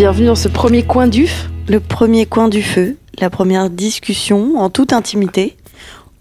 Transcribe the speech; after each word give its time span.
Bienvenue 0.00 0.28
dans 0.28 0.34
ce 0.34 0.48
premier 0.48 0.82
coin 0.82 1.08
d'UF. 1.08 1.50
Le 1.68 1.78
premier 1.78 2.24
coin 2.24 2.48
du 2.48 2.62
feu, 2.62 2.96
la 3.18 3.28
première 3.28 3.68
discussion 3.68 4.56
en 4.56 4.70
toute 4.70 4.94
intimité 4.94 5.58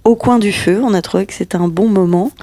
au 0.04 0.18
coin 0.18 0.38
du 0.38 0.52
feu. 0.52 0.82
On 0.84 0.94
a 0.94 1.02
trouvé 1.02 1.26
que 1.26 1.34
c'était 1.34 1.56
un 1.56 1.70
bon 1.70 1.88
moment. 1.88 2.34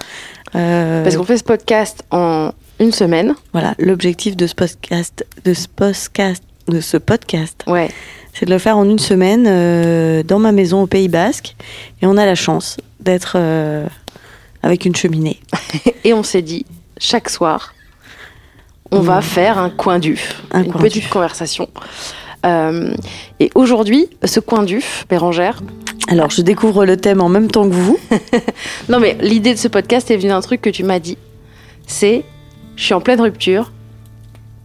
Euh, 0.55 1.03
Parce 1.03 1.15
qu'on 1.19 1.25
fait 1.25 1.37
ce 1.37 1.45
podcast 1.45 2.05
en 2.11 2.53
une 2.81 2.91
semaine. 2.91 3.35
voilà, 3.53 3.75
l'objectif 3.79 4.35
de 4.35 4.47
ce 4.47 4.55
podcast, 4.55 5.27
de 5.45 5.53
ce 5.53 5.69
podcast, 5.69 6.43
de 6.69 6.81
ce 6.81 6.97
podcast, 6.97 7.65
Ouais. 7.67 7.91
c'est 8.33 8.47
de 8.47 8.51
le 8.51 8.59
faire 8.59 8.79
en 8.79 8.89
une 8.89 8.99
semaine 8.99 9.45
euh, 9.47 10.23
dans 10.23 10.39
ma 10.39 10.53
maison 10.53 10.85
au 10.85 10.87
Pays 10.87 11.09
Basque. 11.09 11.55
Et 12.01 12.07
on 12.07 12.17
a 12.17 12.25
la 12.25 12.35
chance 12.35 12.79
d'être 13.01 13.35
euh, 13.37 13.87
avec 14.63 14.87
une 14.87 14.97
cheminée. 14.97 15.39
Et 16.05 16.15
on 16.15 16.23
s'est 16.23 16.41
dit, 16.41 16.65
chaque 16.97 17.29
soir, 17.29 17.75
on 18.91 19.01
va 19.01 19.21
faire 19.21 19.59
un 19.59 19.71
coin 19.71 19.99
d'UF. 19.99 20.43
Un 20.53 20.65
une 20.65 20.73
coin 20.73 20.81
petite 20.81 21.03
d'UF. 21.03 21.11
conversation. 21.11 21.69
Euh, 22.45 22.95
et 23.41 23.51
aujourd'hui, 23.55 24.09
ce 24.25 24.41
coin 24.41 24.63
d'UF, 24.63 25.07
Bérangère. 25.09 25.61
Alors, 26.09 26.31
je 26.31 26.43
découvre 26.43 26.85
le 26.87 26.97
thème 26.97 27.21
en 27.21 27.29
même 27.29 27.51
temps 27.51 27.69
que 27.69 27.75
vous. 27.75 27.99
Non, 28.89 29.01
mais 29.01 29.17
l'idée 29.21 29.55
de 29.55 29.59
ce 29.59 29.69
podcast 29.69 30.11
est 30.11 30.17
venue 30.17 30.29
d'un 30.29 30.41
truc 30.41 30.63
que 30.63 30.71
tu 30.71 30.85
m'as 30.85 31.01
dit. 31.01 31.19
C'est, 31.87 32.25
je 32.77 32.85
suis 32.85 32.95
en 32.95 33.01
pleine 33.01 33.21
rupture. 33.21 33.73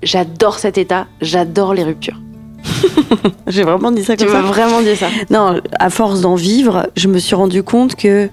J'adore 0.03 0.59
cet 0.59 0.77
état. 0.77 1.07
J'adore 1.21 1.73
les 1.73 1.83
ruptures. 1.83 2.19
J'ai 3.47 3.63
vraiment 3.63 3.91
dit 3.91 4.03
ça 4.03 4.15
Tu 4.15 4.25
comme 4.25 4.33
m'as 4.33 4.41
ça. 4.41 4.47
vraiment 4.47 4.81
dit 4.81 4.95
ça. 4.95 5.07
Non, 5.31 5.59
à 5.79 5.89
force 5.89 6.21
d'en 6.21 6.35
vivre, 6.35 6.87
je 6.95 7.07
me 7.07 7.17
suis 7.17 7.33
rendu 7.35 7.63
compte 7.63 7.95
que 7.95 8.29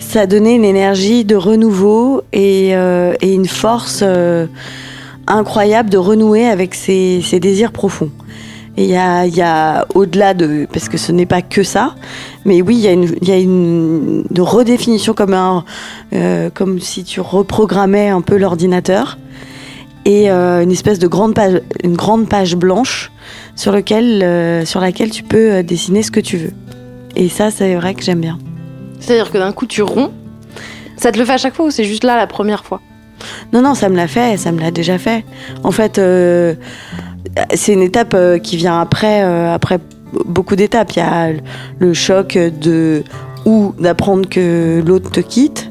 ça 0.00 0.26
donnait 0.26 0.54
une 0.54 0.64
énergie 0.64 1.24
de 1.24 1.34
renouveau 1.36 2.22
et, 2.32 2.76
euh, 2.76 3.14
et 3.20 3.32
une 3.32 3.48
force 3.48 4.00
euh, 4.02 4.46
incroyable 5.28 5.90
de 5.90 5.98
renouer 5.98 6.46
avec 6.46 6.74
ses, 6.74 7.20
désirs 7.40 7.72
profonds. 7.72 8.10
Et 8.76 8.84
il 8.84 8.90
y 8.90 8.96
a, 8.96 9.26
y 9.26 9.42
a 9.42 9.86
au-delà 9.94 10.34
de... 10.34 10.66
Parce 10.72 10.88
que 10.88 10.98
ce 10.98 11.10
n'est 11.10 11.26
pas 11.26 11.42
que 11.42 11.62
ça, 11.62 11.94
mais 12.44 12.62
oui, 12.62 12.76
il 12.76 12.80
y 12.80 12.88
a 12.88 12.92
une, 12.92 13.14
y 13.22 13.32
a 13.32 13.36
une 13.36 14.24
redéfinition 14.38 15.14
comme, 15.14 15.34
un, 15.34 15.64
euh, 16.12 16.48
comme 16.52 16.78
si 16.78 17.02
tu 17.02 17.20
reprogrammais 17.20 18.08
un 18.08 18.20
peu 18.20 18.36
l'ordinateur 18.36 19.18
et 20.04 20.30
euh, 20.30 20.62
une 20.62 20.70
espèce 20.70 21.00
de 21.00 21.08
grande 21.08 21.34
page, 21.34 21.60
une 21.82 21.96
grande 21.96 22.28
page 22.28 22.54
blanche 22.54 23.10
sur, 23.56 23.72
lequel, 23.72 24.22
euh, 24.22 24.64
sur 24.64 24.80
laquelle 24.80 25.10
tu 25.10 25.24
peux 25.24 25.62
dessiner 25.64 26.04
ce 26.04 26.12
que 26.12 26.20
tu 26.20 26.36
veux. 26.36 26.52
Et 27.16 27.28
ça, 27.28 27.50
c'est 27.50 27.74
vrai 27.74 27.94
que 27.94 28.02
j'aime 28.04 28.20
bien. 28.20 28.38
C'est-à-dire 29.00 29.32
que 29.32 29.38
d'un 29.38 29.52
coup, 29.52 29.66
tu 29.66 29.82
romps. 29.82 30.12
Ça 30.96 31.12
te 31.12 31.18
le 31.18 31.24
fait 31.24 31.32
à 31.32 31.38
chaque 31.38 31.54
fois 31.54 31.66
ou 31.66 31.70
c'est 31.70 31.84
juste 31.84 32.04
là 32.04 32.16
la 32.16 32.26
première 32.26 32.64
fois? 32.64 32.80
Non, 33.52 33.62
non, 33.62 33.74
ça 33.74 33.88
me 33.88 33.96
l'a 33.96 34.08
fait, 34.08 34.36
ça 34.36 34.52
me 34.52 34.60
l'a 34.60 34.70
déjà 34.70 34.98
fait. 34.98 35.24
En 35.62 35.70
fait, 35.70 35.98
euh, 35.98 36.54
c'est 37.54 37.72
une 37.72 37.82
étape 37.82 38.14
euh, 38.14 38.38
qui 38.38 38.56
vient 38.56 38.80
après, 38.80 39.22
euh, 39.24 39.52
après 39.52 39.78
beaucoup 40.26 40.56
d'étapes. 40.56 40.92
Il 40.92 40.98
y 40.98 41.02
a 41.02 41.32
le 41.78 41.94
choc 41.94 42.36
de 42.36 43.02
ou 43.44 43.74
d'apprendre 43.78 44.28
que 44.28 44.82
l'autre 44.84 45.10
te 45.10 45.20
quitte, 45.20 45.70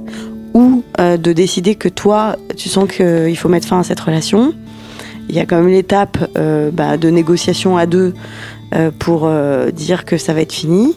ou 0.53 0.83
de 0.97 1.33
décider 1.33 1.75
que 1.75 1.89
toi, 1.89 2.35
tu 2.55 2.69
sens 2.69 2.89
qu'il 2.89 3.37
faut 3.37 3.49
mettre 3.49 3.67
fin 3.67 3.79
à 3.79 3.83
cette 3.83 3.99
relation. 3.99 4.53
Il 5.29 5.35
y 5.35 5.39
a 5.39 5.45
quand 5.45 5.57
même 5.57 5.67
l'étape 5.67 6.17
bah, 6.73 6.97
de 6.97 7.09
négociation 7.09 7.77
à 7.77 7.85
deux 7.85 8.15
pour 8.97 9.29
dire 9.73 10.05
que 10.05 10.17
ça 10.17 10.33
va 10.33 10.41
être 10.41 10.53
fini. 10.53 10.95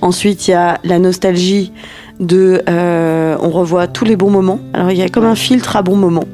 Ensuite, 0.00 0.48
il 0.48 0.52
y 0.52 0.54
a 0.54 0.78
la 0.84 0.98
nostalgie 0.98 1.72
de 2.20 2.62
euh, 2.68 3.36
on 3.40 3.50
revoit 3.50 3.86
tous 3.86 4.04
les 4.04 4.16
bons 4.16 4.30
moments. 4.30 4.60
Alors 4.72 4.90
il 4.90 4.98
y 4.98 5.02
a 5.02 5.08
comme 5.08 5.24
un 5.24 5.34
filtre 5.34 5.76
à 5.76 5.82
bons 5.82 5.96
moments. 5.96 6.24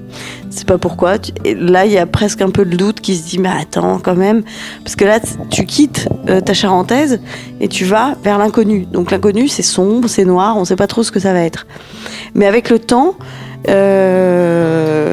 C'est 0.50 0.66
pas 0.66 0.78
pourquoi. 0.78 1.16
Là, 1.44 1.84
il 1.87 1.93
y 1.93 1.99
a 1.99 2.06
presque 2.06 2.41
un 2.41 2.50
peu 2.50 2.65
de 2.65 2.77
doute 2.77 3.00
qui 3.00 3.15
se 3.16 3.28
dit 3.28 3.39
mais 3.39 3.50
attends 3.50 3.99
quand 4.03 4.17
même, 4.17 4.43
parce 4.83 4.97
que 4.97 5.05
là 5.05 5.21
tu 5.50 5.65
quittes 5.65 6.09
euh, 6.28 6.41
ta 6.41 6.55
charentaise 6.55 7.21
et 7.61 7.69
tu 7.69 7.84
vas 7.84 8.17
vers 8.22 8.38
l'inconnu. 8.38 8.87
Donc 8.91 9.11
l'inconnu 9.11 9.49
c'est 9.49 9.62
sombre, 9.62 10.09
c'est 10.09 10.25
noir, 10.25 10.56
on 10.56 10.65
sait 10.65 10.77
pas 10.77 10.87
trop 10.87 11.03
ce 11.03 11.12
que 11.12 11.21
ça 11.21 11.33
va 11.33 11.41
être. 11.41 11.67
Mais 12.34 12.47
avec 12.47 12.71
le 12.71 12.78
temps, 12.78 13.15
euh, 13.69 15.05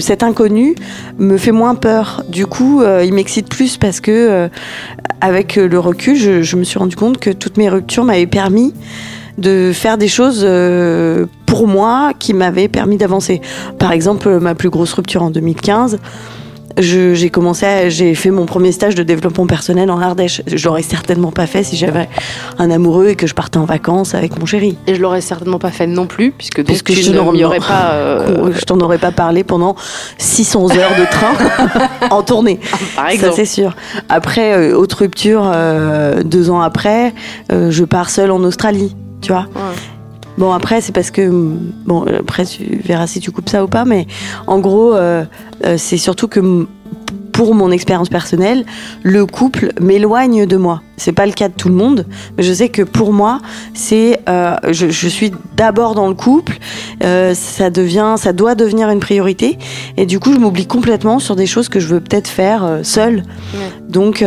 cet 0.00 0.22
inconnu 0.22 0.74
me 1.18 1.36
fait 1.36 1.52
moins 1.52 1.74
peur. 1.74 2.24
Du 2.28 2.46
coup, 2.46 2.82
il 3.02 3.12
m'excite 3.14 3.48
plus 3.48 3.76
parce 3.76 4.00
que, 4.00 4.48
avec 5.20 5.56
le 5.56 5.78
recul, 5.78 6.16
je, 6.16 6.42
je 6.42 6.56
me 6.56 6.64
suis 6.64 6.78
rendu 6.78 6.96
compte 6.96 7.18
que 7.18 7.30
toutes 7.30 7.56
mes 7.56 7.68
ruptures 7.68 8.04
m'avaient 8.04 8.26
permis 8.26 8.74
de 9.38 9.72
faire 9.74 9.98
des 9.98 10.08
choses 10.08 10.42
euh, 10.46 11.26
pour 11.46 11.66
moi 11.66 12.12
qui 12.18 12.34
m'avaient 12.34 12.68
permis 12.68 12.96
d'avancer. 12.96 13.40
Par 13.78 13.92
exemple, 13.92 14.38
ma 14.40 14.54
plus 14.54 14.70
grosse 14.70 14.92
rupture 14.92 15.22
en 15.22 15.30
2015. 15.30 15.98
je- 16.76 17.14
J'ai 17.14 17.30
commencé, 17.30 17.66
j'ai 17.90 18.16
fait 18.16 18.30
mon 18.32 18.46
premier 18.46 18.72
stage 18.72 18.96
de 18.96 19.04
développement 19.04 19.46
personnel 19.46 19.92
en 19.92 20.00
Ardèche. 20.00 20.42
Je 20.52 20.64
l'aurais 20.66 20.82
certainement 20.82 21.30
pas 21.30 21.46
fait 21.46 21.62
si 21.62 21.76
j'avais 21.76 22.08
un 22.58 22.68
amoureux 22.68 23.08
et 23.10 23.14
que 23.14 23.28
je 23.28 23.34
partais 23.34 23.58
en 23.58 23.64
vacances 23.64 24.14
avec 24.16 24.36
mon 24.40 24.44
chéri. 24.46 24.76
Et 24.88 24.96
je 24.96 25.00
l'aurais 25.00 25.20
certainement 25.20 25.60
pas 25.60 25.70
fait 25.70 25.86
non 25.86 26.06
plus, 26.08 26.32
puisque 26.32 26.56
donc 26.58 26.66
Puisque 26.66 26.86
tu 26.92 26.94
je 27.02 27.12
ne 27.12 27.16
n'aurais- 27.18 27.36
m'y 27.36 27.44
aurais 27.44 27.60
pas. 27.60 27.92
euh, 27.92 28.50
Je 28.58 28.64
t'en 28.64 28.78
aurais 28.80 28.98
pas 28.98 29.12
parlé 29.12 29.44
pendant 29.44 29.76
600 30.18 30.76
heures 30.76 30.96
de 30.98 31.04
train 31.08 32.08
en 32.10 32.22
tournée. 32.22 32.58
par 32.96 33.06
Ça, 33.06 33.12
exemple. 33.14 33.34
c'est 33.36 33.44
sûr. 33.44 33.76
Après, 34.08 34.54
euh, 34.54 34.76
autre 34.76 34.98
rupture, 34.98 35.48
euh, 35.54 36.24
deux 36.24 36.50
ans 36.50 36.60
après, 36.60 37.14
euh, 37.52 37.70
je 37.70 37.84
pars 37.84 38.10
seule 38.10 38.32
en 38.32 38.42
Australie, 38.42 38.96
tu 39.24 39.32
vois. 39.32 39.46
Ouais. 39.54 39.76
Bon, 40.36 40.52
après, 40.52 40.80
c'est 40.80 40.92
parce 40.92 41.10
que. 41.10 41.30
Bon, 41.86 42.04
après, 42.04 42.44
tu 42.44 42.64
verras 42.84 43.06
si 43.06 43.20
tu 43.20 43.30
coupes 43.30 43.48
ça 43.48 43.64
ou 43.64 43.68
pas, 43.68 43.84
mais 43.84 44.06
en 44.46 44.58
gros, 44.58 44.94
euh, 44.94 45.24
euh, 45.64 45.76
c'est 45.78 45.96
surtout 45.96 46.28
que 46.28 46.66
pour 47.34 47.54
mon 47.54 47.70
expérience 47.72 48.08
personnelle, 48.08 48.64
le 49.02 49.26
couple 49.26 49.72
m'éloigne 49.80 50.46
de 50.46 50.56
moi. 50.56 50.80
C'est 50.96 51.10
pas 51.12 51.26
le 51.26 51.32
cas 51.32 51.48
de 51.48 51.54
tout 51.54 51.68
le 51.68 51.74
monde, 51.74 52.06
mais 52.38 52.44
je 52.44 52.52
sais 52.52 52.68
que 52.68 52.82
pour 52.82 53.12
moi, 53.12 53.40
c'est. 53.74 54.20
euh, 54.28 54.54
je, 54.70 54.88
je 54.88 55.08
suis 55.08 55.32
d'abord 55.56 55.96
dans 55.96 56.06
le 56.06 56.14
couple, 56.14 56.58
euh, 57.02 57.34
ça 57.34 57.70
devient, 57.70 58.14
ça 58.16 58.32
doit 58.32 58.54
devenir 58.54 58.88
une 58.88 59.00
priorité, 59.00 59.58
et 59.96 60.06
du 60.06 60.20
coup, 60.20 60.32
je 60.32 60.38
m'oublie 60.38 60.66
complètement 60.68 61.18
sur 61.18 61.34
des 61.34 61.46
choses 61.46 61.68
que 61.68 61.80
je 61.80 61.88
veux 61.88 62.00
peut-être 62.00 62.28
faire 62.28 62.64
euh, 62.64 62.82
seule. 62.84 63.16
Ouais. 63.54 63.60
Donc, 63.88 64.24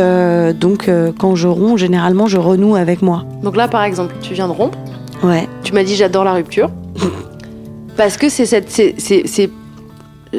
donc 0.60 0.90
quand 1.18 1.34
je 1.34 1.48
romps, 1.48 1.76
généralement, 1.78 2.26
je 2.26 2.36
renoue 2.36 2.76
avec 2.76 3.00
moi. 3.02 3.24
Donc 3.42 3.56
là, 3.56 3.68
par 3.68 3.82
exemple, 3.84 4.14
tu 4.20 4.34
viens 4.34 4.46
de 4.48 4.52
rompre. 4.52 4.78
Ouais. 5.22 5.48
Tu 5.64 5.72
m'as 5.72 5.82
dit 5.82 5.96
j'adore 5.96 6.24
la 6.24 6.34
rupture. 6.34 6.70
parce 7.96 8.16
que 8.18 8.28
c'est 8.28 8.46
cette. 8.46 8.70
c'est- 8.70 8.94
c'est- 8.98 9.22
c'est- 9.26 9.50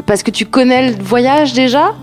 Parce 0.05 0.21
que 0.21 0.29
tu 0.31 0.45
connais 0.45 0.91
le 0.91 1.03
voyage 1.03 1.53
déjà? 1.53 1.95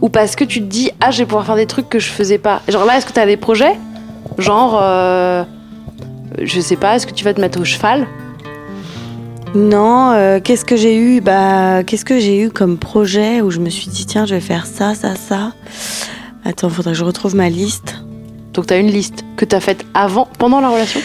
Ou 0.00 0.08
parce 0.08 0.36
que 0.36 0.44
tu 0.44 0.60
te 0.60 0.66
dis 0.66 0.90
ah, 1.00 1.10
je 1.10 1.18
vais 1.18 1.24
pouvoir 1.26 1.46
faire 1.46 1.56
des 1.56 1.66
trucs 1.66 1.88
que 1.88 1.98
je 1.98 2.10
faisais 2.10 2.38
pas 2.38 2.60
Genre 2.68 2.84
là, 2.84 2.96
est-ce 2.98 3.06
que 3.06 3.12
tu 3.12 3.20
as 3.20 3.26
des 3.26 3.36
projets? 3.36 3.76
Genre. 4.38 4.78
euh, 4.82 5.44
Je 6.42 6.60
sais 6.60 6.76
pas, 6.76 6.96
est-ce 6.96 7.06
que 7.06 7.12
tu 7.12 7.24
vas 7.24 7.32
te 7.34 7.40
mettre 7.40 7.60
au 7.60 7.64
cheval? 7.64 8.06
Non, 9.54 10.10
euh, 10.12 10.40
qu'est-ce 10.42 10.64
que 10.64 10.76
j'ai 10.76 10.96
eu? 10.96 11.20
Bah, 11.20 11.84
qu'est-ce 11.84 12.04
que 12.04 12.18
j'ai 12.18 12.40
eu 12.40 12.50
comme 12.50 12.76
projet 12.76 13.40
où 13.40 13.50
je 13.50 13.60
me 13.60 13.70
suis 13.70 13.86
dit 13.88 14.04
tiens, 14.04 14.26
je 14.26 14.34
vais 14.34 14.40
faire 14.40 14.66
ça, 14.66 14.94
ça, 14.96 15.14
ça? 15.14 15.52
Attends, 16.44 16.68
faudrait 16.68 16.90
que 16.92 16.98
je 16.98 17.04
retrouve 17.04 17.36
ma 17.36 17.48
liste. 17.48 17.96
Donc 18.52 18.66
tu 18.66 18.74
as 18.74 18.78
une 18.78 18.90
liste 18.90 19.24
que 19.36 19.44
tu 19.44 19.54
as 19.54 19.60
faite 19.60 19.84
avant, 19.94 20.28
pendant 20.38 20.60
la 20.60 20.68
relation? 20.70 21.00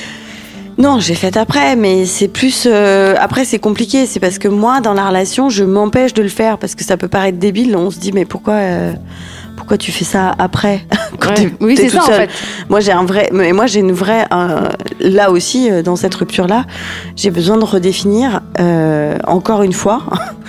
Non, 0.79 0.99
j'ai 0.99 1.13
fait 1.15 1.35
après, 1.35 1.75
mais 1.75 2.05
c'est 2.05 2.29
plus 2.29 2.65
euh, 2.65 3.13
après 3.19 3.43
c'est 3.43 3.59
compliqué. 3.59 4.05
C'est 4.05 4.21
parce 4.21 4.39
que 4.39 4.47
moi, 4.47 4.79
dans 4.79 4.93
la 4.93 5.07
relation, 5.09 5.49
je 5.49 5.65
m'empêche 5.65 6.13
de 6.13 6.21
le 6.23 6.29
faire 6.29 6.57
parce 6.57 6.73
que 6.73 6.85
ça 6.85 6.95
peut 6.95 7.09
paraître 7.09 7.37
débile. 7.37 7.75
On 7.75 7.91
se 7.91 7.99
dit 7.99 8.13
mais 8.13 8.23
pourquoi 8.23 8.53
euh, 8.53 8.93
pourquoi 9.57 9.77
tu 9.77 9.91
fais 9.91 10.05
ça 10.05 10.33
après 10.39 10.85
quand 11.19 11.29
Ouais. 11.29 11.35
t'es- 11.35 11.51
Oui, 11.59 11.75
c'est 11.75 11.89
ça 11.89 12.03
en 12.03 12.07
fait. 12.07 12.29
Moi, 12.69 12.79
j'ai 12.79 12.93
un 12.93 13.03
vrai. 13.03 13.29
Mais 13.33 13.51
moi, 13.51 13.67
j'ai 13.67 13.81
une 13.81 13.91
vraie. 13.91 14.23
euh, 14.31 14.69
là 15.01 15.31
aussi, 15.31 15.69
dans 15.83 15.97
cette 15.97 16.15
rupture-là, 16.15 16.63
j'ai 17.17 17.29
besoin 17.29 17.57
de 17.57 17.65
redéfinir 17.65 18.39
encore 19.27 19.63
une 19.63 19.73
fois 19.73 20.01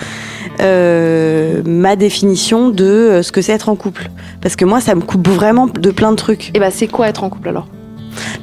euh, 0.61 1.61
ma 1.65 1.97
définition 1.97 2.69
de 2.69 3.19
ce 3.21 3.33
que 3.33 3.41
c'est 3.41 3.51
être 3.51 3.67
en 3.67 3.75
couple. 3.75 4.09
Parce 4.41 4.55
que 4.55 4.63
moi, 4.63 4.79
ça 4.79 4.95
me 4.95 5.01
coupe 5.01 5.27
vraiment 5.27 5.67
de 5.67 5.91
plein 5.91 6.11
de 6.11 6.15
trucs. 6.15 6.51
Et 6.55 6.59
bah, 6.59 6.71
c'est 6.71 6.87
quoi 6.87 7.09
être 7.09 7.25
en 7.25 7.29
couple 7.29 7.49
alors? 7.49 7.67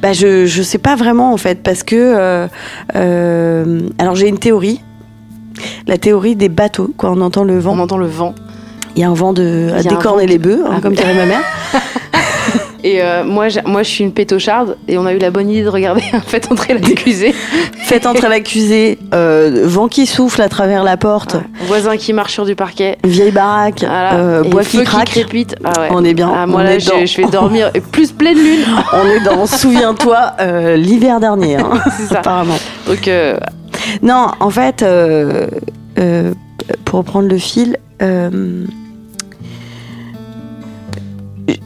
Bah, 0.03 0.12
je, 0.12 0.47
je 0.47 0.62
sais 0.62 0.79
pas 0.79 0.97
vraiment 0.97 1.32
en 1.32 1.37
fait, 1.37 1.62
parce 1.62 1.82
que. 1.82 1.97
euh, 1.97 2.49
euh, 2.97 3.81
alors, 3.99 4.15
j'ai 4.15 4.29
une 4.29 4.38
théorie. 4.38 4.81
La 5.87 5.99
théorie 5.99 6.37
des 6.37 6.49
bateaux, 6.49 6.93
quand 6.97 7.17
on 7.17 7.20
entend 7.20 7.43
le 7.44 7.59
vent. 7.59 7.75
On 7.76 7.81
entend 7.81 7.99
le 7.99 8.06
vent. 8.06 8.35
Il 8.94 9.00
y 9.03 9.05
a 9.05 9.09
un 9.11 9.15
vent 9.15 9.32
de 9.32 9.70
à 9.76 9.82
décorner 9.82 10.26
les 10.26 10.38
bœufs, 10.38 10.62
hein, 10.67 10.75
Ah, 10.76 10.81
comme 10.81 10.94
dirait 10.94 11.15
ma 11.15 11.26
mère. 11.26 11.41
Et 12.84 13.02
euh, 13.02 13.25
moi, 13.25 13.48
j'ai- 13.48 13.62
moi, 13.66 13.82
je 13.82 13.88
suis 13.88 14.04
une 14.04 14.12
pétocharde 14.12 14.76
et 14.86 14.98
on 14.98 15.06
a 15.06 15.12
eu 15.12 15.19
la 15.19 15.30
bonne 15.30 15.50
idée 15.50 15.62
de 15.64 15.69
regarder 15.69 16.02
en 16.12 16.20
fait 16.20 16.50
entrer 16.52 16.75
l'accusé. 16.75 17.34
Faites 17.76 18.06
entrer 18.06 18.28
l'accusé, 18.28 18.98
euh, 19.14 19.62
vent 19.64 19.88
qui 19.88 20.06
souffle 20.06 20.40
à 20.42 20.48
travers 20.48 20.84
la 20.84 20.96
porte, 20.96 21.36
Voisin 21.66 21.96
qui 21.96 22.12
marche 22.12 22.34
sur 22.34 22.44
du 22.46 22.54
parquet. 22.54 22.96
vieille 23.04 23.32
baraque, 23.32 23.80
Voilà. 23.80 24.14
euh, 24.14 24.42
bois 24.44 24.62
qui 24.62 24.82
craque. 24.84 25.06
crépite. 25.10 25.56
Ah 25.64 25.80
ouais. 25.80 25.88
On 25.90 26.04
est 26.04 26.14
bien. 26.14 26.30
Ah, 26.34 26.46
moi 26.46 26.60
on 26.60 26.64
là, 26.64 26.75
est 26.75 26.80
je, 26.80 26.90
dans- 26.90 27.04
je 27.06 27.16
vais 27.20 27.28
dormir 27.28 27.70
et 27.75 27.80
plus 27.92 28.12
pleine 28.12 28.38
lune. 28.38 28.60
On 28.92 29.06
est 29.08 29.20
dans 29.25 29.46
Souviens-toi 29.46 30.32
euh, 30.40 30.76
l'hiver 30.76 31.19
dernier, 31.20 31.56
hein, 31.56 31.70
C'est 31.96 32.06
ça. 32.06 32.19
apparemment. 32.20 32.58
Donc 32.86 33.10
Non, 34.02 34.28
en 34.38 34.50
fait, 34.50 34.84
pour 36.84 36.98
reprendre 36.98 37.28
le 37.28 37.38
fil, 37.38 37.76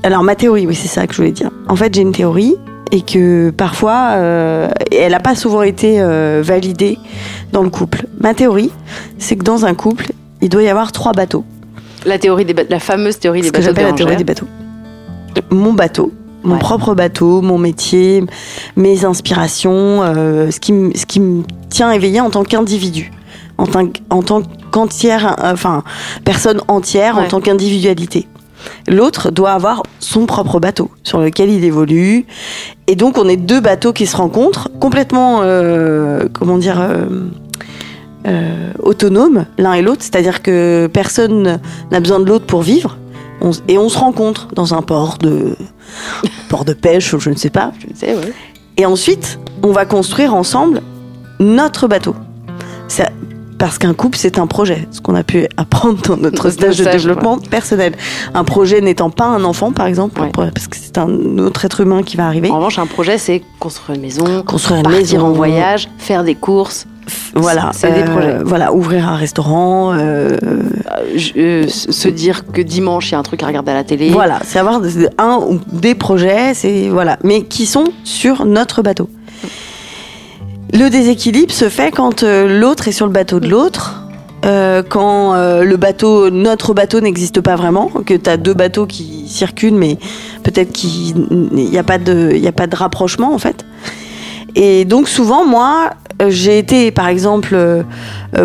alors 0.03 0.23
ma 0.23 0.35
théorie, 0.35 0.67
oui, 0.67 0.75
c'est 0.75 0.89
ça 0.89 1.07
que 1.07 1.13
je 1.13 1.19
voulais 1.19 1.33
dire. 1.33 1.51
En 1.69 1.77
fait, 1.77 1.95
j'ai 1.95 2.03
une 2.03 2.13
théorie 2.13 2.57
et 2.91 3.03
que 3.03 3.51
parfois, 3.51 4.11
euh, 4.13 4.69
elle 4.91 5.13
n'a 5.13 5.21
pas 5.21 5.35
souvent 5.35 5.63
été 5.63 6.01
euh, 6.01 6.43
validée 6.45 6.99
dans 7.53 7.63
le 7.63 7.71
couple. 7.71 8.07
Ma 8.21 8.35
théorie, 8.35 8.71
c'est 9.19 9.37
que 9.37 9.45
dans 9.45 9.65
un 9.65 9.75
couple, 9.75 10.13
il 10.41 10.49
doit 10.49 10.63
y 10.63 10.69
avoir 10.69 10.93
trois 10.93 11.13
bateaux. 11.13 11.45
la 12.05 12.19
théorie 12.19 12.45
des 12.45 12.53
ba- 12.55 12.65
la 12.69 12.81
fameuse 12.81 13.19
théorie 13.19 13.41
des 13.43 13.47
ce 13.47 13.53
que 13.53 13.59
bateaux 13.59 13.69
j'appelle 13.71 13.87
la 13.87 13.93
théorie 13.93 14.17
des 14.17 14.25
bateaux. 14.25 14.47
Mon 15.51 15.73
bateau, 15.73 16.13
mon 16.43 16.55
Ouais. 16.55 16.59
propre 16.59 16.95
bateau, 16.95 17.41
mon 17.41 17.57
métier, 17.59 18.25
mes 18.77 19.05
inspirations, 19.05 20.03
euh, 20.03 20.51
ce 20.51 20.59
qui, 20.61 20.73
me- 20.73 20.95
ce 20.97 21.07
qui 21.07 21.21
me 21.21 21.45
tient 21.71 21.93
éveillé 21.93 22.21
en 22.21 22.29
tant 22.29 22.43
qu'individu, 22.43 23.13
en, 23.57 23.67
tant 23.67 23.87
qu- 23.87 24.03
en 24.11 24.23
tant 24.23 24.43
qu'entière, 24.73 25.37
enfin, 25.43 25.85
personne 26.25 26.61
entière, 26.69 27.17
en 27.19 27.29
tant 27.29 27.41
qu'individualité. 27.41 28.27
L'autre 28.89 29.31
doit 29.31 29.53
avoir 29.53 29.83
son 29.99 30.27
propre 30.27 30.61
bateau 30.61 30.91
sur 31.03 31.21
lequel 31.21 31.51
il 31.51 31.65
évolue. 31.65 32.27
Et 32.87 32.97
donc, 32.97 33.19
on 33.19 33.29
est 33.29 33.37
deux 33.37 33.61
bateaux 33.61 33.93
qui 33.93 34.07
se 34.07 34.17
rencontrent, 34.17 34.69
complètement, 34.81 35.41
euh, 35.43 36.27
comment 36.33 36.59
dire, 36.59 36.81
euh, 36.81 37.07
euh, 38.27 38.73
autonomes 38.81 39.47
l'un 39.59 39.75
et 39.75 39.83
l'autre. 39.83 40.03
C'est-à-dire 40.03 40.43
que 40.43 40.89
personne 40.93 41.61
n'a 41.91 42.01
besoin 42.01 42.21
de 42.21 42.27
l'autre 42.27 42.47
pour 42.47 42.63
vivre. 42.63 42.99
Et 43.67 43.77
on 43.77 43.89
se 43.89 43.99
rencontre 43.99 44.49
dans 44.55 44.75
un 44.75 44.83
port 44.83 45.19
de, 45.19 45.57
port 46.49 46.65
de 46.65 46.75
pêche, 46.75 47.13
ou 47.13 47.21
je 47.21 47.31
ne 47.31 47.37
sais 47.37 47.51
pas. 47.51 47.73
Je 47.81 47.87
sais. 47.97 48.17
Et 48.77 48.87
ensuite, 48.87 49.39
on 49.63 49.73
va 49.73 49.85
construire 49.85 50.35
ensemble 50.35 50.81
notre 51.41 51.89
bateau. 51.89 52.15
Parce 53.63 53.79
qu'un 53.79 53.95
couple, 53.95 54.19
c'est 54.19 54.41
un 54.41 54.49
projet, 54.49 54.89
ce 54.91 55.01
qu'on 55.01 55.15
a 55.15 55.23
pu 55.23 55.47
apprendre 55.57 56.03
dans 56.03 56.17
notre 56.17 56.51
stage 56.51 56.79
de 56.79 56.85
développement 56.85 57.39
personnel. 57.39 57.93
Un 58.35 58.43
projet 58.43 58.81
n'étant 58.81 59.09
pas 59.09 59.27
un 59.27 59.45
enfant, 59.45 59.71
par 59.71 59.87
exemple, 59.87 60.21
Ouais. 60.21 60.31
parce 60.33 60.67
que 60.67 60.77
c'est 60.77 60.99
un 60.99 61.39
autre 61.39 61.65
être 61.65 61.81
humain 61.81 62.03
qui 62.03 62.17
va 62.17 62.27
arriver. 62.27 62.51
En 62.51 62.57
revanche, 62.57 62.81
un 62.81 62.87
projet, 62.87 63.19
c'est 63.19 63.41
construire 63.61 63.95
une 63.95 64.03
maison, 64.03 64.43
Construire 64.43 64.79
une 64.79 64.83
partir 64.83 65.01
maison, 65.01 65.27
en 65.27 65.31
voyage, 65.31 65.89
faire 65.99 66.25
des 66.25 66.35
courses, 66.35 66.89
Voilà, 67.37 67.71
c'est 67.73 67.93
des 67.93 68.03
euh. 68.03 68.43
Voilà, 68.45 68.73
ouvrir 68.73 69.09
un 69.09 69.15
restaurant. 69.15 69.93
euh, 69.95 70.37
euh, 71.37 71.69
se 71.69 72.09
dire 72.09 72.45
que 72.53 72.63
dimanche 72.63 73.11
il 73.11 73.13
y 73.13 73.15
a 73.15 73.21
un 73.21 73.23
truc 73.23 73.45
à 73.45 73.47
regarder 73.47 73.71
à 73.71 73.75
la 73.75 73.85
télé. 73.85 74.11
Voilà, 74.11 74.41
c'est 74.45 74.59
avoir 74.59 74.81
un 75.19 75.37
ou 75.39 75.61
des 75.71 75.95
projets, 75.95 76.55
c'est 76.55 76.89
voilà, 76.89 77.17
mais 77.23 77.45
qui 77.45 77.67
sont 77.67 77.85
sur 78.03 78.45
notre 78.45 78.83
bateau. 78.83 79.09
Le 80.71 80.89
déséquilibre 80.89 81.53
se 81.53 81.69
fait 81.69 81.91
quand 81.91 82.23
euh, 82.23 82.61
l'autre 82.61 82.89
est 82.89 82.93
sur 82.93 83.07
le 83.07 83.13
bateau 83.13 83.41
de 83.41 83.49
l'autre, 83.49 84.07
euh, 84.45 84.83
quand 84.87 85.35
euh, 85.35 85.65
le 85.65 85.77
bateau, 85.77 86.31
notre 86.31 86.73
bateau 86.73 87.01
n'existe 87.01 87.41
pas 87.41 87.57
vraiment, 87.57 87.89
que 87.89 88.15
tu 88.15 88.31
as 88.31 88.37
deux 88.37 88.55
bateaux 88.55 88.87
qui 88.87 89.29
circulent, 89.29 89.75
mais 89.75 89.99
peut-être 90.43 90.73
qu'il 90.73 91.15
n'y 91.53 91.79
a 91.79 91.83
pas 91.83 91.99
de, 91.99 92.33
y 92.33 92.49
a 92.49 92.53
pas 92.53 92.67
de 92.67 92.77
rapprochement 92.77 93.35
en 93.35 93.39
fait. 93.39 93.65
Et 94.55 94.85
donc 94.85 95.09
souvent, 95.09 95.47
moi, 95.47 95.91
j'ai 96.29 96.59
été, 96.59 96.91
par 96.91 97.09
exemple, 97.09 97.57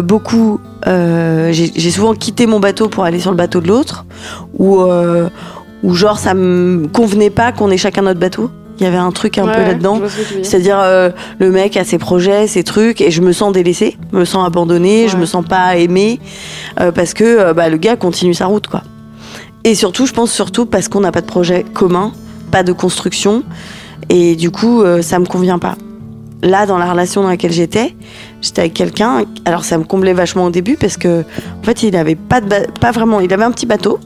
beaucoup, 0.03 0.61
j'ai 0.85 1.91
souvent 1.91 2.13
quitté 2.13 2.47
mon 2.47 2.61
bateau 2.61 2.87
pour 2.87 3.03
aller 3.03 3.19
sur 3.19 3.31
le 3.31 3.37
bateau 3.37 3.59
de 3.59 3.67
l'autre, 3.67 4.05
ou 4.57 4.81
ou 5.83 5.93
genre 5.93 6.17
ça 6.17 6.33
me 6.33 6.87
convenait 6.87 7.29
pas 7.29 7.51
qu'on 7.51 7.69
ait 7.71 7.77
chacun 7.77 8.03
notre 8.03 8.19
bateau. 8.19 8.49
Il 8.79 8.83
y 8.83 8.87
avait 8.87 8.97
un 8.97 9.11
truc 9.11 9.37
un 9.39 9.45
Ouais, 9.45 9.53
peu 9.55 9.61
là-dedans. 9.61 10.01
je. 10.05 10.43
C'est-à-dire 10.43 10.77
euh, 10.79 11.09
le 11.39 11.51
mec 11.51 11.77
a 11.77 11.83
ses 11.83 11.97
projets, 11.97 12.45
ses 12.47 12.63
trucs, 12.63 13.01
et 13.01 13.09
je 13.11 13.21
me 13.21 13.31
sens 13.31 13.51
délaissée, 13.51 13.97
je 14.13 14.17
me 14.19 14.25
sens 14.25 14.45
abandonnée, 14.45 15.07
je 15.07 15.15
Ouais. 15.15 15.21
me 15.21 15.25
sens 15.25 15.43
pas 15.45 15.77
aimée, 15.77 16.19
euh, 16.79 16.91
parce 16.91 17.13
que 17.13 17.23
euh, 17.23 17.53
bah, 17.53 17.69
le 17.69 17.77
gars 17.77 17.95
continue 17.95 18.33
sa 18.35 18.45
route, 18.45 18.67
quoi. 18.67 18.83
Et 19.63 19.73
surtout, 19.75 20.05
je 20.05 20.13
pense 20.13 20.31
surtout 20.31 20.65
parce 20.65 20.87
qu'on 20.87 20.99
n'a 21.01 21.11
pas 21.11 21.21
de 21.21 21.25
projet 21.25 21.65
commun, 21.73 22.11
pas 22.51 22.63
de 22.63 22.71
construction, 22.71 23.43
et 24.09 24.35
du 24.35 24.51
coup, 24.51 24.83
ça 25.01 25.19
me 25.19 25.25
convient 25.25 25.59
pas. 25.59 25.75
Là, 26.43 26.65
dans 26.67 26.77
la 26.77 26.89
relation 26.89 27.23
dans 27.23 27.27
laquelle 27.29 27.51
j'étais, 27.51 27.95
j'étais 28.41 28.61
avec 28.61 28.73
quelqu'un. 28.75 29.25
Alors, 29.43 29.65
ça 29.65 29.77
me 29.79 29.83
comblait 29.83 30.13
vachement 30.13 30.45
au 30.45 30.49
début 30.51 30.77
parce 30.77 30.95
que, 30.95 31.21
en 31.21 31.63
fait, 31.63 31.81
il 31.83 31.95
avait 31.97 32.15
pas 32.15 32.39
de, 32.39 32.47
pas 32.79 32.91
vraiment. 32.91 33.19
Il 33.19 33.33
avait 33.33 33.43
un 33.43 33.51
petit 33.51 33.65
bateau. 33.65 33.99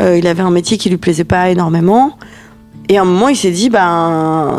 Il 0.00 0.26
avait 0.26 0.42
un 0.42 0.50
métier 0.50 0.78
qui 0.78 0.88
lui 0.88 0.96
plaisait 0.96 1.24
pas 1.24 1.50
énormément. 1.50 2.16
Et 2.88 2.98
à 2.98 3.02
un 3.02 3.04
moment, 3.04 3.28
il 3.28 3.36
s'est 3.36 3.50
dit, 3.50 3.68
ben, 3.70 4.58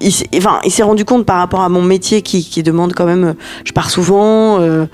il 0.00 0.12
s'est 0.12 0.28
enfin, 0.36 0.60
il 0.64 0.70
s'est 0.70 0.82
rendu 0.82 1.04
compte 1.04 1.24
par 1.24 1.38
rapport 1.38 1.62
à 1.62 1.68
mon 1.68 1.82
métier 1.82 2.20
qui, 2.22 2.44
qui 2.44 2.62
demande 2.62 2.92
quand 2.94 3.06
même, 3.06 3.24
euh, 3.24 3.32
je 3.64 3.72
pars 3.72 3.90
souvent, 3.90 4.60
euh, 4.60 4.86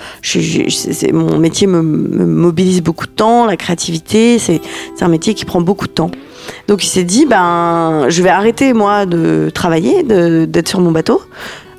mon 1.13 1.39
métier 1.39 1.67
me, 1.67 1.83
mobilise 1.83 2.83
beaucoup 2.83 3.07
de 3.07 3.13
temps, 3.13 3.47
la 3.47 3.57
créativité, 3.57 4.39
c'est 4.39 4.61
un 5.01 5.09
métier 5.09 5.35
qui 5.35 5.45
prend 5.45 5.61
beaucoup 5.61 5.87
de 5.87 5.93
temps. 5.93 6.11
Donc 6.69 6.85
il 6.85 6.89
s'est 6.89 7.05
dit, 7.05 7.27
ben, 7.27 8.07
je 8.09 8.23
vais 8.23 8.29
arrêter 8.29 8.73
moi 8.73 9.05
de 9.07 9.51
travailler, 9.53 10.03
de- 10.03 10.45
d'être 10.45 10.69
sur 10.69 10.81
mon 10.81 10.93
bateau 10.93 11.21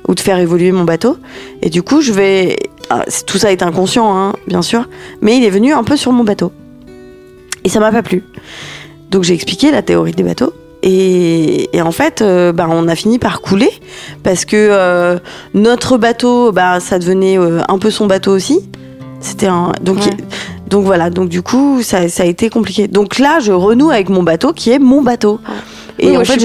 ou 0.08 0.14
de 0.14 0.20
faire 0.20 0.38
évoluer 0.38 0.72
mon 0.72 0.84
bateau. 0.84 1.16
Et 1.62 1.70
du 1.70 1.82
coup, 1.82 2.00
je 2.02 2.12
vais, 2.12 2.56
ah, 2.90 3.04
tout 3.26 3.38
ça 3.38 3.50
est 3.52 3.62
inconscient, 3.62 4.14
hein, 4.16 4.34
bien 4.46 4.62
sûr, 4.62 4.88
mais 5.20 5.36
il 5.36 5.44
est 5.44 5.50
venu 5.50 5.72
un 5.72 5.84
peu 5.84 5.96
sur 5.96 6.12
mon 6.12 6.24
bateau. 6.24 6.52
Et 7.64 7.68
ça 7.68 7.80
m'a 7.80 7.92
pas 7.92 8.02
plu. 8.02 8.24
Donc 9.10 9.22
j'ai 9.24 9.34
expliqué 9.34 9.70
la 9.70 9.82
théorie 9.82 10.12
des 10.12 10.22
bateaux. 10.22 10.52
Et, 10.82 11.68
et 11.76 11.82
en 11.82 11.92
fait, 11.92 12.22
euh, 12.22 12.52
bah, 12.52 12.66
on 12.70 12.88
a 12.88 12.94
fini 12.96 13.18
par 13.18 13.40
couler 13.40 13.70
parce 14.22 14.44
que 14.44 14.56
euh, 14.56 15.18
notre 15.54 15.96
bateau, 15.96 16.50
bah, 16.52 16.80
ça 16.80 16.98
devenait 16.98 17.38
euh, 17.38 17.60
un 17.68 17.78
peu 17.78 17.90
son 17.90 18.06
bateau 18.06 18.32
aussi. 18.32 18.60
C'était 19.20 19.46
un 19.46 19.72
donc 19.82 19.98
Ouais. 19.98 20.16
donc 20.68 20.84
voilà. 20.84 21.08
Donc 21.10 21.28
du 21.28 21.40
coup, 21.42 21.82
ça, 21.82 22.08
ça 22.08 22.24
a 22.24 22.26
été 22.26 22.50
compliqué. 22.50 22.88
Donc 22.88 23.18
là, 23.20 23.38
je 23.40 23.52
renoue 23.52 23.90
avec 23.90 24.08
mon 24.08 24.24
bateau 24.24 24.52
qui 24.52 24.70
est 24.70 24.80
mon 24.80 25.02
bateau. 25.02 25.38
Et 26.00 26.06
Oui, 26.06 26.12
en 26.12 26.14
moi, 26.16 26.24
fait, 26.24 26.40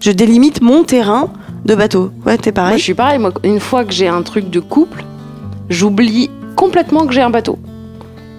je 0.00 0.10
délimite 0.10 0.60
mon 0.60 0.84
terrain 0.84 1.30
de 1.64 1.74
bateau. 1.74 2.10
Ouais, 2.26 2.36
t'es 2.36 2.50
Moi, 2.50 2.54
pareil. 2.56 2.78
je 2.78 2.82
suis 2.82 2.94
pareil. 2.94 3.18
Moi, 3.18 3.32
une 3.42 3.60
fois 3.60 3.84
que 3.86 3.92
j'ai 3.92 4.08
un 4.08 4.20
truc 4.20 4.50
de 4.50 4.60
couple, 4.60 5.02
j'oublie 5.70 6.30
complètement 6.56 7.06
que 7.06 7.14
j'ai 7.14 7.22
un 7.22 7.30
bateau. 7.30 7.58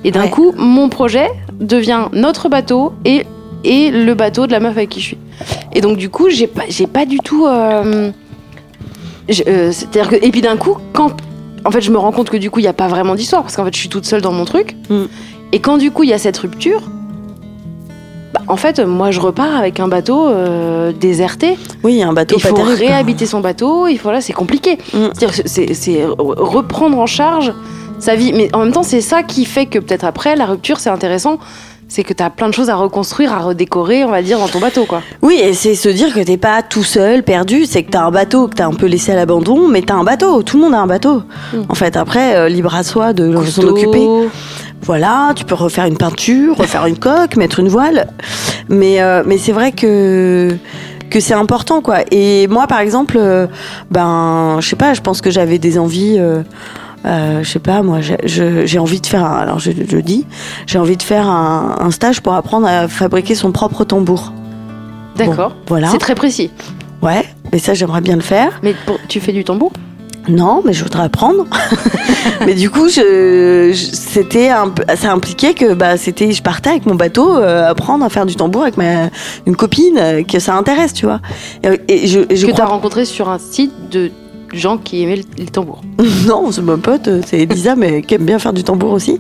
Et 0.04 0.12
d'un 0.12 0.24
Ouais. 0.26 0.30
coup, 0.30 0.54
mon 0.58 0.90
projet 0.90 1.28
devient 1.60 2.06
notre 2.14 2.50
bateau 2.50 2.94
et, 3.06 3.26
et 3.64 3.92
le 3.92 4.14
bateau 4.14 4.48
de 4.48 4.52
la 4.52 4.60
meuf 4.60 4.72
avec 4.78 4.90
qui 4.90 5.00
je 5.02 5.06
suis. 5.08 5.18
Et 5.74 5.82
donc, 5.82 5.98
du 5.98 6.10
coup, 6.10 6.30
j'ai 6.30 6.48
pas, 6.48 6.64
j'ai 6.70 6.88
pas 6.88 7.06
du 7.06 7.20
tout. 7.20 7.46
euh, 7.46 8.12
euh, 9.48 9.72
C'est-à-dire 9.72 10.10
que. 10.10 10.16
Et 10.16 10.32
puis 10.32 10.42
d'un 10.42 10.58
coup, 10.58 10.78
quand. 10.94 11.12
En 11.66 11.72
fait, 11.72 11.82
je 11.82 11.92
me 11.92 11.98
rends 11.98 12.12
compte 12.14 12.30
que 12.30 12.38
du 12.38 12.50
coup, 12.50 12.60
il 12.60 12.64
n'y 12.64 12.70
a 12.70 12.74
pas 12.74 12.88
vraiment 12.88 13.16
d'histoire 13.16 13.42
parce 13.44 13.56
qu'en 13.58 13.66
fait, 13.66 13.74
je 13.74 13.80
suis 13.80 13.90
toute 13.90 14.06
seule 14.06 14.22
dans 14.22 14.32
mon 14.32 14.46
truc. 14.46 14.76
Mm. 14.90 15.04
Et 15.52 15.60
quand 15.60 15.78
du 15.78 15.92
coup, 15.92 16.04
il 16.04 16.10
y 16.10 16.14
a 16.14 16.18
cette 16.18 16.38
rupture. 16.38 16.82
bah, 18.34 18.42
en 18.48 18.56
fait, 18.56 18.80
moi, 18.80 19.12
je 19.12 19.20
repars 19.20 19.56
avec 19.58 19.80
un 19.82 19.88
bateau 19.90 20.30
euh, 20.30 20.94
déserté. 20.94 21.58
Oui, 21.84 22.02
un 22.02 22.14
bateau 22.14 22.36
Il 22.38 22.42
faut 22.42 22.54
terrible, 22.56 22.78
réhabiter 22.78 23.26
son 23.26 23.42
bateau, 23.42 23.88
il 23.88 23.98
faut 23.98 24.10
là, 24.12 24.22
c'est 24.22 24.32
compliqué. 24.34 24.78
Mm. 24.94 25.08
Que 25.20 25.26
c'est 25.46 25.74
c'est 25.74 26.06
re- 26.06 26.40
reprendre 26.40 26.98
en 26.98 27.06
charge 27.08 27.54
sa 28.00 28.16
vie. 28.16 28.32
Mais 28.34 28.50
en 28.56 28.60
même 28.60 28.72
temps, 28.72 28.84
c'est 28.84 29.02
ça 29.02 29.22
qui 29.24 29.44
fait 29.44 29.66
que 29.66 29.80
peut-être 29.80 30.06
après, 30.06 30.38
la 30.38 30.46
rupture, 30.46 30.80
c'est 30.80 30.90
intéressant. 30.90 31.40
C'est 31.92 32.04
que 32.04 32.14
tu 32.14 32.22
as 32.22 32.30
plein 32.30 32.48
de 32.48 32.54
choses 32.54 32.70
à 32.70 32.76
reconstruire, 32.76 33.34
à 33.34 33.40
redécorer, 33.40 34.04
on 34.06 34.12
va 34.12 34.22
dire, 34.22 34.38
dans 34.38 34.48
ton 34.48 34.60
bateau, 34.60 34.86
quoi. 34.86 35.02
Oui, 35.24 35.40
et 35.44 35.54
c'est 35.54 35.74
se 35.74 35.90
dire 35.90 36.14
que 36.14 36.20
t'es 36.20 36.38
pas 36.38 36.62
tout 36.62 36.84
seul, 36.84 37.24
perdu, 37.24 37.66
c'est 37.66 37.82
que 37.82 37.90
t'as 37.90 38.04
un 38.04 38.12
bateau 38.12 38.48
que 38.48 38.56
t'as 38.56 38.68
un 38.68 38.74
peu 38.74 38.86
laissé 38.86 39.12
à 39.12 39.16
l'abandon, 39.16 39.68
mais 39.68 39.82
t'as 39.82 39.96
un 39.96 40.04
bateau, 40.04 40.44
tout 40.44 40.58
le 40.58 40.64
monde 40.64 40.76
a 40.76 40.80
un 40.80 40.88
bateau. 40.88 41.24
Mm. 41.52 41.58
En 41.68 41.74
fait, 41.74 41.98
après, 41.98 42.36
euh, 42.36 42.48
libre 42.48 42.76
à 42.76 42.84
soi 42.84 43.14
de 43.14 43.44
s'en 43.46 43.64
occuper. 43.64 44.08
Voilà, 44.84 45.34
tu 45.36 45.46
peux 45.46 45.56
refaire 45.56 45.86
une 45.86 45.98
peinture, 45.98 46.56
refaire 46.58 46.86
une 46.86 46.98
coque, 46.98 47.36
mettre 47.36 47.60
une 47.60 47.68
voile. 47.68 48.08
Mais, 48.70 49.02
euh, 49.02 49.24
mais 49.26 49.38
c'est 49.38 49.52
vrai 49.52 49.72
que, 49.72 50.56
que 51.10 51.20
c'est 51.20 51.34
important, 51.34 51.82
quoi. 51.82 51.98
Et 52.12 52.48
moi, 52.48 52.68
par 52.68 52.80
exemple, 52.80 53.18
euh, 53.20 53.48
ben, 53.92 54.58
je 54.62 54.70
sais 54.70 54.76
pas, 54.76 54.94
je 54.94 55.02
pense 55.02 55.22
que 55.22 55.32
j'avais 55.32 55.58
des 55.58 55.78
envies. 55.80 56.18
euh, 56.20 56.44
euh, 57.06 57.44
je 57.44 57.50
sais 57.50 57.60
pas, 57.60 57.82
moi, 57.82 58.00
j'ai- 58.02 58.18
envie 58.80 59.02
de 59.02 59.06
faire, 59.08 59.24
un- 59.26 59.38
alors 59.40 59.60
je, 59.60 59.72
je 59.72 59.98
dis, 59.98 60.26
j'ai 60.68 60.80
envie 60.80 60.98
de 60.98 61.04
faire 61.04 61.28
un, 61.28 61.76
un 61.80 61.92
stage 61.92 62.22
pour 62.22 62.34
apprendre 62.34 62.68
à 62.68 62.88
fabriquer 62.88 63.36
son 63.36 63.52
propre 63.52 63.84
tambour. 63.84 64.34
D'accord. 65.16 65.56
Voilà. 65.68 65.88
C'est 65.90 65.98
très 65.98 66.16
précis. 66.16 66.52
Ouais, 67.02 67.24
mais 67.52 67.60
ça, 67.60 67.74
j'aimerais 67.74 68.02
bien 68.02 68.16
le 68.16 68.22
faire. 68.22 68.60
Mais 68.64 68.74
pour- 68.86 69.00
tu 69.08 69.20
fais 69.20 69.32
du 69.32 69.44
tambour? 69.44 69.72
Non, 70.28 70.62
mais 70.66 70.74
je 70.74 70.84
voudrais 70.84 71.04
apprendre. 71.04 71.46
mais 72.46 72.54
du 72.54 72.70
coup, 72.70 72.90
je, 72.90 73.72
je- 73.74 73.96
c'était 73.96 74.50
ça 74.96 75.12
impliquait 75.12 75.54
que 75.54 75.74
bah, 75.74 75.98
c'était, 75.98 76.32
je 76.34 76.44
partais 76.44 76.72
avec 76.72 76.86
mon 76.86 76.96
bateau 76.96 77.38
euh, 77.38 77.70
apprendre 77.70 78.04
à 78.06 78.10
faire 78.10 78.26
du 78.26 78.36
tambour 78.36 78.64
avec 78.64 78.78
ma, 78.78 79.10
une 79.48 79.56
copine 79.56 79.98
euh, 79.98 80.24
que 80.24 80.40
ça 80.40 80.56
intéresse, 80.56 80.94
tu 80.94 81.06
vois. 81.06 81.20
Et, 81.64 82.04
et 82.04 82.08
je, 82.08 82.20
et 82.30 82.36
je 82.36 82.46
que 82.46 82.52
tu 82.52 82.62
as 82.62 82.64
crois 82.66 82.76
rencontré 82.76 83.06
sur 83.06 83.30
un 83.30 83.40
site 83.40 83.72
de 83.90 84.12
gens 84.54 84.78
qui 84.78 85.04
aimaient 85.04 85.18
le- 85.18 85.24
les 85.38 85.46
tambours. 85.46 85.82
non, 86.28 86.52
c'est 86.52 86.62
ma 86.62 86.78
pote, 86.78 87.08
euh, 87.08 87.22
c'est 87.26 87.40
Elisa, 87.40 87.76
mais 87.76 88.02
qui 88.02 88.16
aime 88.16 88.26
bien 88.26 88.40
faire 88.40 88.54
du 88.54 88.64
tambour 88.64 88.92
aussi. 88.92 89.20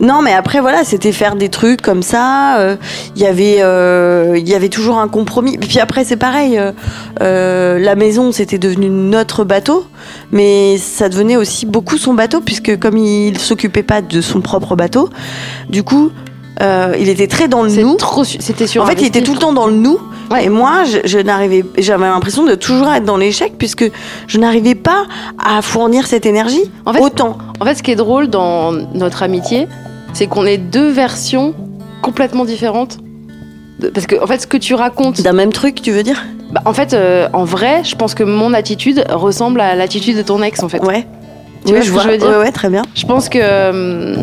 Non, 0.00 0.22
mais 0.22 0.32
après 0.32 0.60
voilà, 0.60 0.84
c'était 0.84 1.12
faire 1.12 1.36
des 1.36 1.48
trucs 1.48 1.82
comme 1.82 2.02
ça. 2.02 2.58
euh, 2.58 2.76
Il 3.16 3.22
y 3.22 3.26
avait, 3.26 3.56
euh, 3.60 4.38
y 4.44 4.54
avait 4.54 4.68
toujours 4.68 4.98
un 4.98 5.08
compromis. 5.08 5.58
Puis 5.58 5.78
après, 5.80 6.04
c'est 6.04 6.16
pareil. 6.16 6.58
euh, 6.58 6.72
euh, 7.20 7.78
la 7.78 7.94
maison, 7.94 8.32
c'était 8.32 8.58
devenu 8.58 8.88
notre 8.88 9.44
bateau, 9.44 9.84
mais 10.30 10.78
ça 10.78 11.08
devenait 11.08 11.36
aussi 11.36 11.66
beaucoup 11.66 11.98
son 11.98 12.14
bateau 12.14 12.40
puisque 12.40 12.78
comme 12.78 12.96
il 12.96 13.38
s'occupait 13.38 13.82
pas 13.82 14.02
de 14.02 14.20
son 14.20 14.40
propre 14.40 14.76
bateau, 14.76 15.08
du 15.68 15.82
coup, 15.82 16.10
euh, 16.60 16.94
il 17.00 17.08
était 17.08 17.26
très 17.26 17.48
dans 17.48 17.62
le 17.62 17.70
nous. 17.70 17.96
C'était 18.24 18.66
sur 18.66 18.82
En 18.82 18.86
fait, 18.86 19.00
il 19.00 19.06
était 19.06 19.22
tout 19.22 19.32
le 19.32 19.38
temps 19.38 19.52
dans 19.52 19.66
le 19.66 19.74
nous. 19.74 19.98
Ouais. 20.30 20.44
Et 20.44 20.48
moi, 20.48 20.84
je, 20.84 20.98
je 21.04 21.18
n'arrivais, 21.18 21.64
j'avais 21.78 22.06
l'impression 22.06 22.44
de 22.44 22.54
toujours 22.54 22.90
être 22.92 23.04
dans 23.04 23.16
l'échec 23.16 23.54
puisque 23.58 23.90
je 24.26 24.38
n'arrivais 24.38 24.74
pas 24.74 25.04
à 25.38 25.62
fournir 25.62 26.06
cette 26.06 26.26
énergie 26.26 26.70
En 26.86 26.92
fait, 26.92 27.00
autant. 27.00 27.38
En 27.60 27.64
fait, 27.64 27.74
ce 27.74 27.82
qui 27.82 27.90
est 27.90 27.96
drôle 27.96 28.28
dans 28.28 28.72
notre 28.72 29.22
amitié, 29.22 29.68
c'est 30.12 30.26
qu'on 30.26 30.46
est 30.46 30.58
deux 30.58 30.90
versions 30.90 31.54
complètement 32.02 32.44
différentes. 32.44 32.98
Parce 33.94 34.06
que, 34.06 34.22
en 34.22 34.26
fait, 34.26 34.40
ce 34.40 34.46
que 34.46 34.56
tu 34.56 34.74
racontes, 34.74 35.22
D'un 35.22 35.32
même 35.32 35.52
truc, 35.52 35.82
tu 35.82 35.90
veux 35.90 36.02
dire? 36.02 36.22
Bah, 36.52 36.62
en 36.66 36.72
fait, 36.72 36.94
euh, 36.94 37.28
en 37.32 37.44
vrai, 37.44 37.82
je 37.84 37.96
pense 37.96 38.14
que 38.14 38.22
mon 38.22 38.52
attitude 38.54 39.04
ressemble 39.10 39.60
à 39.60 39.74
l'attitude 39.74 40.16
de 40.16 40.22
ton 40.22 40.42
ex, 40.42 40.62
en 40.62 40.68
fait. 40.68 40.82
Ouais. 40.82 41.06
Tu 41.64 41.72
vois 41.72 41.82
ce 41.82 41.90
que 41.90 42.00
je 42.00 42.08
veux 42.08 42.16
dire? 42.18 42.28
Ouais, 42.28 42.36
ouais, 42.38 42.52
très 42.52 42.68
bien. 42.68 42.82
Je 42.94 43.06
pense 43.06 43.28
que 43.28 43.38
euh, 43.40 44.16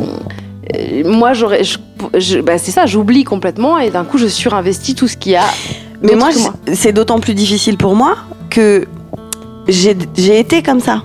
moi, 1.06 1.34
j'aurais, 1.34 1.62
bah, 2.44 2.58
c'est 2.58 2.72
ça, 2.72 2.86
j'oublie 2.86 3.24
complètement 3.24 3.79
et 3.79 3.89
d'un 3.89 4.03
coup, 4.03 4.18
je 4.18 4.27
surinvestis 4.27 4.96
tout 4.96 5.08
ce 5.08 5.18
qu'il 5.18 5.34
y 5.34 5.36
a. 5.36 5.44
Mais 6.01 6.15
moi, 6.15 6.29
c'est- 6.74 6.94
d'autant 6.94 7.20
plus 7.20 7.34
difficile 7.34 7.77
pour 7.77 7.96
moi 7.96 8.15
que 8.50 8.86
j'ai 9.68 10.39
été 10.39 10.63
comme 10.63 10.79
ça. 10.79 11.03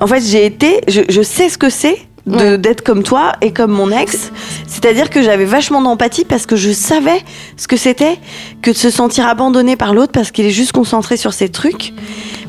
En 0.00 0.06
fait, 0.06 0.20
j'ai 0.20 0.44
été, 0.46 0.80
je, 0.88 1.02
je 1.08 1.22
sais 1.22 1.48
ce 1.48 1.58
que 1.58 1.70
c'est 1.70 1.98
Ouais. 2.26 2.58
d'être 2.58 2.82
comme 2.82 3.02
toi 3.02 3.32
et 3.40 3.50
comme 3.52 3.70
mon 3.72 3.90
ex. 3.90 4.30
C'est-à-dire 4.66 5.08
que 5.10 5.22
j'avais 5.22 5.46
vachement 5.46 5.80
d'empathie 5.80 6.24
parce 6.24 6.44
que 6.46 6.54
je 6.54 6.70
savais 6.70 7.22
ce 7.56 7.66
que 7.66 7.76
c'était 7.76 8.18
que 8.62 8.70
de 8.70 8.76
se 8.76 8.90
sentir 8.90 9.26
abandonné 9.26 9.74
par 9.74 9.94
l'autre 9.94 10.12
parce 10.12 10.30
qu'il 10.30 10.44
est 10.44 10.50
juste 10.50 10.72
concentré 10.72 11.16
sur 11.16 11.32
ses 11.32 11.48
trucs. 11.48 11.92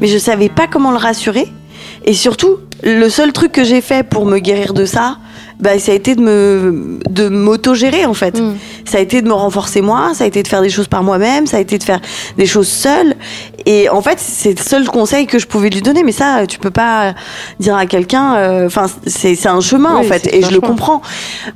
Mais 0.01 0.07
je 0.07 0.17
savais 0.17 0.49
pas 0.49 0.67
comment 0.67 0.91
le 0.91 0.97
rassurer. 0.97 1.47
Et 2.05 2.13
surtout, 2.13 2.57
le 2.83 3.09
seul 3.09 3.31
truc 3.31 3.53
que 3.53 3.63
j'ai 3.63 3.79
fait 3.81 4.03
pour 4.07 4.25
me 4.25 4.39
guérir 4.39 4.73
de 4.73 4.85
ça, 4.85 5.17
bah, 5.61 5.77
ça 5.79 5.91
a 5.91 5.95
été 5.95 6.15
de 6.15 6.21
me 6.21 6.99
de 7.09 7.29
m'auto-gérer 7.29 8.05
en 8.05 8.13
fait. 8.13 8.39
Mm. 8.39 8.55
Ça 8.85 8.97
a 8.97 9.01
été 9.01 9.21
de 9.21 9.27
me 9.27 9.33
renforcer 9.33 9.81
moi, 9.81 10.11
ça 10.13 10.23
a 10.23 10.27
été 10.27 10.41
de 10.43 10.47
faire 10.47 10.61
des 10.61 10.69
choses 10.69 10.87
par 10.87 11.03
moi-même, 11.03 11.47
ça 11.47 11.57
a 11.57 11.59
été 11.59 11.77
de 11.77 11.83
faire 11.83 12.01
des 12.37 12.45
choses 12.45 12.67
seule. 12.67 13.15
Et 13.65 13.89
en 13.89 14.01
fait, 14.01 14.17
c'est 14.19 14.57
le 14.57 14.63
seul 14.63 14.87
conseil 14.87 15.27
que 15.27 15.37
je 15.37 15.45
pouvais 15.45 15.69
lui 15.69 15.81
donner. 15.81 16.03
Mais 16.03 16.11
ça, 16.11 16.47
tu 16.47 16.57
peux 16.57 16.71
pas 16.71 17.13
dire 17.59 17.75
à 17.75 17.85
quelqu'un. 17.85 18.35
euh, 18.35 18.65
Enfin, 18.65 18.87
c'est 19.05 19.35
c'est 19.35 19.49
un 19.49 19.61
chemin 19.61 19.95
en 19.95 20.03
fait, 20.03 20.27
et 20.33 20.41
je 20.41 20.47
le 20.47 20.55
chemin. 20.55 20.67
comprends. 20.67 21.01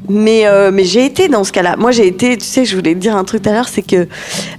Mais 0.08 0.46
euh, 0.46 0.70
mais 0.72 0.84
j'ai 0.84 1.06
été 1.06 1.28
dans 1.28 1.44
ce 1.44 1.52
cas-là. 1.52 1.76
Moi, 1.78 1.92
j'ai 1.92 2.08
été. 2.08 2.38
Tu 2.38 2.46
sais, 2.46 2.64
je 2.66 2.76
voulais 2.76 2.94
te 2.94 3.00
dire 3.00 3.16
un 3.16 3.24
truc 3.24 3.42
tout 3.42 3.50
à 3.50 3.54
l'heure, 3.54 3.68
c'est 3.68 3.82
que 3.82 4.08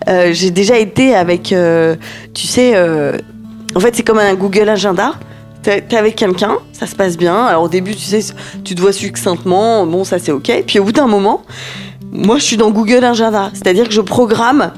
euh, 0.08 0.30
j'ai 0.32 0.50
déjà 0.50 0.76
été 0.78 1.14
avec. 1.14 1.52
euh, 1.52 1.94
tu 2.34 2.46
sais, 2.46 2.72
euh, 2.74 3.16
en 3.76 3.80
fait, 3.80 3.94
c'est 3.94 4.02
comme 4.02 4.18
un 4.18 4.34
Google 4.34 4.68
Agenda. 4.68 5.14
T'es 5.88 5.96
avec 5.96 6.14
quelqu'un, 6.16 6.58
ça 6.72 6.86
se 6.86 6.94
passe 6.94 7.16
bien. 7.16 7.44
Alors 7.44 7.64
au 7.64 7.68
début, 7.68 7.94
tu 7.94 8.02
sais, 8.02 8.20
tu 8.64 8.74
te 8.76 8.80
vois 8.80 8.92
succinctement, 8.92 9.84
bon, 9.86 10.04
ça 10.04 10.18
c'est 10.18 10.30
ok. 10.32 10.62
Puis 10.66 10.78
au 10.78 10.84
bout 10.84 10.92
d'un 10.92 11.06
moment, 11.08 11.42
moi 12.12 12.38
je 12.38 12.44
suis 12.44 12.56
dans 12.56 12.70
Google 12.70 13.04
Agenda, 13.04 13.50
c'est-à-dire 13.52 13.84
que 13.88 13.92
je 13.92 14.00
programme, 14.00 14.70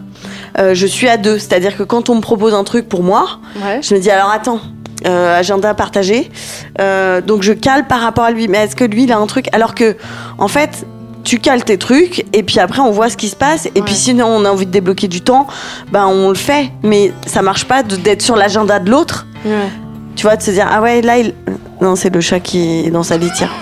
euh, 0.59 0.75
je 0.75 0.87
suis 0.87 1.09
à 1.09 1.17
deux. 1.19 1.39
C'est-à-dire 1.39 1.77
que 1.77 1.83
quand 1.83 2.09
on 2.09 2.15
me 2.17 2.21
propose 2.21 2.55
un 2.55 2.65
truc 2.65 2.89
pour 2.89 3.03
moi, 3.03 3.39
Ouais. 3.63 3.81
je 3.83 3.95
me 3.95 4.01
dis 4.01 4.11
alors 4.11 4.31
attends, 4.31 4.61
euh, 5.07 5.39
agenda 5.39 5.75
partagé, 5.75 6.31
Euh, 6.81 7.21
donc 7.21 7.43
je 7.43 7.53
cale 7.53 7.87
par 7.87 8.01
rapport 8.01 8.25
à 8.25 8.31
lui. 8.31 8.49
Mais 8.49 8.59
est-ce 8.59 8.77
que 8.77 8.85
lui 8.85 9.03
il 9.05 9.13
a 9.13 9.19
un 9.19 9.27
truc? 9.27 9.47
Alors 9.53 9.75
que 9.75 9.97
en 10.39 10.49
fait. 10.49 10.87
Tu 11.25 11.41
cales 11.41 11.63
tes 11.63 11.77
trucs 11.77 12.25
et 12.33 12.43
puis 12.43 12.59
après 12.59 12.81
on 12.81 12.91
voit 12.91 13.11
ce 13.11 13.17
qui 13.19 13.29
se 13.29 13.37
passe 13.37 13.67
et 13.67 13.73
Ouais. 13.75 13.83
puis 13.85 13.93
sinon 13.95 14.27
on 14.29 14.47
a 14.47 14.51
envie 14.51 14.65
de 14.65 14.71
débloquer 14.71 15.09
du 15.09 15.21
temps, 15.21 15.47
ben 15.93 16.07
on 16.07 16.29
le 16.31 16.37
fait. 16.37 16.71
Mais 16.83 17.13
ça 17.27 17.43
marche 17.43 17.67
pas 17.67 17.83
d'être 17.83 18.23
sur 18.23 18.35
l'agenda 18.35 18.79
de 18.79 18.89
l'autre 18.91 19.27
Ouais. 19.45 19.53
Tu 20.19 20.27
vois, 20.27 20.35
de 20.37 20.43
se 20.43 20.51
dire, 20.51 20.67
ah 20.69 20.83
ouais, 20.83 21.01
là, 21.01 21.19
il... 21.19 21.33
Non, 21.81 21.95
c'est 21.95 22.13
le 22.13 22.21
chat 22.21 22.41
qui 22.41 22.81
est 22.87 22.91
dans 22.91 23.05
sa 23.05 23.17
litière. 23.17 23.53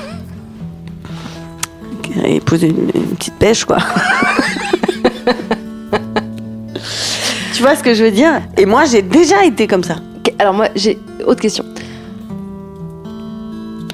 Il 2.26 2.40
pose 2.40 2.62
une, 2.62 2.90
une 2.94 3.14
petite 3.14 3.34
pêche, 3.34 3.66
quoi. 3.66 3.76
tu 7.54 7.62
vois 7.62 7.76
ce 7.76 7.82
que 7.82 7.92
je 7.94 8.04
veux 8.04 8.10
dire? 8.10 8.40
Et 8.56 8.64
moi, 8.66 8.84
j'ai 8.86 9.02
déjà 9.02 9.44
été 9.44 9.66
comme 9.66 9.84
ça. 9.84 9.96
Alors 10.38 10.54
moi, 10.54 10.68
j'ai 10.74 10.98
autre 11.26 11.40
question. 11.40 11.64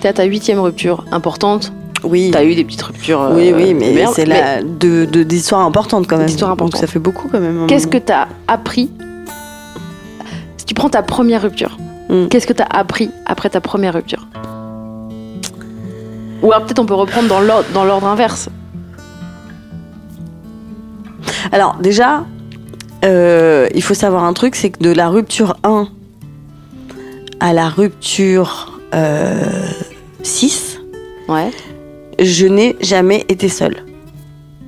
T'es 0.01 0.09
à 0.09 0.13
ta 0.13 0.25
huitième 0.25 0.59
rupture 0.61 1.05
importante. 1.13 1.73
Oui. 2.05 2.31
T'as 2.33 2.45
eu 2.45 2.55
des 2.55 2.65
petites 2.65 2.83
ruptures. 2.83 3.21
euh, 3.23 3.35
Oui, 3.35 3.53
oui, 3.55 3.75
de 3.75 3.79
mais 3.79 4.07
c'est 4.15 4.25
la 4.25 4.63
de 4.63 5.05
de- 5.05 5.23
d'histoires 5.23 5.61
importantes 5.63 6.07
quand 6.09 6.17
même. 6.17 6.27
D'histoires 6.27 6.51
Donc 6.51 6.61
importantes. 6.69 6.81
ça 6.81 6.87
fait 6.89 6.99
beaucoup 6.99 7.29
quand 7.29 7.39
même. 7.41 7.67
Qu'est-ce 7.69 7.87
que 7.87 7.99
t'as 7.99 8.27
appris? 8.49 8.91
Si 10.57 10.65
tu 10.65 10.75
prends 10.75 10.89
ta 10.91 11.03
première 11.03 11.43
rupture, 11.43 11.77
Mm. 12.13 12.29
qu'est-ce 12.29 12.47
que 12.47 12.53
t'as 12.53 12.67
appris 12.71 13.11
après 13.27 13.49
ta 13.51 13.61
première 13.61 13.95
rupture? 13.95 14.27
Ou 16.43 16.53
alors 16.53 16.65
peut-être 16.65 16.79
on 16.81 16.87
peut 16.87 16.95
reprendre 16.95 17.29
dans 17.29 17.41
l'ordre, 17.41 17.67
dans 17.73 17.85
l'ordre 17.85 18.07
inverse. 18.07 18.49
Alors 21.53 21.77
déjà, 21.81 22.25
euh, 23.05 23.69
il 23.75 23.83
faut 23.83 23.95
savoir 23.95 24.25
un 24.25 24.33
truc, 24.33 24.55
c'est 24.55 24.71
que 24.71 24.83
de 24.83 24.91
la 24.91 25.09
rupture 25.09 25.57
1 25.65 25.89
à 27.41 27.53
la 27.53 27.69
rupture 27.69 28.79
euh, 28.95 29.41
6, 30.23 30.81
Ouais. 31.29 31.51
je 32.21 32.47
n'ai 32.47 32.77
jamais 32.81 33.25
été 33.29 33.49
seule. 33.49 33.85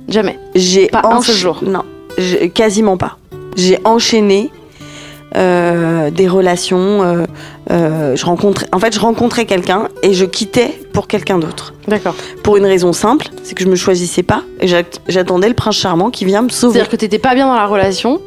Jamais. 0.07 0.39
J'ai 0.55 0.87
Pas 0.87 1.01
un 1.03 1.21
seul 1.21 1.35
encha- 1.35 1.39
jour. 1.39 1.59
Non, 1.65 1.83
j'ai- 2.17 2.49
quasiment 2.49 2.97
pas. 2.97 3.17
J'ai 3.55 3.79
enchaîné 3.85 4.51
euh, 5.35 6.09
des 6.11 6.27
relations. 6.27 7.03
euh, 7.03 7.25
euh, 7.71 8.15
je 8.15 8.25
rencontrais, 8.25 8.67
en 8.71 8.79
fait, 8.79 8.93
je 8.93 8.99
rencontrais 8.99 9.45
quelqu'un 9.45 9.89
et 10.03 10.13
je 10.13 10.25
quittais 10.25 10.79
pour 10.93 11.07
quelqu'un 11.07 11.37
d'autre. 11.39 11.73
D'accord. 11.87 12.15
Pour 12.43 12.57
une 12.57 12.65
raison 12.65 12.93
simple, 12.93 13.27
c'est 13.43 13.55
que 13.55 13.63
je 13.63 13.69
me 13.69 13.75
choisissais 13.75 14.23
pas 14.23 14.43
et 14.61 14.67
j'att- 14.67 15.01
j'attendais 15.07 15.47
le 15.49 15.55
prince 15.55 15.75
charmant 15.75 16.09
qui 16.11 16.25
vient 16.25 16.41
me 16.43 16.49
sauver. 16.49 16.73
C'est-à-dire 16.73 16.89
que 16.91 16.95
t'étais 16.95 17.19
pas 17.19 17.33
bien 17.35 17.47
dans 17.47 17.55
la 17.55 17.65
relation. 17.67 18.21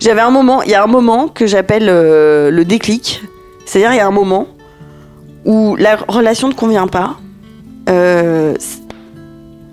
J'avais 0.00 0.20
un 0.20 0.30
moment, 0.30 0.62
il 0.62 0.70
y 0.70 0.74
a 0.74 0.82
un 0.82 0.86
moment 0.86 1.28
que 1.28 1.46
j'appelle 1.46 1.86
le 1.86 2.62
déclic. 2.64 3.20
C'est-à-dire, 3.66 3.92
il 3.92 3.96
y 3.96 4.00
a 4.00 4.06
un 4.06 4.12
moment 4.12 4.46
où 5.44 5.74
la 5.76 5.96
relation 5.96 6.48
ne 6.48 6.54
convient 6.54 6.86
pas. 6.86 7.16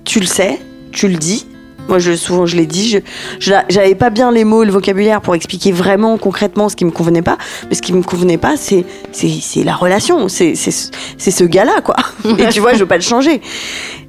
Tu 0.03 0.19
le 0.19 0.25
sais, 0.25 0.59
tu 0.91 1.07
le 1.07 1.15
dis. 1.15 1.45
Moi, 1.87 1.99
je, 1.99 2.13
souvent, 2.15 2.45
je 2.45 2.55
l'ai 2.55 2.65
dit. 2.65 2.89
Je, 2.89 2.97
je- 3.39 3.53
j'avais 3.69 3.95
pas 3.95 4.09
bien 4.09 4.31
les 4.31 4.43
mots, 4.43 4.63
le 4.63 4.71
vocabulaire 4.71 5.21
pour 5.21 5.35
expliquer 5.35 5.71
vraiment 5.71 6.17
concrètement 6.17 6.67
ce 6.69 6.75
qui 6.75 6.83
me 6.85 6.91
convenait 6.91 7.21
pas. 7.21 7.37
Mais 7.69 7.75
ce 7.75 7.81
qui 7.81 7.93
me 7.93 8.01
convenait 8.01 8.37
pas, 8.39 8.57
c'est, 8.57 8.85
c'est, 9.11 9.29
c'est 9.29 9.63
la 9.63 9.75
relation. 9.75 10.27
C'est, 10.27 10.55
c'est, 10.55 10.71
ce- 10.71 10.89
c'est 11.17 11.31
ce 11.31 11.43
gars-là, 11.43 11.81
quoi. 11.81 11.95
Et 12.39 12.47
tu 12.49 12.59
vois, 12.59 12.73
je 12.73 12.79
veux 12.79 12.87
pas 12.87 12.95
le 12.97 13.03
changer. 13.03 13.39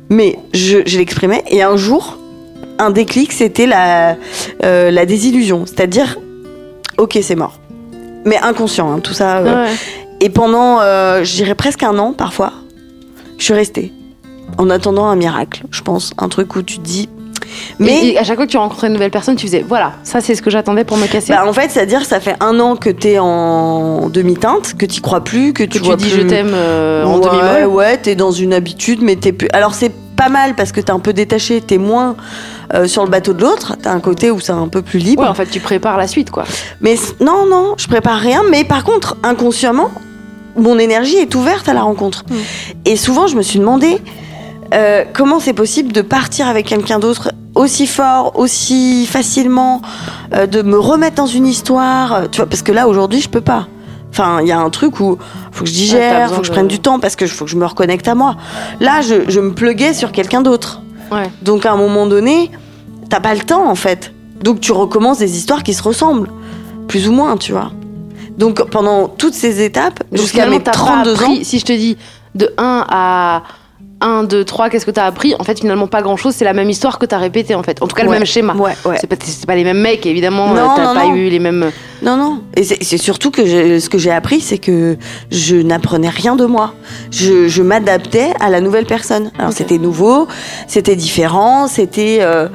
Mais 0.08 0.38
je, 0.54 0.78
je 0.86 0.98
l'exprimais. 0.98 1.44
Et 1.50 1.62
un 1.62 1.76
jour, 1.76 2.16
un 2.78 2.90
déclic, 2.90 3.32
c'était 3.32 3.66
la, 3.66 4.16
euh, 4.64 4.90
la 4.90 5.04
désillusion. 5.06 5.64
C'est-à-dire, 5.66 6.16
ok, 6.98 7.18
c'est 7.22 7.34
mort. 7.36 7.58
Mais 8.24 8.38
inconscient, 8.38 8.90
hein, 8.92 9.00
tout 9.00 9.12
ça. 9.14 9.38
euh. 9.38 9.66
Et 10.20 10.30
pendant, 10.30 10.80
euh, 10.80 11.24
je 11.24 11.34
dirais 11.36 11.54
presque 11.54 11.82
un 11.82 11.98
an 11.98 12.12
parfois, 12.14 12.52
je 13.38 13.44
suis 13.44 13.54
restée. 13.54 13.92
En 14.58 14.70
attendant 14.70 15.04
un 15.06 15.16
miracle, 15.16 15.64
je 15.70 15.82
pense. 15.82 16.12
Un 16.16 16.28
truc 16.30 16.56
où 16.56 16.62
tu 16.62 16.78
te 16.78 16.82
dis. 16.84 17.08
Mais. 17.78 17.92
Et, 18.06 18.12
et 18.14 18.18
à 18.18 18.24
chaque 18.24 18.36
fois 18.36 18.46
que 18.46 18.50
tu 18.50 18.56
rencontrais 18.56 18.86
une 18.88 18.92
nouvelle 18.94 19.10
personne, 19.10 19.36
tu 19.36 19.46
faisais 19.46 19.64
voilà, 19.66 19.92
ça 20.02 20.20
c'est 20.20 20.34
ce 20.34 20.42
que 20.42 20.50
j'attendais 20.50 20.84
pour 20.84 20.96
me 20.96 21.06
casser. 21.06 21.32
Bah, 21.32 21.44
en 21.46 21.52
fait, 21.52 21.70
c'est-à-dire 21.70 22.04
ça 22.04 22.20
fait 22.20 22.36
un 22.40 22.58
an 22.60 22.76
que 22.76 22.90
t'es 22.90 23.18
en 23.18 24.08
demi-teinte, 24.08 24.74
que 24.78 24.86
t'y 24.86 25.00
crois 25.00 25.22
plus, 25.24 25.52
que, 25.52 25.64
que 25.64 25.68
tu 25.68 25.78
tu 25.80 25.84
vois 25.84 25.96
dis 25.96 26.08
plus- 26.08 26.22
je 26.22 26.26
t'aime 26.26 26.52
euh, 26.52 27.04
en 27.04 27.18
ouais, 27.18 27.24
demi-molle. 27.28 27.66
Ouais, 27.74 27.96
t'es 27.98 28.14
dans 28.14 28.30
une 28.32 28.52
habitude, 28.52 29.00
mais 29.02 29.16
t'es 29.16 29.32
plus. 29.32 29.48
Alors 29.52 29.74
c'est 29.74 29.92
pas 30.16 30.28
mal 30.30 30.54
parce 30.54 30.72
que 30.72 30.80
t'es 30.80 30.90
un 30.92 30.98
peu 30.98 31.12
détaché, 31.12 31.60
t'es 31.60 31.76
moins 31.76 32.16
euh, 32.72 32.86
sur 32.88 33.04
le 33.04 33.10
bateau 33.10 33.34
de 33.34 33.42
l'autre. 33.42 33.76
T'as 33.82 33.92
un 33.92 34.00
côté 34.00 34.30
où 34.30 34.40
c'est 34.40 34.52
un 34.52 34.68
peu 34.68 34.80
plus 34.80 34.98
libre. 34.98 35.22
Ouais, 35.22 35.28
en 35.28 35.34
fait, 35.34 35.46
tu 35.46 35.60
prépares 35.60 35.98
la 35.98 36.06
suite, 36.08 36.30
quoi. 36.30 36.44
Mais 36.80 36.96
non, 37.20 37.44
non, 37.46 37.74
je 37.76 37.86
prépare 37.86 38.18
rien. 38.18 38.42
Mais 38.50 38.64
par 38.64 38.82
contre, 38.82 39.18
inconsciemment, 39.22 39.90
mon 40.56 40.78
énergie 40.78 41.16
est 41.16 41.34
ouverte 41.34 41.68
à 41.68 41.74
la 41.74 41.82
rencontre. 41.82 42.24
Mm. 42.30 42.34
Et 42.86 42.96
souvent, 42.96 43.26
je 43.26 43.36
me 43.36 43.42
suis 43.42 43.58
demandé 43.58 43.98
euh, 44.74 45.04
comment 45.12 45.40
c'est 45.40 45.52
possible 45.52 45.92
de 45.92 46.00
partir 46.02 46.46
avec 46.48 46.66
quelqu'un 46.66 46.98
d'autre 46.98 47.32
aussi 47.54 47.86
fort, 47.86 48.32
aussi 48.38 49.06
facilement, 49.06 49.80
euh, 50.34 50.46
de 50.46 50.62
me 50.62 50.78
remettre 50.78 51.16
dans 51.16 51.26
une 51.26 51.46
histoire. 51.46 52.12
euh, 52.14 52.26
Tu 52.30 52.38
vois, 52.38 52.46
parce 52.46 52.62
que 52.62 52.72
là, 52.72 52.86
aujourd'hui, 52.88 53.20
je 53.20 53.28
peux 53.28 53.40
pas. 53.40 53.66
Enfin, 54.10 54.40
il 54.42 54.48
y 54.48 54.52
a 54.52 54.58
un 54.58 54.70
truc 54.70 55.00
où 55.00 55.18
faut 55.52 55.64
que 55.64 55.70
je 55.70 55.74
Ouais, 55.74 55.78
t'as 55.78 55.84
digère, 55.84 56.20
besoin 56.22 56.36
faut 56.36 56.40
que 56.42 56.46
je 56.46 56.50
de- 56.52 56.54
prenne 56.56 56.68
du 56.68 56.78
temps 56.80 56.98
parce 57.00 57.16
que 57.16 57.26
faut 57.26 57.44
que 57.44 57.50
je 57.50 57.56
me 57.56 57.66
reconnecte 57.66 58.08
à 58.08 58.14
moi. 58.14 58.36
Là, 58.80 59.00
je, 59.02 59.28
je 59.28 59.40
me 59.40 59.52
pluguais 59.52 59.92
sur 59.94 60.12
quelqu'un 60.12 60.42
d'autre. 60.42 60.80
Ouais. 61.12 61.30
Donc 61.42 61.64
à 61.66 61.72
un 61.72 61.76
moment 61.76 62.06
donné, 62.06 62.50
t'as 63.10 63.20
pas 63.20 63.34
le 63.34 63.40
temps 63.40 63.68
en 63.70 63.74
fait. 63.74 64.12
Donc 64.42 64.60
tu 64.60 64.72
recommences 64.72 65.18
des 65.18 65.36
histoires 65.36 65.62
qui 65.62 65.74
se 65.74 65.82
ressemblent, 65.82 66.30
plus 66.88 67.08
ou 67.08 67.12
moins, 67.12 67.36
tu 67.36 67.52
vois. 67.52 67.70
Donc 68.38 68.62
pendant 68.70 69.08
toutes 69.08 69.34
ces 69.34 69.62
étapes, 69.62 70.02
jusqu'à 70.12 70.46
mes 70.46 70.60
t'as 70.60 70.72
pas 70.72 70.78
32 70.78 71.22
ans, 71.24 71.34
Si 71.42 71.58
je 71.58 71.64
te 71.64 71.72
dis 71.72 71.96
de 72.34 72.52
1 72.58 72.84
à 72.88 73.42
1, 74.00 74.24
2, 74.24 74.44
3, 74.44 74.68
qu'est-ce 74.68 74.84
que 74.84 74.90
t'as 74.90 75.06
appris 75.06 75.34
En 75.38 75.44
fait, 75.44 75.58
finalement, 75.58 75.86
pas 75.86 76.02
grand 76.02 76.16
chose. 76.16 76.34
C'est 76.34 76.44
la 76.44 76.52
même 76.52 76.68
histoire 76.68 76.98
que 76.98 77.06
t'as 77.06 77.18
répété, 77.18 77.54
en 77.54 77.62
fait. 77.62 77.82
En 77.82 77.86
tout 77.86 77.96
cas, 77.96 78.04
le 78.04 78.10
même 78.10 78.26
schéma. 78.26 78.54
Ouais, 78.54 78.72
ouais. 78.84 78.96
C'est 79.00 79.46
pas, 79.46 79.54
les 79.54 79.64
mêmes 79.64 79.80
mecs, 79.80 80.04
évidemment. 80.04 80.48
Non, 80.48 80.72
euh, 80.72 80.76
T'as 80.76 80.94
pas 80.94 81.04
non. 81.06 81.14
eu 81.14 81.28
les 81.30 81.38
mêmes. 81.38 81.70
Non, 82.02 82.16
non. 82.16 82.42
Et 82.56 82.62
c'est 82.62 82.98
surtout 82.98 83.30
que 83.30 83.78
ce 83.78 83.88
que 83.88 83.96
j'ai 83.96 84.10
appris, 84.10 84.40
c'est 84.40 84.58
que 84.58 84.98
je 85.30 85.56
n'apprenais 85.56 86.10
rien 86.10 86.36
de 86.36 86.44
moi. 86.44 86.74
Je, 87.10 87.48
je 87.48 87.62
m'adaptais 87.62 88.32
à 88.38 88.50
la 88.50 88.60
nouvelle 88.60 88.84
personne. 88.84 89.30
Alors 89.38 89.52
c'était 89.52 89.78
nouveau, 89.78 90.28
c'était 90.66 90.94
différent, 90.96 91.66
c'était, 91.66 92.18
euh, 92.20 92.48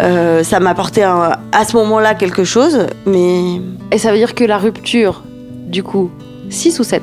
euh, 0.00 0.44
ça 0.44 0.60
m'apportait 0.60 1.02
à 1.02 1.64
ce 1.68 1.76
moment-là 1.76 2.14
quelque 2.14 2.44
chose, 2.44 2.86
mais 3.04 3.60
Et 3.90 3.98
ça 3.98 4.12
veut 4.12 4.18
dire 4.18 4.34
que 4.36 4.44
la 4.44 4.58
rupture, 4.58 5.24
du 5.66 5.82
coup, 5.82 6.10
6 6.50 6.78
ou 6.78 6.84
7 6.84 7.02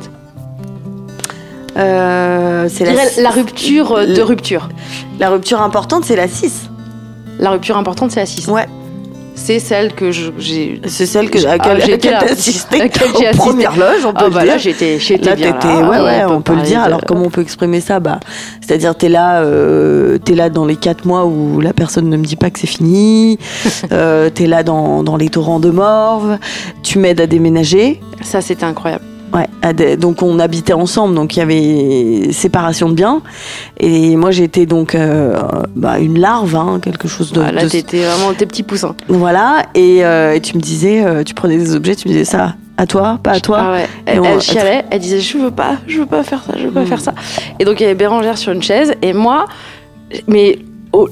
euh, 1.77 2.67
c'est 2.69 2.85
la, 2.85 3.21
la 3.21 3.29
rupture 3.29 3.93
euh, 3.93 4.05
de 4.05 4.21
rupture. 4.21 4.69
la 5.19 5.29
rupture 5.29 5.61
importante, 5.61 6.03
c'est 6.05 6.15
la 6.15 6.27
6. 6.27 6.69
La 7.39 7.51
rupture 7.51 7.77
importante, 7.77 8.11
c'est 8.11 8.19
la 8.19 8.25
6. 8.25 8.47
Ouais. 8.47 8.65
C'est 9.33 9.59
celle 9.59 9.93
que 9.93 10.11
j'ai. 10.11 10.81
C'est 10.85 11.05
celle 11.07 11.29
que, 11.29 11.43
à 11.47 11.53
ah, 11.57 11.73
laquelle 11.73 11.99
j'ai 12.03 12.09
j'ai 12.09 12.13
assisté 12.15 12.75
À 12.75 12.83
laquelle 12.83 13.07
j'ai 13.19 13.27
assisté. 13.27 13.47
premières 13.49 13.75
loges, 13.77 14.05
on 14.05 14.11
peut 14.11 14.17
Ah 14.19 14.23
le 14.25 14.29
bah 14.29 14.43
dire. 14.43 14.51
là, 14.51 14.57
j'étais 14.59 14.99
j'étais 14.99 15.35
bien. 15.35 15.57
là. 15.57 15.89
ouais, 15.89 15.99
ouais, 16.01 16.25
on 16.27 16.41
peut 16.41 16.53
le 16.53 16.61
dire. 16.61 16.81
de- 16.81 16.85
Alors, 16.85 17.01
comment 17.07 17.23
on 17.25 17.29
peut 17.29 17.41
exprimer 17.41 17.79
ça? 17.79 17.99
Bah, 17.99 18.19
C'est-à-dire, 18.59 18.93
t'es 18.93 19.09
là, 19.09 19.41
euh, 19.41 20.19
là 20.29 20.49
dans 20.49 20.65
les 20.65 20.75
quatre 20.75 21.05
mois 21.05 21.25
où 21.25 21.59
la 21.61 21.73
personne 21.73 22.09
ne 22.09 22.17
me 22.17 22.23
dit 22.25 22.35
pas 22.35 22.51
que 22.51 22.59
c'est 22.59 22.67
fini. 22.67 23.39
euh, 23.91 24.29
t'es 24.29 24.45
là 24.47 24.61
dans, 24.63 25.01
dans 25.01 25.15
les 25.15 25.29
torrents 25.29 25.61
de 25.61 25.71
morve. 25.71 26.37
Tu 26.83 26.99
m'aides 26.99 27.21
à 27.21 27.25
déménager. 27.25 27.99
Ça, 28.21 28.41
c'était 28.41 28.65
incroyable. 28.65 29.05
Ouais, 29.33 29.95
donc 29.97 30.21
on 30.23 30.39
habitait 30.39 30.73
ensemble, 30.73 31.15
donc 31.15 31.35
il 31.37 31.39
y 31.39 31.41
avait 31.41 32.33
séparation 32.33 32.89
de 32.89 32.95
biens. 32.95 33.21
Et 33.79 34.15
moi, 34.17 34.31
j'étais 34.31 34.65
donc 34.65 34.93
euh, 34.93 35.39
bah, 35.75 35.99
une 35.99 36.19
larve, 36.19 36.55
hein, 36.55 36.79
quelque 36.81 37.07
chose 37.07 37.31
de. 37.31 37.41
Ah, 37.41 37.51
là, 37.51 37.63
de- 37.63 37.69
t'étais 37.69 38.03
vraiment 38.03 38.33
tes 38.33 38.45
petits 38.45 38.63
poussins. 38.63 38.95
Voilà. 39.07 39.63
Et, 39.73 40.03
euh, 40.03 40.33
et 40.33 40.41
tu 40.41 40.57
me 40.57 40.61
disais, 40.61 41.03
euh, 41.05 41.23
tu 41.23 41.33
prenais 41.33 41.57
des 41.57 41.73
objets, 41.75 41.95
tu 41.95 42.07
me 42.09 42.13
disais 42.13 42.25
ça 42.25 42.55
à 42.77 42.85
toi, 42.87 43.19
pas 43.23 43.31
à 43.31 43.39
toi. 43.39 43.57
Ah 43.61 43.71
ouais. 43.71 43.87
Elle, 44.05 44.19
on- 44.19 44.25
elle 44.25 44.41
chialait, 44.41 44.83
elle 44.91 44.99
disait 44.99 45.19
je 45.21 45.37
veux 45.37 45.51
pas, 45.51 45.75
je 45.87 45.99
veux 45.99 46.05
pas 46.05 46.23
faire 46.23 46.43
ça, 46.45 46.53
je 46.57 46.65
veux 46.65 46.71
pas 46.71 46.81
Mm. 46.81 46.87
faire 46.87 46.99
ça. 47.01 47.13
Et 47.59 47.63
donc 47.65 47.79
il 47.79 47.83
y 47.83 47.85
avait 47.85 47.95
Bérangère 47.95 48.37
sur 48.37 48.51
une 48.51 48.63
chaise 48.63 48.95
et 49.01 49.13
moi, 49.13 49.45
mais 50.27 50.59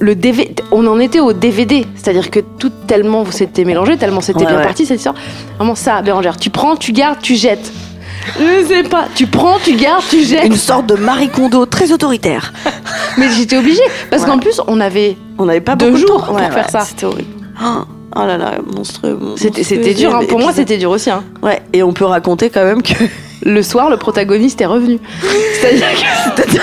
le 0.00 0.14
DVD, 0.14 0.52
on 0.72 0.86
en 0.86 0.98
était 1.00 1.20
au 1.20 1.32
DVD, 1.32 1.86
c'est-à-dire 1.94 2.30
que 2.30 2.40
tout 2.58 2.72
tellement 2.86 3.24
c'était 3.30 3.64
mélangé, 3.64 3.96
tellement 3.96 4.20
c'était 4.20 4.40
Ouais, 4.40 4.46
bien 4.46 4.56
ouais. 4.58 4.62
parti 4.62 4.84
cette 4.84 4.98
histoire. 4.98 5.14
Vraiment 5.56 5.74
ça, 5.74 6.02
Bérangère, 6.02 6.36
tu 6.36 6.50
prends, 6.50 6.76
tu 6.76 6.92
gardes, 6.92 7.20
tu 7.22 7.34
jettes. 7.36 7.72
Je 8.38 8.64
sais 8.66 8.82
pas, 8.84 9.06
tu 9.14 9.26
prends, 9.26 9.58
tu 9.62 9.74
gardes, 9.74 10.04
tu 10.08 10.22
jettes. 10.24 10.44
Une 10.46 10.56
sorte 10.56 10.86
de 10.86 10.94
Marie 10.94 11.28
Kondo 11.28 11.66
très 11.66 11.90
autoritaire. 11.92 12.52
Mais 13.18 13.30
j'étais 13.30 13.56
obligée 13.56 13.82
parce 14.10 14.24
qu'en 14.24 14.38
plus 14.38 14.60
on 14.66 14.80
avait, 14.80 15.16
On 15.38 15.46
n'avait 15.46 15.60
pas 15.60 15.76
Deux 15.76 15.90
beaucoup 15.90 16.02
de 16.02 16.06
jours 16.06 16.24
pour 16.24 16.38
faire 16.38 16.70
ça. 16.70 16.80
C'était 16.80 17.06
horrible. 17.06 17.28
Oh, 17.62 17.82
oh 18.16 18.20
là 18.26 18.36
là, 18.38 18.52
monstrueux. 18.74 19.16
mon- 19.20 19.36
c'était 19.36 19.58
monstrueux 19.60 19.62
c'était 19.82 19.94
dur. 19.94 20.14
hein. 20.14 20.20
Pour 20.28 20.38
moi 20.40 20.52
c'était 20.52 20.78
dur 20.78 20.90
aussi. 20.90 21.10
hein. 21.10 21.24
Ouais, 21.42 21.62
et 21.72 21.82
on 21.82 21.92
peut 21.92 22.04
raconter 22.04 22.50
quand 22.50 22.64
même 22.64 22.82
que. 22.82 22.94
Le 23.42 23.62
soir 23.62 23.88
le 23.90 23.96
protagoniste 23.96 24.60
est 24.60 24.66
revenu. 24.66 24.98
C'est-à-dire 25.60 26.62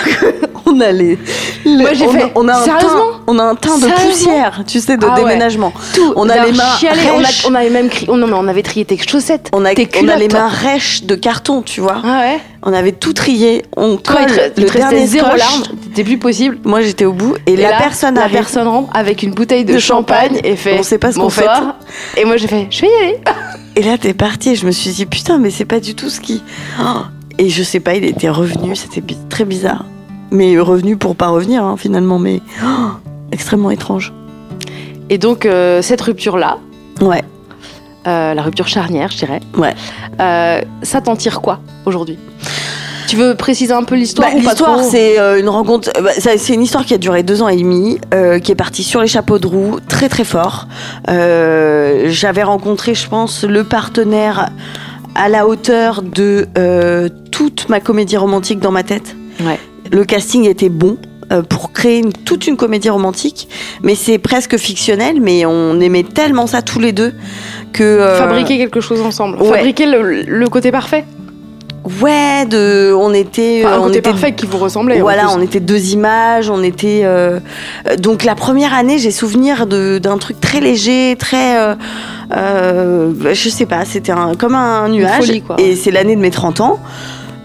qu'on 0.64 0.80
a 0.80 0.92
les. 0.92 1.18
les- 1.66 1.76
Moi, 1.84 1.94
j'ai 1.94 2.06
on, 2.08 2.10
a- 2.14 2.18
fait, 2.20 2.32
on 2.36 2.48
a 2.48 2.54
un 2.54 2.66
teint, 2.66 2.80
sérieusement 2.80 3.06
on 3.28 3.40
a 3.40 3.44
un 3.44 3.56
teint 3.56 3.78
de 3.78 3.88
poussière, 3.88 4.62
tu 4.68 4.80
sais, 4.80 4.98
de 4.98 5.06
Ah 5.10 5.14
ouais. 5.16 5.22
déménagement. 5.24 5.74
tout, 5.94 6.14
On 6.16 6.30
a 6.30 6.46
les 6.46 6.52
mains 6.52 6.64
on, 7.16 7.24
a, 7.24 7.28
on 7.52 7.56
avait 7.56 7.70
même 7.70 7.90
crié, 7.90 8.08
oh 8.12 8.18
non 8.18 8.28
mais 8.28 8.34
on 8.36 8.48
avait 8.48 8.64
trié 8.64 8.86
tes 8.86 8.98
chaussettes, 8.98 9.50
On 9.54 9.66
a, 9.66 9.74
tes 9.74 9.90
on 10.02 10.08
a 10.08 10.16
les 10.16 10.28
mains 10.28 10.48
rêches 10.50 11.04
de 11.04 11.16
carton, 11.16 11.62
tu 11.62 11.82
vois. 11.82 12.02
Ah 12.04 12.20
ouais. 12.22 12.40
On 12.64 12.74
avait 12.74 12.92
tout 12.92 13.14
trié. 13.14 13.64
On 13.76 13.98
colle 13.98 14.26
le 14.58 14.70
dernier 14.70 15.06
zéro 15.08 15.28
scotch. 15.28 15.40
larme, 15.40 15.64
c'était 15.84 16.04
plus 16.04 16.18
possible. 16.18 16.58
Moi, 16.66 16.82
j'étais 16.82 17.06
au 17.06 17.14
bout. 17.14 17.36
Et, 17.46 17.54
Et 17.54 17.58
la 17.58 17.72
là, 17.72 17.78
personne 17.78 18.16
la 18.16 18.22
arrive. 18.24 18.36
personne 18.36 18.68
rentre 18.68 18.90
avec 18.96 19.24
une 19.24 19.32
bouteille 19.32 19.64
de, 19.66 19.74
De 19.74 19.80
champagne, 19.80 20.36
champagne. 20.36 20.42
et 20.52 20.56
fait 20.56 20.78
On 20.80 20.84
sait 20.84 20.98
pas 20.98 21.12
ce 21.12 21.18
qu'on 21.18 21.24
bonsoir. 21.26 21.76
Et 22.18 22.26
moi 22.26 22.38
j'ai 22.38 22.48
fait, 22.48 22.68
je 22.70 22.82
vais 22.82 22.88
y 22.88 23.04
aller. 23.06 23.20
Et 23.76 23.84
là, 23.84 23.96
t'es 24.00 24.16
parti 24.16 24.50
et 24.50 24.56
je 24.56 24.66
me 24.66 24.72
suis 24.72 24.90
dit, 24.90 25.06
putain, 25.06 25.38
mais 25.38 25.52
c'est 25.52 25.66
pas 25.66 25.80
du 25.80 25.94
tout 25.94 26.10
ce 26.10 26.20
qui. 26.20 26.42
Oh. 26.82 27.02
Et 27.38 27.50
je 27.50 27.62
sais 27.62 27.80
pas, 27.80 27.94
il 27.94 28.04
était 28.06 28.30
revenu, 28.30 28.76
c'était 28.76 29.04
très 29.30 29.46
bizarre. 29.46 29.86
Mais 30.32 30.60
revenu 30.60 30.98
pour 30.98 31.16
pas 31.16 31.28
revenir, 31.28 31.64
hein, 31.64 31.76
finalement, 31.78 32.18
mais 32.18 32.42
oh, 32.66 32.88
extrêmement 33.32 33.70
étrange. 33.70 34.14
Et 35.12 35.20
donc 35.20 35.46
euh, 35.46 35.84
cette 35.84 36.02
rupture 36.02 36.38
là, 36.38 36.58
Ouais, 37.02 37.22
la 38.08 38.42
rupture 38.42 38.68
charnière, 38.68 39.10
je 39.12 39.18
dirais. 39.18 39.40
Ouais. 39.58 39.76
Euh, 40.20 40.62
ça 40.84 41.02
t'en 41.02 41.16
tire 41.16 41.42
quoi 41.42 41.60
aujourd'hui? 41.86 42.18
Tu 43.08 43.16
veux 43.16 43.36
préciser 43.36 43.72
un 43.74 43.84
peu 43.84 43.96
l'histoire 43.96 44.28
Bah, 44.30 44.36
ou 44.38 44.42
L'histoire, 44.42 44.84
c'est 44.84 45.18
euh, 45.18 45.40
une 45.40 45.48
rencontre. 45.48 45.90
euh, 45.98 46.02
bah, 46.02 46.12
c'est 46.18 46.54
une 46.54 46.62
histoire 46.62 46.84
qui 46.86 46.94
a 46.94 46.98
duré 46.98 47.24
deux 47.24 47.42
ans 47.42 47.48
et 47.48 47.56
demi, 47.56 48.00
euh, 48.14 48.40
qui 48.40 48.52
est 48.52 48.56
partie 48.56 48.84
sur 48.84 49.00
les 49.00 49.08
chapeaux 49.08 49.40
de 49.40 49.48
roue, 49.48 49.80
très 49.88 50.10
très 50.10 50.26
fort. 50.26 50.68
Euh, 51.10 52.06
J'avais 52.10 52.44
rencontré, 52.44 52.96
je 52.96 53.08
pense, 53.08 53.44
le 53.44 53.64
partenaire 53.64 54.50
à 55.16 55.30
la 55.30 55.48
hauteur 55.48 56.02
de 56.02 56.48
euh, 56.58 57.08
toute 57.32 57.70
ma 57.70 57.80
comédie 57.80 58.18
romantique 58.18 58.60
dans 58.60 58.72
ma 58.72 58.84
tête. 58.84 59.16
Ouais. 59.42 59.58
Le 59.92 60.04
casting 60.04 60.46
était 60.46 60.70
bon. 60.70 60.98
Euh, 61.32 61.42
pour 61.42 61.72
créer 61.74 62.00
une- 62.00 62.14
toute 62.14 62.48
une 62.48 62.58
comédie 62.58 62.90
romantique, 62.90 63.48
mais 63.84 63.96
c'est 63.96 64.18
presque 64.18 64.58
fictionnel, 64.58 65.20
mais 65.22 65.46
on 65.46 65.80
aimait 65.80 66.04
tellement 66.04 66.48
ça 66.48 66.62
tous 66.62 66.80
les 66.80 66.92
deux 66.92 67.14
que 67.74 67.84
euh, 67.84 68.18
Fabriquer 68.18 68.58
quelque 68.58 68.82
chose 68.82 69.02
ensemble. 69.02 69.42
ouais. 69.42 69.50
Fabriquer 69.50 69.86
le, 69.86 70.22
le 70.24 70.48
côté 70.50 70.72
parfait. 70.72 71.06
ouais, 72.02 72.46
de, 72.46 72.94
on 72.98 73.14
était, 73.14 73.64
Enfin, 73.66 73.76
un 73.76 73.80
on 73.80 73.84
côté 73.84 74.00
était 74.00 74.10
parfait 74.10 74.32
qui 74.34 74.46
vous 74.46 74.58
ressemblait. 74.58 75.00
Voilà, 75.00 75.30
on 75.32 75.42
était 75.42 75.60
deux 75.60 75.92
images, 75.94 76.50
on 76.50 76.62
était. 76.64 77.02
euh, 77.04 77.40
euh, 77.88 77.96
donc 77.98 78.24
la 78.24 78.36
première 78.36 78.74
année, 78.74 78.98
j'ai 78.98 79.12
souvenir 79.12 79.68
d'un 79.68 80.18
truc 80.18 80.40
très 80.42 80.60
léger, 80.60 81.16
très. 81.18 81.58
euh, 81.60 81.76
euh, 82.36 83.12
je 83.34 83.50
sais 83.50 83.66
pas, 83.66 83.86
c'était 83.86 84.12
un, 84.12 84.34
comme 84.36 84.56
un 84.56 84.90
nuage. 84.90 85.18
folie, 85.26 85.42
quoi. 85.42 85.56
Et 85.60 85.76
c'est 85.76 85.92
l'année 85.92 86.16
de 86.16 86.22
mes 86.22 86.32
30 86.32 86.60
ans, 86.62 86.80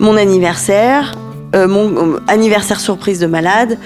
mon 0.01 0.17
anniversaire, 0.17 1.13
euh, 1.55 1.69
mon 1.69 2.15
euh, 2.15 2.21
anniversaire 2.29 2.81
surprise 2.81 3.21
de 3.21 3.27
malade. 3.27 3.79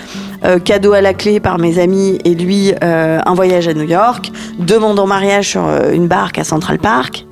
euh, 0.44 0.59
cadeau 0.59 0.92
à 0.92 1.00
la 1.00 1.14
clé 1.14 1.40
par 1.40 1.59
mes 1.59 1.79
amis 1.79 2.18
et 2.24 2.35
lui 2.35 2.72
euh, 2.83 3.20
un 3.24 3.35
voyage 3.35 3.68
à 3.68 3.74
New 3.74 3.85
York, 3.85 4.31
demande 4.59 4.98
en 4.98 5.07
mariage 5.07 5.50
sur 5.50 5.66
une 5.92 6.09
barque 6.09 6.38
à 6.38 6.44
Central 6.44 6.79
Park. 6.79 7.26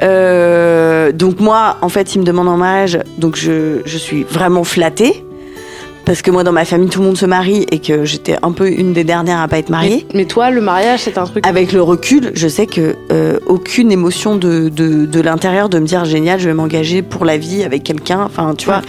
Donc 0.00 1.40
moi, 1.40 1.76
en 1.80 1.88
fait, 1.88 2.14
il 2.14 2.20
me 2.20 2.24
demande 2.24 2.48
en 2.48 2.56
mariage, 2.56 2.98
donc 3.18 3.36
je, 3.36 3.80
je 3.84 3.98
suis 3.98 4.24
vraiment 4.24 4.64
flattée. 4.64 5.24
Parce 6.06 6.22
que 6.22 6.30
moi, 6.30 6.44
dans 6.44 6.52
ma 6.52 6.64
famille, 6.64 6.88
tout 6.88 7.00
le 7.00 7.06
monde 7.06 7.18
se 7.18 7.26
marie 7.26 7.66
et 7.72 7.80
que 7.80 8.04
j'étais 8.04 8.36
un 8.40 8.52
peu 8.52 8.70
une 8.70 8.92
des 8.92 9.02
dernières 9.02 9.40
à 9.40 9.48
pas 9.48 9.58
être 9.58 9.70
mariée. 9.70 10.06
Mais, 10.10 10.20
mais 10.20 10.24
toi, 10.24 10.50
le 10.50 10.60
mariage, 10.60 11.00
c'est 11.02 11.18
un 11.18 11.24
truc. 11.24 11.44
Avec 11.44 11.72
le 11.72 11.82
recul, 11.82 12.30
je 12.34 12.46
sais 12.46 12.66
que 12.66 12.94
euh, 13.10 13.38
aucune 13.46 13.90
émotion 13.90 14.36
de, 14.36 14.68
de, 14.68 15.04
de 15.04 15.20
l'intérieur 15.20 15.68
de 15.68 15.80
me 15.80 15.84
dire 15.84 16.04
génial, 16.04 16.38
je 16.38 16.48
vais 16.48 16.54
m'engager 16.54 17.02
pour 17.02 17.24
la 17.24 17.36
vie 17.36 17.64
avec 17.64 17.82
quelqu'un. 17.82 18.22
Enfin, 18.22 18.54
tu 18.56 18.66
vois, 18.66 18.82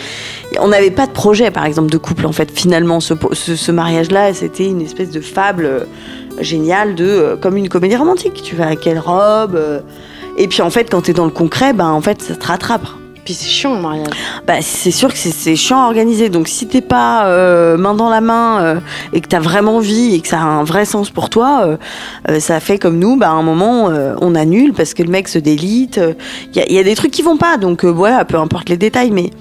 on 0.60 0.68
n'avait 0.68 0.92
pas 0.92 1.08
de 1.08 1.12
projet, 1.12 1.50
par 1.50 1.66
exemple, 1.66 1.90
de 1.90 1.98
couple. 1.98 2.28
En 2.28 2.32
fait, 2.32 2.52
finalement, 2.52 3.00
ce, 3.00 3.16
ce, 3.34 3.56
ce 3.56 3.72
mariage-là, 3.72 4.36
c'était 4.36 4.68
une 4.68 4.82
espèce 4.82 5.10
de 5.10 5.20
fable 5.20 5.66
euh, 5.66 5.80
géniale 6.40 6.94
de 6.94 7.06
euh, 7.06 7.36
comme 7.36 7.58
une 7.58 7.68
comédie 7.68 7.96
romantique. 7.96 8.44
Tu 8.44 8.56
vas 8.56 8.68
à 8.68 8.76
quelle 8.76 9.00
robe 9.00 9.56
euh, 9.56 9.80
Et 10.38 10.48
puis 10.48 10.62
en 10.62 10.70
fait, 10.70 10.90
quand 10.92 11.02
t'es 11.02 11.14
dans 11.14 11.26
le 11.26 11.32
concret, 11.32 11.74
ben 11.74 11.90
en 11.90 12.02
fait, 12.02 12.22
ça 12.22 12.36
te 12.36 12.46
rattrape. 12.46 12.86
Puis 13.28 13.34
c'est 13.34 13.50
chiant 13.50 13.76
le 13.76 13.82
mariage. 13.82 14.08
Bah, 14.46 14.62
c'est 14.62 14.90
sûr 14.90 15.12
que 15.12 15.18
c'est- 15.20 15.58
chiant 15.58 15.84
à 15.84 15.88
organiser. 15.88 16.30
Donc, 16.30 16.48
si 16.48 16.66
t'es 16.66 16.80
pas 16.80 17.26
euh, 17.26 17.76
main 17.76 17.94
dans 17.94 18.08
la 18.10 18.22
main 18.22 18.62
euh, 18.62 18.76
et 19.12 19.20
que 19.20 19.28
t'as 19.28 19.42
vraiment 19.42 19.76
envie 19.76 20.16
et 20.16 20.22
que 20.22 20.30
ça 20.30 20.40
a 20.40 20.46
un 20.46 20.64
vrai 20.64 20.86
sens 20.86 21.10
pour 21.10 21.30
toi, 21.30 21.78
euh, 22.30 22.40
ça 22.40 22.62
fait 22.62 22.80
comme 22.80 22.98
nous. 23.00 23.18
Bah, 23.18 23.28
à 23.28 23.34
un 23.34 23.42
moment, 23.42 23.92
on 24.22 24.34
annule 24.34 24.72
parce 24.72 24.94
que 24.94 25.04
le 25.04 25.10
mec 25.10 25.28
se 25.28 25.40
délite. 25.40 26.00
Il 26.56 26.74
y, 26.74 26.80
a, 26.80 26.84
des 26.84 26.96
trucs 26.96 27.12
qui 27.12 27.22
vont 27.22 27.36
pas. 27.36 27.58
Donc, 27.58 27.84
voilà, 27.84 28.24
peu 28.24 28.38
importe 28.38 28.70
les 28.70 28.78
détails. 28.78 29.12
Mais 29.12 29.32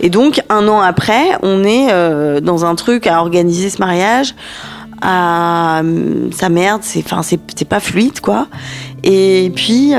et 0.00 0.08
donc, 0.08 0.40
un 0.48 0.66
an 0.66 0.80
après, 0.80 1.36
on 1.42 1.62
est 1.62 2.40
dans 2.40 2.64
un 2.64 2.74
truc 2.74 3.06
à 3.06 3.20
organiser 3.20 3.68
ce 3.68 3.80
mariage. 3.80 4.34
À 5.02 5.82
sa 6.32 6.48
merde, 6.48 6.80
c'est 6.82 7.04
c'est 7.54 7.68
pas 7.68 7.80
fluide 7.80 8.20
quoi. 8.20 8.46
Et 9.04 9.52
puis. 9.54 9.92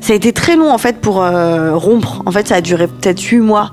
Ça 0.00 0.12
a 0.12 0.16
été 0.16 0.32
très 0.32 0.56
long 0.56 0.70
en 0.72 0.78
fait 0.78 1.00
pour 1.00 1.22
euh, 1.22 1.74
rompre. 1.76 2.22
En 2.26 2.30
fait, 2.32 2.48
ça 2.48 2.56
a 2.56 2.60
duré 2.60 2.86
peut-être 2.86 3.20
8 3.20 3.38
mois 3.40 3.72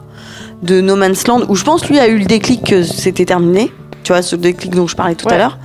de 0.62 0.80
No 0.82 0.96
Man's 0.96 1.28
Land 1.28 1.42
où 1.50 1.56
je 1.56 1.64
pense 1.64 1.88
lui 1.90 2.00
a 2.00 2.08
eu 2.08 2.18
le 2.20 2.26
déclic 2.26 2.64
que 2.64 2.84
c'était 2.84 3.26
terminé. 3.26 3.72
Tu 4.04 4.12
vois, 4.12 4.22
ce 4.22 4.36
déclic 4.36 4.74
dont 4.76 4.88
je 4.88 4.96
parlais 4.96 5.16
tout 5.16 5.28
Ouais. 5.28 5.34
à 5.34 5.38
l'heure. 5.38 5.58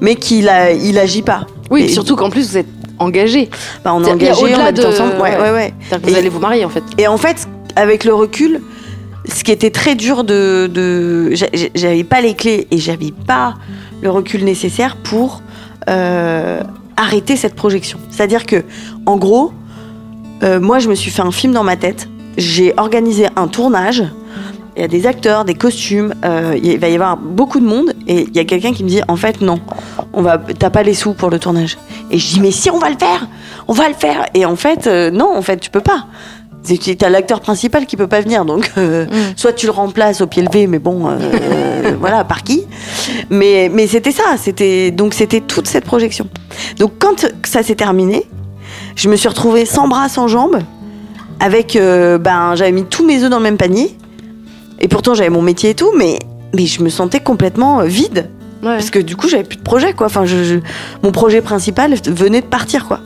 Mais 0.00 0.14
qu'il 0.14 0.48
a, 0.48 0.72
il 0.72 0.98
agit 0.98 1.22
pas. 1.22 1.46
Oui, 1.70 1.82
Et- 1.84 1.88
surtout 1.88 2.16
qu'en 2.16 2.30
plus 2.30 2.50
vous 2.50 2.58
êtes 2.58 2.66
engagés. 2.98 3.50
Bah, 3.84 3.92
on 3.94 4.02
est 4.04 4.10
engagé, 4.10 4.54
on 4.54 4.60
habite 4.60 4.82
de- 4.82 4.86
ensemble. 4.86 5.14
Ouais, 5.20 5.36
ouais. 5.38 5.50
ouais, 5.52 5.74
que 5.90 5.96
vous 6.06 6.14
Et- 6.14 6.18
allez 6.18 6.28
vous 6.28 6.38
marier 6.40 6.64
en 6.64 6.68
fait. 6.70 6.82
Et 6.98 7.06
en 7.06 7.16
fait, 7.16 7.48
avec 7.76 8.04
le 8.04 8.14
recul, 8.14 8.60
ce 9.26 9.44
qui 9.44 9.52
était 9.52 9.70
très 9.70 9.94
dur 9.94 10.24
de, 10.24 10.68
de 10.72 11.30
j'a- 11.34 11.46
j'a- 11.52 11.68
j'avais 11.74 12.04
pas 12.04 12.20
les 12.20 12.34
clés 12.34 12.66
et 12.70 12.78
j'avais 12.78 13.12
pas 13.26 13.54
le 14.02 14.10
recul 14.10 14.44
nécessaire 14.44 14.96
pour 14.96 15.42
euh, 15.88 16.60
arrêter 16.96 17.36
cette 17.36 17.54
projection. 17.54 17.98
C'est-à-dire 18.10 18.46
que, 18.46 18.64
en 19.06 19.16
gros, 19.16 19.52
euh, 20.42 20.60
moi, 20.60 20.78
je 20.78 20.88
me 20.88 20.94
suis 20.94 21.10
fait 21.10 21.22
un 21.22 21.32
film 21.32 21.52
dans 21.52 21.64
ma 21.64 21.76
tête. 21.76 22.08
J'ai 22.36 22.74
organisé 22.76 23.26
un 23.36 23.48
tournage. 23.48 24.04
Il 24.74 24.80
y 24.80 24.84
a 24.84 24.88
des 24.88 25.06
acteurs, 25.06 25.44
des 25.44 25.54
costumes. 25.54 26.14
euh, 26.24 26.58
il 26.62 26.78
va 26.78 26.88
y 26.88 26.94
avoir 26.94 27.16
beaucoup 27.16 27.60
de 27.60 27.66
monde. 27.66 27.92
Et 28.06 28.22
il 28.22 28.34
y 28.34 28.38
a 28.38 28.44
quelqu'un 28.44 28.72
qui 28.72 28.84
me 28.84 28.88
dit, 28.88 29.00
en 29.06 29.16
fait, 29.16 29.40
non, 29.40 29.60
on 30.12 30.22
va, 30.22 30.38
t'as 30.38 30.70
pas 30.70 30.82
les 30.82 30.94
sous 30.94 31.12
pour 31.12 31.30
le 31.30 31.38
tournage. 31.38 31.76
Et 32.10 32.18
je 32.18 32.34
dis, 32.34 32.40
mais 32.40 32.50
si, 32.50 32.70
on 32.70 32.78
va 32.78 32.88
le 32.88 32.96
faire, 32.98 33.28
on 33.68 33.72
va 33.72 33.88
le 33.88 33.94
faire. 33.94 34.26
Et 34.34 34.44
en 34.46 34.56
fait, 34.56 34.86
euh, 34.86 35.10
non, 35.10 35.36
en 35.36 35.42
fait, 35.42 35.58
tu 35.58 35.70
peux 35.70 35.80
pas. 35.80 36.06
T'as 36.98 37.08
l'acteur 37.08 37.40
principal 37.40 37.86
qui 37.86 37.96
peut 37.96 38.06
pas 38.06 38.20
venir, 38.20 38.44
donc 38.44 38.70
euh, 38.78 39.06
soit 39.34 39.52
tu 39.52 39.66
le 39.66 39.72
remplaces 39.72 40.20
au 40.20 40.28
pied 40.28 40.42
levé, 40.42 40.68
mais 40.68 40.78
bon, 40.78 41.08
euh, 41.08 41.96
voilà, 42.00 42.22
par 42.22 42.44
qui 42.44 42.66
Mais, 43.30 43.68
mais 43.72 43.88
c'était 43.88 44.12
ça, 44.12 44.36
c'était 44.36 44.92
donc 44.92 45.12
c'était 45.12 45.40
toute 45.40 45.66
cette 45.66 45.84
projection. 45.84 46.28
Donc 46.78 46.92
quand 47.00 47.26
ça 47.44 47.64
s'est 47.64 47.74
terminé, 47.74 48.28
je 48.96 49.08
me 49.08 49.16
suis 49.16 49.28
retrouvée 49.28 49.64
sans 49.66 49.88
bras, 49.88 50.08
sans 50.08 50.28
jambes, 50.28 50.58
avec 51.40 51.76
euh, 51.76 52.18
ben 52.18 52.54
j'avais 52.54 52.72
mis 52.72 52.84
tous 52.84 53.04
mes 53.06 53.22
œufs 53.22 53.30
dans 53.30 53.38
le 53.38 53.42
même 53.42 53.56
panier, 53.56 53.96
et 54.80 54.88
pourtant 54.88 55.14
j'avais 55.14 55.30
mon 55.30 55.42
métier 55.42 55.70
et 55.70 55.74
tout, 55.74 55.90
mais 55.96 56.18
mais 56.54 56.66
je 56.66 56.82
me 56.82 56.88
sentais 56.88 57.20
complètement 57.20 57.80
euh, 57.80 57.84
vide 57.84 58.28
Ouais. 58.62 58.76
parce 58.76 58.90
que 58.90 59.00
du 59.00 59.16
coup 59.16 59.26
j'avais 59.28 59.42
plus 59.42 59.56
de 59.58 59.62
projet 59.62 59.92
quoi. 59.92 60.06
Enfin, 60.06 60.24
je, 60.24 60.44
je- 60.44 60.58
mon 61.02 61.10
projet 61.10 61.40
principal 61.40 61.94
venait 62.06 62.42
de 62.42 62.46
partir 62.46 62.86
quoi. 62.86 63.00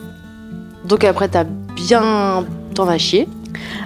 Donc 0.85 1.03
après 1.03 1.27
t'as 1.29 1.45
bien 1.75 2.45
t'en 2.75 2.87
as 2.87 2.99
chié. 2.99 3.27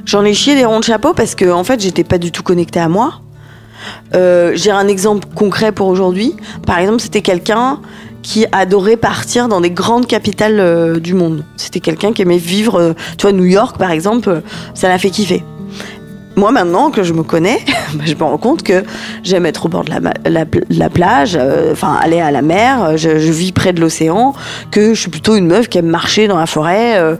J'en 0.05 0.25
ai 0.25 0.33
chié 0.33 0.55
des 0.55 0.65
ronds 0.65 0.79
de 0.79 0.83
chapeau 0.83 1.13
parce 1.13 1.33
que 1.33 1.49
en 1.49 1.63
fait 1.63 1.79
j'étais 1.79 2.03
pas 2.03 2.17
du 2.17 2.31
tout 2.33 2.43
connectée 2.43 2.81
à 2.81 2.89
moi. 2.89 3.21
Euh, 4.13 4.51
J'ai 4.53 4.71
un 4.71 4.87
exemple 4.89 5.25
concret 5.33 5.71
pour 5.71 5.87
aujourd'hui. 5.87 6.35
Par 6.67 6.77
exemple, 6.79 6.99
c'était 6.99 7.21
quelqu'un 7.21 7.79
qui 8.21 8.45
adorait 8.51 8.97
partir 8.97 9.47
dans 9.47 9.61
des 9.61 9.71
grandes 9.71 10.07
capitales 10.07 10.59
euh, 10.59 10.99
du 10.99 11.13
monde. 11.13 11.43
C'était 11.57 11.79
quelqu'un 11.79 12.13
qui 12.13 12.21
aimait 12.21 12.37
vivre, 12.37 12.79
euh, 12.79 12.93
tu 13.17 13.23
vois, 13.23 13.31
New 13.31 13.45
York 13.45 13.77
par 13.77 13.91
exemple, 13.91 14.29
euh, 14.29 14.41
ça 14.73 14.89
l'a 14.89 14.97
fait 14.97 15.09
kiffer. 15.09 15.43
Moi 16.37 16.51
maintenant 16.51 16.91
que 16.91 17.03
je 17.03 17.11
me 17.11 17.23
connais, 17.23 17.59
bah, 17.93 18.03
je 18.05 18.13
me 18.13 18.23
rends 18.23 18.37
compte 18.37 18.63
que 18.63 18.83
j'aime 19.23 19.45
être 19.45 19.65
au 19.65 19.69
bord 19.69 19.83
de 19.83 19.91
la, 19.91 20.89
plage, 20.89 21.37
euh, 21.39 21.73
enfin 21.73 21.97
aller 22.01 22.21
à 22.21 22.31
la 22.31 22.41
mer, 22.41 22.97
je, 22.97 23.19
je 23.19 23.31
vis 23.31 23.51
près 23.51 23.73
de 23.73 23.81
l'océan, 23.81 24.33
que 24.71 24.93
je 24.93 24.99
suis 24.99 25.09
plutôt 25.09 25.35
une 25.35 25.47
meuf 25.47 25.67
qui 25.67 25.79
aime 25.79 25.87
marcher 25.87 26.27
dans 26.27 26.37
la 26.37 26.45
forêt, 26.45 27.17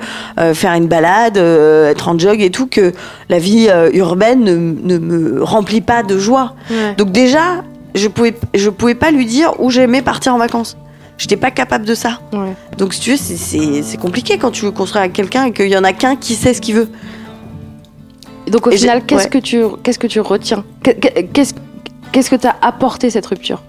faire 0.54 0.74
une 0.74 0.88
balade, 0.88 1.38
être 1.38 2.08
en 2.08 2.18
jog 2.18 2.42
et 2.42 2.52
tout, 2.52 2.68
que 2.68 2.94
la 3.28 3.38
vie 3.38 3.70
urbaine 3.94 4.46
ne, 4.46 4.96
ne 4.96 4.98
me 4.98 5.44
remplit 5.44 5.82
pas 5.82 6.04
de 6.04 6.18
joie. 6.18 6.56
Donc 6.98 7.12
déjà, 7.12 7.64
je 7.96 8.08
pouvais, 8.08 8.34
je 8.54 8.70
pouvais 8.70 8.96
pas 8.96 9.12
lui 9.12 9.26
dire 9.26 9.54
où 9.60 9.70
j'aimais 9.70 10.02
partir 10.02 10.34
en 10.34 10.38
vacances. 10.38 10.78
J'étais 11.22 11.38
pas 11.38 11.52
capable 11.52 11.86
de 11.86 11.94
ça. 11.94 12.20
Ouais. 12.34 12.54
Donc 12.80 12.96
si 12.96 13.00
tu 13.00 13.12
veux, 13.12 13.16
c'est- 13.18 13.98
compliqué 13.98 14.40
quand 14.40 14.50
tu 14.50 14.66
veux 14.66 14.72
construire 14.72 15.02
avec 15.04 15.14
quelqu'un 15.14 15.46
et 15.46 15.54
qu'il 15.54 15.68
y 15.70 15.78
en 15.78 15.84
a 15.84 15.94
qu'un 15.94 16.16
qui 16.16 16.34
sait 16.34 16.56
ce 16.56 16.62
qu'il 16.62 16.74
veut. 16.74 16.90
Donc 18.48 18.66
au 18.66 18.72
Et 18.72 18.78
final, 18.78 19.06
qu'est-ce 19.06 19.26
ouais. 19.26 19.30
que 19.30 19.38
tu 19.38 19.62
qu'est-ce 19.84 20.00
que 20.00 20.08
tu 20.08 20.20
retiens? 20.20 20.64
Que- 20.82 20.90
que- 20.92 21.22
Qu'est-ce 21.32 21.54
qu'est-ce 22.12 22.32
que 22.32 22.36
t'as 22.36 22.56
apporté 22.64 23.12
cette 23.12 23.28
rupture? 23.28 23.62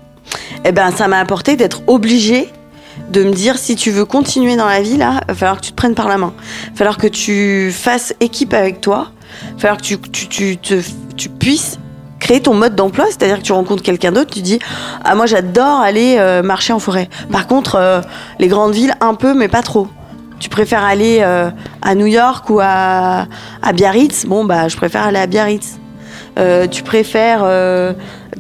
Eh 0.65 0.73
ben, 0.73 0.91
ça 0.93 1.09
m'a 1.09 1.19
apporté 1.19 1.57
d'être 1.57 1.83
obligée 1.89 2.49
de 3.11 3.23
me 3.23 3.33
dire 3.33 3.59
si 3.59 3.77
tu 3.77 3.91
veux 3.91 4.07
continuer 4.07 4.57
dans 4.57 4.65
la 4.67 4.81
vie 4.81 4.97
là, 4.97 5.21
il 5.25 5.27
va 5.29 5.35
falloir 5.35 5.61
que 5.61 5.67
tu 5.67 5.73
te 5.73 5.77
prennes 5.77 5.95
par 5.95 6.09
la 6.09 6.17
main. 6.17 6.33
Il 6.69 6.71
va 6.71 6.77
falloir 6.77 6.97
que 6.97 7.07
tu 7.07 7.71
fasses 7.71 8.15
équipe 8.21 8.55
avec 8.55 8.81
toi. 8.81 9.09
Il 9.51 9.53
va 9.57 9.59
falloir 9.59 9.77
que 9.77 9.83
tu, 9.83 9.99
tu, 9.99 10.27
tu, 10.29 10.57
te- 10.57 10.81
tu 11.19 11.29
puisses 11.29 11.79
créer 12.33 12.41
ton 12.43 12.55
mode 12.55 12.75
d'emploi, 12.75 13.05
c'est-à-dire 13.09 13.39
que 13.39 13.43
tu 13.43 13.53
rencontres 13.53 13.83
quelqu'un 13.83 14.11
d'autre, 14.11 14.31
tu 14.31 14.41
dis 14.41 14.59
ah 15.05 15.15
moi 15.15 15.27
j'adore 15.27 15.81
aller 15.81 16.17
euh, 16.19 16.43
marcher 16.43 16.73
en 16.73 16.79
forêt. 16.79 17.11
Par 17.31 17.47
contre 17.47 17.75
euh, 17.77 18.01
les 18.39 18.49
grandes 18.49 18.73
villes 18.73 18.95
un 19.01 19.13
peu 19.15 19.35
mais 19.35 19.49
pas 19.49 19.61
trop. 19.63 19.87
Tu 20.41 20.49
préfères 20.49 20.83
aller 20.83 21.19
euh, 21.21 21.51
à 21.83 21.95
New 21.95 22.07
York 22.07 22.49
ou 22.49 22.59
à, 22.63 23.27
à 23.63 23.73
Biarritz? 23.75 24.25
Bon 24.25 24.45
bah 24.47 24.69
je 24.69 24.77
préfère 24.77 25.03
aller 25.03 25.19
à 25.19 25.27
Biarritz. 25.27 25.79
Tu 26.71 26.83
préfères 26.83 27.45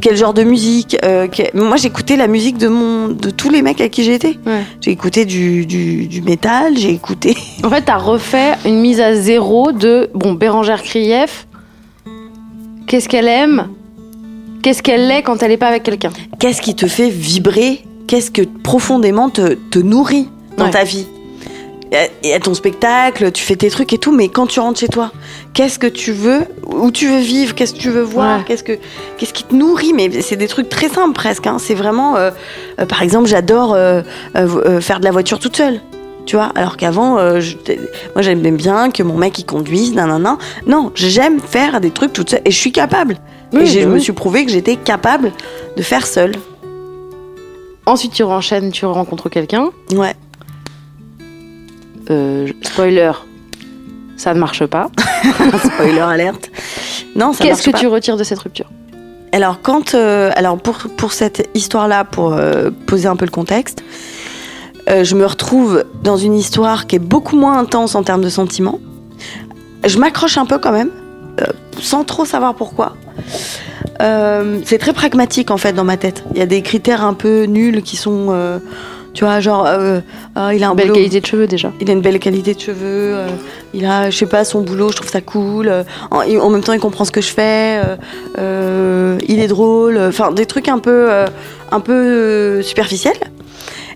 quel 0.00 0.16
genre 0.16 0.32
de 0.32 0.42
musique 0.44 0.96
que- 1.02 1.54
Moi, 1.56 1.76
j'écoutais 1.76 2.16
la 2.16 2.26
musique 2.26 2.56
de 2.56 2.68
mon, 2.68 3.08
de 3.08 3.28
tous 3.28 3.50
les 3.50 3.60
mecs 3.60 3.78
avec 3.82 3.92
qui 3.92 4.02
j'étais. 4.02 4.38
Ouais. 4.46 4.62
J'ai 4.80 4.92
écouté 4.92 5.26
du, 5.26 5.66
du, 5.66 6.06
du 6.06 6.22
métal, 6.22 6.78
j'ai 6.78 6.88
écouté. 6.90 7.36
En 7.64 7.68
fait, 7.68 7.82
t'as 7.82 7.98
refait 7.98 8.54
une 8.64 8.80
mise 8.80 8.98
à 8.98 9.14
zéro 9.14 9.72
de 9.72 10.08
bon 10.14 10.32
Bérangère 10.32 10.82
Krief. 10.82 11.46
Qu'est-ce 12.86 13.10
qu'elle 13.10 13.28
aime? 13.28 13.68
Qu'est-ce 14.62 14.82
qu'elle 14.82 15.10
est 15.10 15.22
quand 15.22 15.42
elle 15.42 15.50
est 15.50 15.56
pas 15.56 15.68
avec 15.68 15.82
quelqu'un 15.82 16.10
Qu'est-ce 16.38 16.62
qui 16.62 16.74
te 16.74 16.86
fait 16.86 17.08
vibrer 17.10 17.82
Qu'est-ce 18.06 18.30
que 18.30 18.42
profondément 18.42 19.28
te, 19.30 19.54
te 19.54 19.78
nourrit 19.78 20.28
dans 20.56 20.66
Ouais. 20.66 20.70
ta 20.70 20.84
vie 20.84 21.06
Il 22.22 22.30
y 22.30 22.32
a 22.32 22.40
ton 22.40 22.54
spectacle, 22.54 23.32
tu 23.32 23.42
fais 23.42 23.56
tes 23.56 23.70
trucs 23.70 23.92
et 23.92 23.98
tout, 23.98 24.12
mais 24.12 24.28
quand 24.28 24.46
tu 24.46 24.60
rentres 24.60 24.78
chez 24.80 24.88
toi, 24.88 25.10
qu'est-ce 25.54 25.78
que 25.78 25.86
tu 25.86 26.12
veux 26.12 26.42
Où 26.66 26.90
tu 26.90 27.08
veux 27.08 27.18
vivre 27.20 27.54
Qu'est-ce 27.54 27.74
que 27.74 27.78
tu 27.78 27.90
veux 27.90 28.02
voir 28.02 28.38
Ouais. 28.38 28.44
Qu'est-ce 28.46 28.62
que 28.64 28.78
qu'est-ce 29.18 29.32
qui 29.32 29.44
te 29.44 29.54
nourrit 29.54 29.92
Mais 29.94 30.20
c'est 30.22 30.36
des 30.36 30.48
trucs 30.48 30.68
très 30.68 30.88
simples 30.88 31.12
presque. 31.14 31.46
hein. 31.46 31.56
C'est 31.58 31.74
vraiment, 31.74 32.16
euh, 32.16 32.30
euh, 32.80 32.86
par 32.86 33.02
exemple, 33.02 33.26
j'adore 33.28 33.74
euh, 33.74 34.02
faire 34.80 35.00
de 35.00 35.04
la 35.04 35.10
voiture 35.10 35.38
toute 35.38 35.56
seule. 35.56 35.80
Tu 36.24 36.36
vois, 36.36 36.52
alors 36.54 36.76
qu'avant, 36.76 37.14
moi 37.16 38.20
j'aimais 38.22 38.52
bien 38.52 38.90
que 38.92 39.02
mon 39.02 39.16
mec 39.16 39.38
il 39.40 39.44
conduise, 39.44 39.92
nanana. 39.92 40.38
Non, 40.68 40.92
j'aime 40.94 41.40
faire 41.40 41.80
des 41.80 41.90
trucs 41.90 42.12
toute 42.12 42.30
seule 42.30 42.42
et 42.44 42.50
je 42.52 42.56
suis 42.58 42.70
capable. 42.72 43.16
Oui, 43.52 43.62
et 43.62 43.66
je 43.66 43.88
me 43.88 43.98
suis 43.98 44.12
prouvé 44.12 44.44
que 44.44 44.50
j'étais 44.50 44.76
capable 44.76 45.32
de 45.76 45.82
faire 45.82 46.06
seule. 46.06 46.34
Ensuite, 47.86 48.12
tu 48.12 48.22
renchaînes, 48.22 48.70
tu 48.70 48.86
rencontres 48.86 49.28
quelqu'un. 49.28 49.70
Ouais. 49.92 50.14
Euh, 52.10 52.48
spoiler, 52.62 53.12
ça 54.16 54.34
ne 54.34 54.38
marche 54.40 54.64
pas. 54.66 54.90
Spoiler 55.64 56.00
alerte. 56.00 56.50
Non, 57.16 57.32
ça 57.32 57.44
Qu'est-ce 57.44 57.62
que 57.62 57.70
pas. 57.70 57.78
tu 57.78 57.86
retires 57.86 58.16
de 58.16 58.24
cette 58.24 58.38
rupture? 58.38 58.70
Alors 59.32 59.60
quand, 59.62 59.94
euh, 59.94 60.30
alors 60.36 60.58
pour 60.58 60.76
pour 60.96 61.12
cette 61.12 61.48
histoire-là, 61.54 62.04
pour 62.04 62.34
euh, 62.34 62.70
poser 62.86 63.08
un 63.08 63.16
peu 63.16 63.24
le 63.24 63.30
contexte, 63.30 63.82
je 64.88 65.14
me 65.14 65.24
retrouve 65.24 65.84
dans 66.02 66.16
une 66.16 66.34
histoire 66.34 66.86
qui 66.86 66.96
est 66.96 66.98
beaucoup 66.98 67.36
moins 67.36 67.56
intense 67.58 67.94
en 67.94 68.02
termes 68.02 68.20
de 68.20 68.28
sentiments. 68.28 68.78
Je 69.84 69.96
m'accroche 69.98 70.36
un 70.36 70.44
peu 70.44 70.58
quand 70.58 70.72
même, 70.72 70.90
sans 71.80 72.04
trop 72.04 72.24
savoir 72.24 72.54
pourquoi. 72.54 72.96
Euh, 74.00 74.58
c'est 74.64 74.78
très 74.78 74.92
pragmatique 74.92 75.50
en 75.50 75.56
fait 75.56 75.72
dans 75.72 75.84
ma 75.84 75.96
tête. 75.96 76.24
Il 76.32 76.38
y 76.38 76.42
a 76.42 76.46
des 76.46 76.62
critères 76.62 77.04
un 77.04 77.14
peu 77.14 77.44
nuls 77.44 77.82
qui 77.82 77.96
sont, 77.96 78.26
euh, 78.30 78.58
tu 79.14 79.24
vois, 79.24 79.40
genre, 79.40 79.66
euh, 79.66 80.00
ah, 80.34 80.54
il 80.54 80.64
a 80.64 80.70
un 80.70 80.74
Belle 80.74 80.86
boulot- 80.88 80.94
qualité 80.96 81.20
de 81.20 81.26
cheveux 81.26 81.46
déjà. 81.46 81.70
il 81.80 81.88
a 81.90 81.92
une 81.92 82.00
belle 82.00 82.18
qualité 82.18 82.54
de 82.54 82.60
cheveux, 82.60 82.76
euh, 83.14 83.28
il 83.74 83.84
a, 83.84 84.10
je 84.10 84.16
sais 84.16 84.26
pas, 84.26 84.44
son 84.44 84.62
boulot, 84.62 84.90
je 84.90 84.96
trouve 84.96 85.10
ça 85.10 85.20
cool. 85.20 85.68
euh, 85.68 85.84
en, 86.10 86.20
en 86.22 86.50
même 86.50 86.62
temps, 86.62 86.72
il 86.72 86.80
comprend 86.80 87.04
ce 87.04 87.12
que 87.12 87.20
je 87.20 87.28
fais, 87.32 87.80
euh, 87.84 87.96
euh, 88.38 89.18
il 89.28 89.38
est 89.40 89.48
drôle, 89.48 89.96
euh, 89.96 90.08
enfin 90.08 90.32
des 90.32 90.46
trucs 90.46 90.68
un 90.68 90.78
peu, 90.78 91.06
euh, 91.12 91.26
un 91.70 91.80
peu 91.80 91.92
euh, 91.92 92.62
superficiels. 92.62 93.18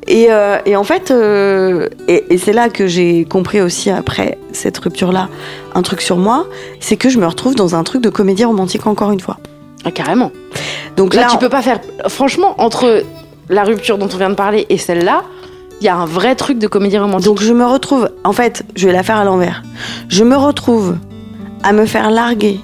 Et, 0.09 0.27
euh, 0.31 0.59
et 0.67 0.77
en 0.77 0.85
fait, 0.85 1.11
euh, 1.11 1.89
et, 2.07 2.25
et 2.31 2.39
c'est 2.39 2.53
là 2.53 2.69
que 2.69 2.87
j'ai 2.87 3.25
compris 3.25 3.61
aussi 3.61 3.91
après 3.91 4.39
cette 4.53 4.79
rupture-là, 4.79 5.29
un 5.75 5.83
truc 5.83 6.01
sur 6.01 6.17
moi, 6.17 6.47
c'est 6.81 6.97
que 6.97 7.09
je 7.09 7.19
me 7.19 7.27
retrouve 7.27 7.55
dans 7.55 7.75
un 7.75 7.83
truc 7.83 8.03
de 8.03 8.09
comédie 8.09 8.45
romantique 8.45 8.87
encore 8.87 9.11
une 9.11 9.21
fois. 9.21 9.39
Ah, 9.85 9.91
carrément. 9.91 10.31
Donc 10.97 11.15
Là, 11.15 11.23
là, 11.23 11.29
tu 11.31 11.39
peux 11.39 11.49
pas 11.49 11.63
faire. 11.63 11.81
Franchement, 12.09 12.55
entre 12.59 13.03
la 13.49 13.65
rupture 13.65 13.99
dont 13.99 14.09
on 14.13 14.17
vient 14.17 14.31
de 14.31 14.35
parler 14.35 14.67
et 14.69 14.79
celle-là, 14.79 15.23
il 15.81 15.85
y 15.85 15.89
a 15.89 15.97
un 15.97 16.07
vrai 16.07 16.35
truc 16.35 16.59
de 16.59 16.67
comédie 16.67 16.99
romantique. 16.99 17.27
Donc 17.27 17.41
je 17.41 17.53
me 17.53 17.65
retrouve, 17.65 18.11
en 18.25 18.33
fait, 18.33 18.65
je 18.75 18.87
vais 18.87 18.93
la 18.93 19.03
faire 19.03 19.17
à 19.17 19.25
l'envers. 19.25 19.63
Je 20.09 20.25
me 20.25 20.37
retrouve 20.37 20.97
à 21.63 21.73
me 21.73 21.87
faire 21.87 22.11
larguer 22.11 22.61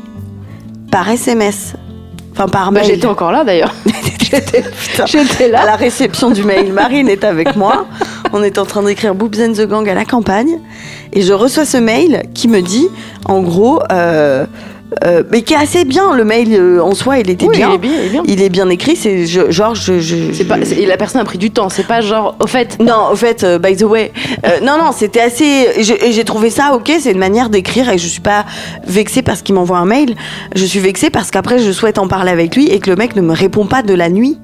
par 0.91 1.09
SMS, 1.09 1.75
enfin 2.33 2.49
par 2.49 2.73
Bah, 2.73 2.81
mail. 2.81 2.91
j'étais 2.91 3.07
encore 3.07 3.33
là 3.33 3.45
d'ailleurs. 3.45 3.75
j'étais, 4.21 4.65
j'étais 5.07 5.45
à 5.45 5.49
là. 5.49 5.67
la 5.67 5.77
réception 5.77 6.31
du 6.31 6.43
mail. 6.45 6.73
Marine 6.73 7.09
est 7.09 7.25
avec 7.25 7.55
moi. 7.57 7.87
On 8.33 8.43
est 8.43 8.59
en 8.59 8.65
train 8.65 8.83
d'écrire 8.83 9.15
Boobs 9.15 9.37
and 9.41 9.53
the 9.53 9.67
Gang 9.67 9.89
à 9.89 9.95
la 9.95 10.05
campagne. 10.05 10.59
Et 11.13 11.21
je 11.23 11.33
reçois 11.35 11.65
ce 11.67 11.77
mail 11.77 12.23
qui 12.35 12.49
me 12.49 12.61
dit, 12.63 12.89
en 13.27 13.41
gros, 13.43 13.81
euh, 13.93 14.47
euh, 15.05 15.23
mais 15.31 15.43
qui 15.43 15.55
est 15.55 15.57
assez 15.57 15.85
bien. 15.85 16.15
Le 16.15 16.25
mail 16.25 16.49
euh, 16.53 16.81
en 16.83 16.95
soi, 16.95 17.19
il 17.19 17.31
était 17.31 17.47
Oui, 17.47 17.57
bien. 17.57 17.71
il 17.71 17.75
est 17.75 17.79
bien, 17.79 17.91
il 17.93 18.05
est 18.07 18.09
bien. 18.11 18.23
Il 18.27 18.43
est 18.43 18.49
bien 18.49 18.69
écrit. 18.69 18.97
C'est 18.97 19.27
je- 19.27 19.51
genre 19.51 19.75
je. 19.75 19.99
je- 20.01 20.43
pas, 20.45 20.57
je- 20.63 20.75
et 20.75 20.87
la 20.87 20.97
personne 20.97 21.21
a 21.21 21.25
pris 21.25 21.39
du 21.39 21.51
temps. 21.51 21.69
C'est 21.69 21.87
pas 21.87 22.01
genre, 22.01 22.37
au 22.43 22.47
fait, 22.47 22.79
Non, 22.81 23.09
au 23.13 23.17
fait, 23.17 23.45
euh, 23.45 23.59
by 23.59 23.77
the 23.77 23.83
way, 23.83 24.13
euh, 24.47 24.61
non, 24.61 24.79
non, 24.79 24.93
c'était 24.93 25.21
assez. 25.21 25.69
J'ai 25.83 26.25
trouvé 26.25 26.51
ça 26.51 26.73
ok. 26.75 26.93
C'est 27.01 27.13
une 27.13 27.19
manière 27.19 27.49
d'écrire 27.51 27.89
et 27.91 27.99
je 27.99 28.07
suis 28.07 28.21
pas 28.21 28.45
vexée 28.87 29.23
parce 29.23 29.43
qu'il 29.43 29.55
m'envoie 29.55 29.79
un 29.79 29.87
mail. 29.87 30.15
Je 30.55 30.65
suis 30.65 30.81
vexée 30.81 31.11
parce 31.11 31.31
qu'après 31.31 31.59
je 31.59 31.73
souhaite 31.73 31.99
en 31.99 32.09
parler 32.09 32.31
avec 32.31 32.55
lui 32.57 32.69
et 32.69 32.79
que 32.79 32.91
le 32.91 32.97
mec 32.97 33.17
ne 33.17 33.23
me 33.23 33.33
répond 33.35 33.67
pas 33.67 33.83
de 33.83 33.95
la 33.95 34.09
nuit. 34.09 34.39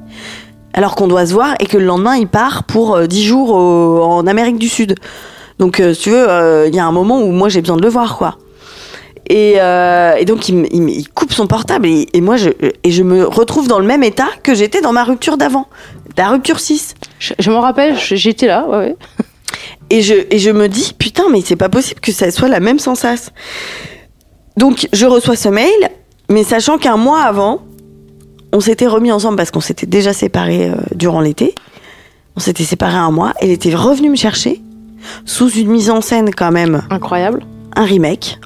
Alors 0.75 0.95
qu'on 0.95 1.09
doit 1.09 1.27
se 1.27 1.33
voir 1.33 1.55
et 1.61 1.67
que 1.67 1.77
le 1.77 1.85
lendemain 1.85 2.15
il 2.17 2.29
part 2.29 2.65
pour 2.65 2.95
euh, 2.95 3.07
10 3.07 3.25
jours 3.25 3.51
au- 3.51 4.03
en 4.03 4.27
Amérique 4.27 4.59
du 4.59 4.69
Sud. 4.69 4.95
Donc, 5.59 5.81
euh, 5.81 5.93
si 5.93 6.03
tu 6.03 6.11
veux, 6.11 6.29
euh, 6.31 6.69
il 6.69 6.75
y 6.75 6.79
a 6.79 6.87
un 6.87 6.93
moment 6.93 7.21
où 7.21 7.33
moi 7.33 7.49
j'ai 7.49 7.61
besoin 7.61 7.77
de 7.77 7.83
le 7.83 7.89
voir, 7.89 8.17
quoi. 8.17 8.37
Et, 9.29 9.55
euh, 9.59 10.14
et 10.17 10.25
donc 10.25 10.49
il, 10.49 11.09
coupe 11.14 11.33
son 11.33 11.47
portable 11.47 11.87
et, 11.87 12.09
et 12.14 12.21
moi 12.23 12.37
je, 12.38 12.49
et 12.83 12.91
je 12.91 13.03
me 13.03 13.27
retrouve 13.27 13.69
dans 13.69 13.79
le 13.79 13.87
même 13.87 14.03
état 14.03 14.29
que 14.43 14.55
j'étais 14.55 14.81
dans 14.81 14.93
ma 14.93 15.05
rupture 15.05 15.37
d'avant, 15.37 15.67
la 16.17 16.31
rupture 16.31 16.61
6. 16.61 16.95
je, 17.19 17.35
je 17.38 17.51
m'en 17.51 17.61
rappelle, 17.61 17.97
j'étais 17.99 18.47
là, 18.47 18.67
ouais, 18.69 18.77
ouais. 18.79 18.97
Et 19.91 20.03
je, 20.03 20.14
et 20.31 20.38
je 20.38 20.51
me 20.51 20.69
dis, 20.69 20.93
putain, 20.99 21.25
mais 21.31 21.41
c'est 21.41 21.57
pas 21.57 21.71
possible 21.71 22.01
que 22.01 22.12
ça 22.12 22.31
soit 22.31 22.49
la 22.49 22.61
même 22.61 22.79
sensation. 22.79 23.33
Donc, 24.59 24.87
je 24.93 25.07
reçois 25.07 25.37
ce 25.37 25.49
mail, 25.49 25.73
mais 26.29 26.45
sachant 26.45 26.77
qu'un 26.77 26.99
mois 26.99 27.23
avant, 27.23 27.62
on 28.53 28.61
s'était 28.61 28.87
remis 28.87 29.11
ensemble 29.11 29.37
parce 29.37 29.51
qu'on 29.51 29.61
s'était 29.61 29.87
déjà 29.87 30.12
séparés 30.12 30.69
euh, 30.69 30.75
durant 30.95 31.21
l'été. 31.21 31.55
On 32.37 32.41
s'était 32.41 32.64
séparés 32.64 32.97
un 32.99 33.11
mois. 33.11 33.33
Elle 33.41 33.51
était 33.51 33.75
revenue 33.75 34.11
me 34.11 34.17
chercher 34.17 34.61
sous 35.25 35.49
une 35.51 35.69
mise 35.69 35.91
en 35.91 36.01
scène 36.01 36.35
quand 36.35 36.51
même, 36.51 36.83
Incroyable. 36.91 37.47
un 37.75 37.85
remake. 37.85 38.38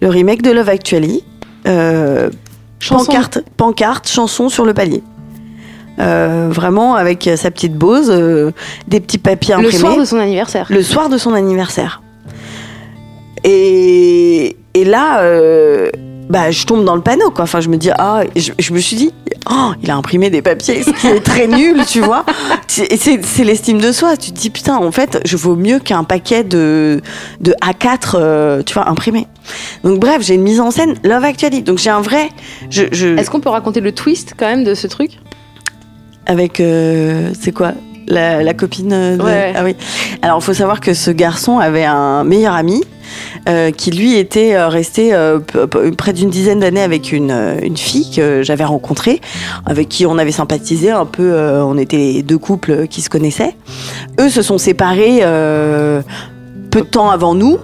Le 0.00 0.08
remake 0.08 0.42
de 0.42 0.50
Love 0.50 0.68
Actually. 0.68 1.22
Euh, 1.66 2.30
Chanson. 2.78 3.04
pancarte, 3.04 3.38
pancarte, 3.56 4.08
chanson 4.08 4.48
sur 4.48 4.64
le 4.64 4.72
palier. 4.72 5.02
Euh, 5.98 6.48
vraiment 6.50 6.94
avec 6.94 7.28
sa 7.36 7.50
petite 7.50 7.74
Bose, 7.74 8.08
euh, 8.10 8.52
des 8.88 9.00
petits 9.00 9.18
papiers 9.18 9.54
Le 9.56 9.66
imprimés 9.66 9.78
soir 9.78 9.96
de 9.98 10.04
son 10.06 10.16
anniversaire. 10.18 10.66
le 10.70 10.82
soir 10.82 11.08
de 11.10 11.18
son 11.18 11.34
anniversaire. 11.34 12.00
Et, 13.44 14.56
et 14.72 14.84
là, 14.84 15.20
euh, 15.20 15.90
bah, 16.30 16.50
je 16.50 16.64
tombe 16.64 16.84
dans 16.84 16.94
le 16.94 17.02
panneau, 17.02 17.30
quoi. 17.30 17.44
Enfin, 17.44 17.60
je 17.60 17.68
me 17.68 17.76
dis, 17.76 17.90
ah, 17.98 18.22
je, 18.36 18.52
je 18.58 18.72
me 18.72 18.78
suis 18.78 18.96
dit, 18.96 19.12
oh, 19.50 19.72
il 19.82 19.90
a 19.90 19.96
imprimé 19.96 20.30
des 20.30 20.40
papiers, 20.42 20.82
ce 20.82 20.90
qui 20.90 21.08
est 21.08 21.20
très 21.20 21.46
nul, 21.58 21.82
tu 21.86 22.00
vois. 22.00 22.24
C'est- 22.68 22.88
l'estime 23.44 23.78
de 23.80 23.90
soi. 23.92 24.16
Tu 24.16 24.30
te 24.32 24.38
dis, 24.38 24.48
putain, 24.50 24.76
en 24.76 24.92
fait, 24.92 25.20
je 25.24 25.36
vaux 25.36 25.56
mieux 25.56 25.80
qu'un 25.80 26.04
paquet 26.04 26.44
de, 26.44 27.00
de 27.40 27.52
A4, 27.62 28.12
euh, 28.14 28.62
tu 28.62 28.74
vois, 28.74 28.88
imprimé. 28.88 29.26
Donc, 29.84 29.98
bref, 29.98 30.22
j'ai 30.22 30.34
une 30.34 30.42
mise 30.42 30.60
en 30.60 30.70
scène 30.70 30.94
Love 31.04 31.24
Actually. 31.24 31.62
Donc, 31.62 31.78
j'ai 31.78 31.90
un 31.90 32.00
vrai. 32.00 32.28
Je, 32.70 32.84
je- 32.92 33.18
Est-ce 33.18 33.28
qu'on 33.30 33.40
peut 33.40 33.48
raconter 33.50 33.80
le 33.80 33.92
twist 33.92 34.34
quand 34.38 34.46
même 34.46 34.62
de 34.64 34.74
ce 34.74 34.86
truc? 34.86 35.18
Avec, 36.26 36.60
euh, 36.60 37.32
c'est 37.40 37.50
quoi? 37.52 37.72
La, 38.08 38.42
la 38.42 38.54
copine 38.54 38.88
de... 38.88 39.22
Ouais. 39.22 39.52
Ah 39.54 39.62
oui. 39.64 39.76
Alors, 40.22 40.38
il 40.40 40.44
faut 40.44 40.54
savoir 40.54 40.80
que 40.80 40.94
ce 40.94 41.10
garçon 41.10 41.58
avait 41.58 41.84
un 41.84 42.24
meilleur 42.24 42.54
ami 42.54 42.82
euh, 43.48 43.70
qui, 43.70 43.90
lui, 43.90 44.16
était 44.16 44.54
euh, 44.54 44.68
resté 44.68 45.14
euh, 45.14 45.38
près 45.96 46.12
d'une 46.12 46.30
dizaine 46.30 46.60
d'années 46.60 46.82
avec 46.82 47.12
une, 47.12 47.58
une 47.62 47.76
fille 47.76 48.10
que 48.14 48.42
j'avais 48.42 48.64
rencontrée, 48.64 49.20
avec 49.66 49.88
qui 49.88 50.06
on 50.06 50.18
avait 50.18 50.32
sympathisé 50.32 50.90
un 50.90 51.06
peu. 51.06 51.32
euh, 51.32 51.64
on 51.64 51.78
était 51.78 51.96
les 51.96 52.22
deux 52.22 52.38
couples 52.38 52.86
qui 52.88 53.00
se 53.00 53.10
connaissaient. 53.10 53.56
Eux 54.18 54.28
se 54.28 54.42
sont 54.42 54.58
séparés 54.58 55.20
peu 56.70 56.80
de 56.80 56.86
temps 56.86 57.10
avant 57.10 57.34
nous, 57.34 57.58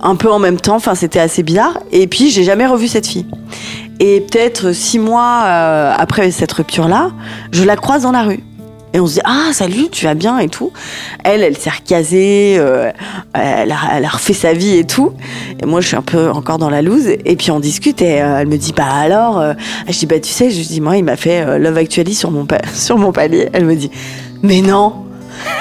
un 0.00 0.16
peu 0.16 0.30
en 0.30 0.38
même 0.38 0.60
temps. 0.60 0.76
Enfin, 0.76 0.94
c'était 0.94 1.20
assez 1.20 1.42
bizarre. 1.42 1.78
Et 1.92 2.06
puis, 2.06 2.30
j'ai 2.30 2.44
jamais 2.44 2.66
revu 2.66 2.88
cette 2.88 3.06
fille. 3.06 3.26
Et 4.00 4.20
peut-être 4.20 4.72
six 4.72 4.98
mois 4.98 5.42
après 5.96 6.32
cette 6.32 6.52
rupture-là, 6.52 7.10
je 7.52 7.62
la 7.62 7.76
croise 7.76 8.02
dans 8.02 8.10
la 8.10 8.22
rue. 8.22 8.40
Et 8.94 9.00
on 9.00 9.06
se 9.06 9.14
dit 9.14 9.20
ah 9.24 9.50
salut 9.52 9.88
tu 9.90 10.04
vas 10.04 10.14
bien 10.14 10.38
et 10.38 10.48
tout. 10.48 10.72
Elle 11.24 11.42
elle 11.42 11.56
s'est 11.56 11.70
recasée, 11.70 12.56
euh, 12.58 12.90
elle, 13.32 13.72
a, 13.72 14.08
refait 14.08 14.34
sa 14.34 14.52
vie 14.52 14.76
et 14.76 14.84
tout. 14.84 15.12
Et 15.62 15.66
moi 15.66 15.80
je 15.80 15.88
suis 15.88 15.96
un 15.96 16.02
peu 16.02 16.30
encore 16.30 16.58
dans 16.58 16.70
la 16.70 16.82
loose. 16.82 17.08
Et 17.24 17.36
puis 17.36 17.50
on 17.50 17.60
discute 17.60 18.02
et 18.02 18.20
euh, 18.22 18.40
elle 18.40 18.48
me 18.48 18.58
dit 18.58 18.72
bah 18.72 18.86
alors. 18.86 19.40
euh, 19.40 19.54
je 19.88 19.98
dis 19.98 20.06
bah 20.06 20.20
tu 20.20 20.30
sais 20.30 20.50
je 20.50 20.62
dis 20.62 20.80
moi 20.80 20.96
il 20.96 21.04
m'a 21.04 21.16
fait 21.16 21.58
Love 21.58 21.78
Actually 21.78 22.14
sur 22.14 22.30
mon 22.30 22.46
sur 22.74 22.98
mon 22.98 23.12
palier. 23.12 23.48
Elle 23.52 23.64
me 23.64 23.76
dit 23.76 23.90
mais 24.42 24.60
non. 24.60 24.94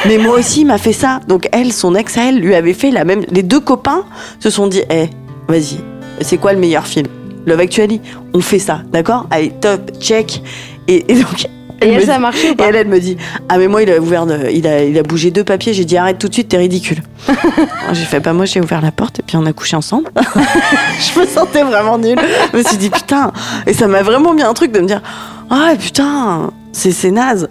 Mais 0.06 0.18
moi 0.18 0.38
aussi 0.38 0.62
il 0.62 0.66
m'a 0.66 0.78
fait 0.78 0.94
ça. 0.94 1.22
Donc 1.28 1.48
elle 1.54 1.72
son 1.72 1.96
ex 1.96 2.18
à 2.18 2.30
elle 2.30 2.40
lui 2.40 2.54
avait 2.56 2.74
fait 2.74 2.92
la 2.92 3.06
même. 3.06 3.24
Les 3.32 3.44
deux 3.44 3.62
copains 3.62 4.04
se 4.40 4.50
sont 4.50 4.68
dit 4.68 4.82
eh 4.90 5.10
vas-y 5.48 5.78
c'est 6.20 6.38
quoi 6.38 6.52
le 6.54 6.60
meilleur 6.60 6.86
film? 6.86 7.08
Love 7.46 7.62
Actually 7.62 8.02
on 8.34 8.42
fait 8.42 8.60
ça 8.60 8.82
d'accord? 8.92 9.28
Allez 9.32 9.52
top 9.62 9.92
check. 10.02 10.44
Et 10.88 11.04
donc 11.16 11.48
Et 11.82 11.90
elle, 11.90 12.06
ça 12.06 12.16
a 12.16 12.20
marché 12.20 12.50
ou 12.50 12.54
et 12.54 12.56
pas 12.56 12.66
elle, 12.68 12.76
elle 12.76 12.88
me 12.88 13.00
dit 13.00 13.18
Ah, 13.50 13.58
mais 13.58 13.68
moi, 13.68 13.82
il 13.84 13.90
a 13.92 14.00
ouvert, 14.00 14.26
il, 14.52 14.68
a, 14.68 14.84
il 14.84 14.98
a 14.98 15.04
bougé 15.04 15.32
deux 15.32 15.44
papiers. 15.44 15.74
J'ai 15.74 15.86
dit 15.86 15.98
Arrête 15.98 16.18
tout 16.20 16.28
de 16.28 16.34
suite, 16.34 16.50
t'es 16.50 16.58
ridicule. 16.58 17.02
j'ai 17.94 18.06
fait 18.06 18.20
Bah, 18.20 18.34
moi, 18.34 18.46
j'ai 18.46 18.62
ouvert 18.62 18.82
la 18.82 18.92
porte 18.92 19.20
et 19.20 19.24
puis 19.24 19.38
on 19.38 19.46
a 19.46 19.54
couché 19.54 19.76
ensemble. 19.76 20.10
je 20.16 21.20
me 21.20 21.26
sentais 21.26 21.64
vraiment 21.64 21.98
nulle. 21.98 22.20
Je 22.54 22.58
me 22.58 22.64
suis 22.64 22.78
dit 22.78 22.90
Putain. 22.90 23.32
Et 23.68 23.74
ça 23.74 23.88
m'a 23.88 24.04
vraiment 24.04 24.34
mis 24.34 24.44
un 24.44 24.54
truc 24.54 24.72
de 24.72 24.80
me 24.80 24.86
dire 24.88 25.02
Ah, 25.50 25.72
putain, 25.80 26.52
c'est 26.72 27.12
naze. 27.12 27.50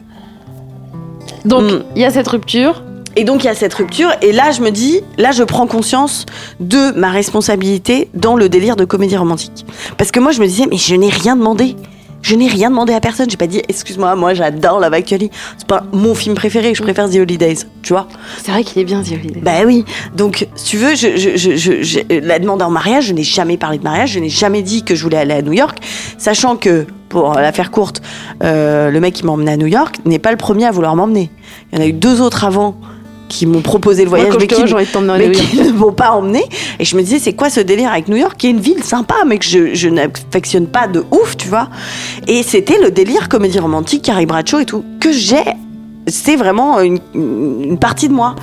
Donc, 1.45 1.63
Mm. 1.71 1.83
il 1.97 2.03
y 2.03 2.05
a 2.05 2.11
cette 2.11 2.29
rupture. 2.29 2.83
Et 3.17 3.25
donc, 3.25 3.43
il 3.43 3.47
y 3.47 3.51
a 3.51 3.55
cette 3.55 3.75
rupture. 3.75 4.11
Et 4.23 4.31
là, 4.33 4.53
je 4.53 4.61
me 4.61 4.71
dis 4.71 5.01
Là, 5.19 5.33
je 5.33 5.43
prends 5.43 5.67
conscience 5.67 6.27
de 6.61 6.93
ma 6.97 7.11
responsabilité 7.11 8.09
dans 8.15 8.37
le 8.37 8.49
délire 8.49 8.77
de 8.77 8.85
comédie 8.85 9.17
romantique. 9.17 9.67
Parce 9.99 10.11
que 10.13 10.21
moi, 10.21 10.33
je 10.33 10.41
me 10.41 10.47
disais 10.47 10.67
Mais 10.71 10.77
je 10.77 10.95
n'ai 10.95 11.09
rien 11.09 11.35
demandé. 11.37 11.75
Je 12.23 12.35
n'ai 12.35 12.49
rien 12.49 12.71
demandé 12.71 12.93
à 12.93 13.01
personne. 13.01 13.31
J'ai 13.31 13.37
pas 13.37 13.47
dit, 13.47 13.63
excuse-moi, 13.69 14.15
moi 14.15 14.35
j'adore 14.35 14.81
Love 14.81 14.95
Actually. 14.95 15.31
C'est 15.57 15.67
pas 15.67 15.85
mon 15.93 16.15
film 16.15 16.35
préféré. 16.35 16.75
Je 16.75 16.83
préfère 16.83 17.09
The 17.09 17.17
Holidays. 17.17 17.59
Tu 17.83 17.93
vois 17.93 18.07
C'est 18.43 18.51
vrai 18.51 18.65
qu'il 18.65 18.81
est 18.81 18.85
bien, 18.85 19.03
The 19.03 19.13
Holiday. 19.13 19.41
Bah 19.41 19.65
oui. 19.65 19.85
Donc, 20.15 20.47
si 20.55 20.67
tu 20.67 20.77
veux, 20.77 20.95
je, 20.95 21.17
je, 21.17 21.57
je, 21.57 22.01
la 22.21 22.39
demande 22.39 22.63
en 22.63 22.71
mariage, 22.71 23.07
je 23.07 23.15
n'ai 23.15 23.23
jamais 23.23 23.57
parlé 23.57 23.79
de 23.79 23.85
mariage. 23.85 24.13
Je 24.13 24.21
n'ai 24.21 24.29
jamais 24.29 24.63
dit 24.63 24.83
que 24.83 24.95
je 24.95 25.03
voulais 25.03 25.17
aller 25.17 25.35
à 25.35 25.43
New 25.43 25.53
York, 25.53 25.79
sachant 26.19 26.57
que, 26.57 26.87
pour 27.09 27.35
la 27.35 27.53
faire 27.53 27.71
courte, 27.71 28.03
euh, 28.43 28.91
le 28.91 29.01
mec 29.01 29.15
qui 29.15 29.25
m'a 29.25 29.33
emmené 29.33 29.53
à 29.53 29.57
New 29.57 29.67
York 29.67 29.97
n'est 30.05 30.19
pas 30.19 30.31
le 30.31 30.37
premier 30.37 30.67
à 30.67 30.71
vouloir 30.71 30.95
m'emmener. 30.95 31.31
Il 31.73 31.79
y 31.79 31.83
en 31.83 31.85
a 31.85 31.89
eu 31.89 31.93
deux 31.93 32.21
autres 32.21 32.45
avant 32.45 32.77
qui 33.31 33.47
m'ont 33.47 33.63
proposé 33.63 34.05
le 34.05 34.11
Moi, 34.11 34.19
voyage, 34.19 34.35
quand 34.35 34.41
mais 34.41 34.47
qui, 34.47 34.55
vois, 34.71 35.17
mais 35.19 35.31
qui 35.31 35.57
ne 35.57 35.71
m'ont 35.73 35.93
pas 35.93 36.11
emmené. 36.11 36.45
Et 36.79 36.85
je 36.85 36.97
me 36.97 37.03
disais, 37.03 37.19
c'est 37.19 37.33
quoi 37.33 37.49
ce 37.49 37.61
délire 37.61 37.91
avec 37.93 38.09
New 38.09 38.17
York, 38.17 38.35
qui 38.37 38.49
est 38.49 38.51
une 38.51 38.61
ville 38.61 38.83
sympa, 38.85 39.15
mais 39.27 39.39
que 39.39 39.47
je, 39.47 39.73
je 39.75 39.89
n'affectionne 39.89 40.67
pas 40.67 40.87
de 40.89 41.03
ouf, 41.13 41.37
tu 41.39 41.49
vois. 41.49 41.69
Et 42.27 42.43
c'était 42.43 42.79
le 42.83 42.91
délire 42.91 43.29
comédie 43.31 43.59
romantique, 43.61 44.03
Carrie 44.03 44.27
Bradshaw 44.27 44.59
et 44.59 44.67
tout, 44.67 44.85
que 45.01 45.13
j'ai. 45.13 45.43
C'est 46.07 46.35
vraiment 46.35 46.81
une, 46.81 46.99
une 47.15 47.79
partie 47.79 48.09
de 48.09 48.15
moi. 48.15 48.35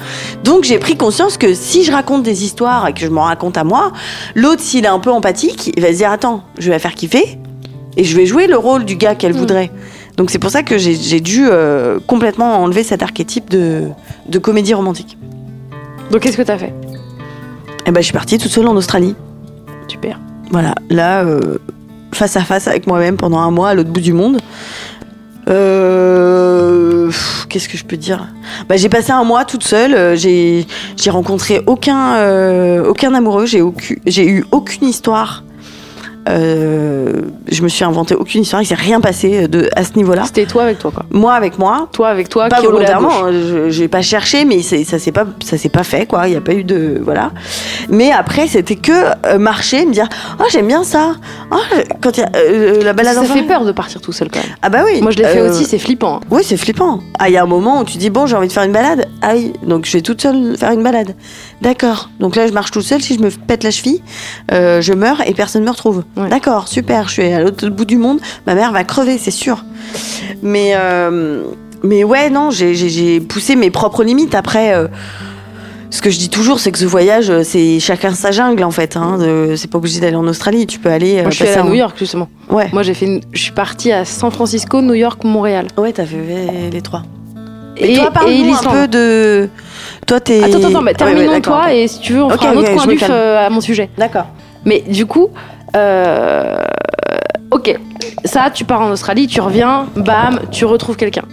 Donc 0.44 0.64
j'ai 0.64 0.78
pris 0.80 0.96
conscience 0.96 1.38
que 1.38 1.54
si 1.54 1.84
je 1.84 1.92
raconte 1.92 2.24
des 2.24 2.46
histoires 2.46 2.88
et 2.88 2.94
que 2.94 3.02
je 3.02 3.08
m'en 3.08 3.24
raconte 3.24 3.58
à 3.58 3.64
moi, 3.66 3.92
l'autre, 4.36 4.62
s'il 4.62 4.86
est 4.86 4.90
un 4.90 5.00
peu 5.00 5.12
empathique, 5.12 5.74
il 5.76 5.82
va 5.82 5.92
se 5.92 5.98
dire 5.98 6.12
Attends, 6.12 6.44
je 6.60 6.66
vais 6.68 6.72
la 6.72 6.80
faire 6.80 6.94
kiffer 6.96 7.38
et 7.98 8.04
je 8.04 8.16
vais 8.16 8.26
jouer 8.26 8.48
le 8.48 8.58
rôle 8.58 8.86
du 8.86 8.96
gars 8.96 9.16
qu'elle 9.16 9.34
Mm. 9.34 9.38
voudrait. 9.38 9.72
Donc 10.18 10.30
c'est 10.32 10.40
pour 10.40 10.50
ça 10.52 10.64
que 10.64 10.78
j'ai 10.78 10.96
j'ai 10.96 11.20
dû 11.20 11.48
euh, 11.50 12.00
complètement 12.08 12.62
enlever 12.64 12.84
cet 12.84 13.04
archétype 13.04 13.50
de, 13.50 13.84
de 14.28 14.40
comédie 14.40 14.74
romantique. 14.74 15.18
Donc, 16.12 16.22
qu'est-ce 16.22 16.38
que 16.38 16.42
t'as 16.44 16.58
fait? 16.58 16.74
Et 17.86 17.92
ben 17.92 18.02
je 18.02 18.06
suis 18.06 18.14
partie 18.14 18.38
toute 18.38 18.52
seule 18.52 18.68
en 18.68 18.76
Australie. 18.76 19.16
Super. 19.88 20.20
Voilà, 20.52 20.76
là, 20.90 21.24
euh, 21.24 21.58
face 22.14 22.36
à 22.38 22.42
face 22.42 22.68
avec 22.68 22.88
moi-même 22.88 23.18
pendant 23.18 23.40
un 23.40 23.52
mois 23.52 23.70
à 23.70 23.74
l'autre 23.74 23.90
bout 23.90 24.02
du 24.02 24.14
monde. 24.14 24.40
Euh, 25.50 27.10
Qu'est-ce 27.50 27.70
que 27.70 27.78
je 27.78 27.86
peux 27.86 27.96
dire? 27.98 28.28
Bah, 28.68 28.76
J'ai 28.76 28.90
passé 28.90 29.12
un 29.12 29.24
mois 29.24 29.46
toute 29.46 29.64
seule. 29.64 29.94
euh, 29.94 30.16
J'ai 30.16 30.66
rencontré 31.10 31.62
aucun, 31.66 32.16
euh, 32.16 32.86
aucun 32.86 33.14
amoureux. 33.14 33.46
J'ai 33.46 33.62
aucun- 33.62 33.96
j'ai 34.06 34.28
eu 34.28 34.46
aucune 34.52 34.88
histoire. 34.88 35.44
Euh, 36.28 37.14
je 37.50 37.62
me 37.62 37.68
suis 37.68 37.84
inventé 37.86 38.16
aucune 38.16 38.42
histoire. 38.42 38.62
Il 38.62 38.66
s'est 38.66 38.76
rien 38.76 39.00
passé 39.02 39.48
de, 39.48 39.70
à 39.76 39.84
ce 39.84 39.94
niveau-là. 39.96 40.24
C'était 40.26 40.46
toi 40.46 40.64
avec 40.64 40.80
toi, 40.80 40.92
quoi. 40.94 41.06
Moi 41.12 41.34
avec 41.34 41.58
moi, 41.58 41.88
Toi 41.92 42.10
avec 42.10 42.30
toi, 42.30 42.50
pas 42.50 42.60
qui 42.60 42.66
volontairement, 42.66 43.26
hein, 43.26 43.32
je 43.32 43.70
j'ai 43.70 43.88
pas 43.88 44.02
cherché, 44.02 44.46
mais 44.46 44.62
ça 44.62 45.00
s'est 45.00 45.12
pas 45.12 45.26
ça 45.44 45.58
s'est 45.58 45.70
pas 45.70 45.84
fait 45.84 46.06
quoi. 46.06 46.28
Il 46.28 46.34
y 46.34 46.38
a 46.38 46.42
pas 46.42 46.54
eu 46.54 46.64
de 46.64 47.00
voilà. 47.04 47.32
Mais 47.90 48.12
après 48.12 48.48
c'était 48.48 48.76
que 48.76 48.92
euh, 49.26 49.38
marcher, 49.38 49.86
me 49.86 49.94
dire 49.94 50.08
oh 50.40 50.44
j'aime 50.52 50.68
bien 50.68 50.84
ça. 50.84 51.14
Oh, 51.52 51.56
quand 52.02 52.18
il 52.18 52.22
y 52.22 52.24
a 52.24 52.30
euh, 52.36 52.84
la 52.84 52.94
balade 52.94 53.16
Ça 53.16 53.22
en 53.22 53.26
fait 53.26 53.44
peur 53.44 53.64
de 53.64 53.72
partir 53.72 54.02
tout 54.02 54.12
seul, 54.12 54.30
quand 54.32 54.40
même. 54.40 54.56
Ah 54.62 54.70
bah 54.70 54.80
oui. 54.86 55.02
Moi, 55.02 55.12
je 55.12 55.18
l'ai 55.18 55.24
fait 55.26 55.42
aussi, 55.42 55.64
c'est 55.66 55.80
flippant. 55.80 56.18
hein. 56.18 56.28
Oui, 56.30 56.42
c'est 56.44 56.58
flippant. 56.58 57.00
Ah, 57.20 57.30
il 57.30 57.34
y 57.34 57.38
a 57.38 57.44
un 57.44 57.48
moment 57.48 57.82
où 57.82 57.84
tu 57.86 57.98
dis 57.98 58.10
bon, 58.10 58.26
j'ai 58.28 58.36
envie 58.36 58.48
de 58.48 58.54
faire 58.54 58.64
une 58.64 58.72
balade. 58.74 59.08
Ah 59.22 59.32
oui, 59.36 59.54
donc 59.66 59.86
je 59.86 59.94
vais 59.94 60.02
toute 60.02 60.22
seule 60.22 60.58
faire 60.58 60.72
une 60.72 60.84
balade. 60.84 61.16
D'accord. 61.62 62.10
Donc 62.20 62.36
là, 62.36 62.46
je 62.48 62.54
marche 62.54 62.72
toute 62.72 62.84
seule. 62.84 63.02
Si 63.02 63.16
je 63.16 63.20
me 63.20 63.30
pète 63.32 63.64
la 63.64 63.72
cheville, 63.72 64.02
euh, 64.52 64.80
je 64.82 64.94
meurs 64.94 65.28
et 65.28 65.34
personne 65.34 65.64
me 65.64 65.70
retrouve. 65.72 66.04
Ouais. 66.16 66.30
D'accord, 66.30 66.68
super. 66.68 67.08
Je 67.08 67.14
suis 67.14 67.24
à 67.34 67.42
l'autre 67.42 67.68
bout 67.70 67.86
du 67.86 67.98
monde. 67.98 68.20
Ma 68.46 68.54
mère 68.54 68.72
va 68.72 68.84
crever, 68.84 69.18
c'est 69.18 69.32
sûr. 69.32 69.64
Mais 70.44 70.74
euh, 70.76 71.44
mais 71.84 72.04
ouais, 72.04 72.30
non, 72.30 72.52
j'ai- 72.52 73.20
poussé 73.22 73.56
mes 73.56 73.72
propres 73.72 74.04
limites. 74.04 74.36
Après, 74.36 74.74
euh, 74.76 74.88
ce 75.90 76.02
que 76.02 76.10
je 76.12 76.20
dis 76.20 76.30
toujours, 76.30 76.60
c'est 76.60 76.72
que 76.72 76.78
ce 76.78 76.86
voyage, 76.86 77.32
c'est 77.44 77.80
chacun 77.80 78.14
sa 78.14 78.30
jungle 78.32 78.64
en 78.64 78.72
fait. 78.72 78.96
Hein, 78.96 79.18
de- 79.18 79.56
c'est 79.56 79.70
pas 79.70 79.80
obligé 79.80 80.00
d'aller 80.00 80.16
en 80.16 80.28
Australie. 80.28 80.68
Tu 80.68 80.78
peux 80.78 80.90
aller. 80.92 81.22
Moi, 81.24 81.32
je 81.32 81.38
suis 81.38 81.46
allée 81.48 81.58
à 81.58 81.64
New 81.64 81.74
York, 81.74 81.96
justement. 81.98 82.30
Ouais. 82.52 82.70
Moi, 82.72 82.84
j'ai 82.84 82.94
fait 82.94 83.06
une- 83.08 83.22
je 83.34 83.42
suis 83.42 83.52
partie 83.52 83.92
à 83.92 84.06
San 84.06 84.30
Francisco, 84.32 84.82
New 84.84 84.94
York, 84.94 85.24
Montréal. 85.24 85.68
Ouais, 85.78 85.92
t'as 85.92 86.06
fait 86.06 86.70
les 86.72 86.82
trois. 86.82 87.02
Et, 87.78 87.94
Et, 87.94 87.96
toi, 87.98 88.12
parle-nous 88.12 88.54
un 88.56 88.72
peu 88.72 88.88
de. 88.88 89.50
Toi, 90.08 90.22
t'es. 90.22 90.42
Attends, 90.42 90.58
attends, 90.58 90.68
attends, 90.68 90.80
ouais, 90.80 90.86
ouais, 90.86 90.94
terminons 90.94 91.32
d'accord, 91.32 91.62
toi 91.62 91.74
et 91.74 91.88
si 91.88 92.00
tu 92.00 92.14
veux, 92.14 92.24
on 92.24 92.28
Ok, 92.28 92.38
fera 92.38 92.50
un 92.50 92.56
autre 92.56 92.74
coin 92.74 92.88
du 92.88 92.98
euh, 93.10 93.46
à 93.46 93.50
mon 93.50 93.60
sujet. 93.60 93.90
D'accord. 93.98 94.28
Mais 94.64 94.82
du 94.88 95.06
coup, 95.06 95.30
euh, 95.76 96.64
ok, 97.52 97.78
ça, 98.24 98.50
tu 98.54 98.64
pars 98.64 98.82
en 98.82 98.90
Australie, 98.90 99.28
tu 99.28 99.42
reviens, 99.42 99.88
bam, 99.98 100.40
tu 100.50 100.64
retrouves 100.66 100.96
quelqu'un. 100.96 101.24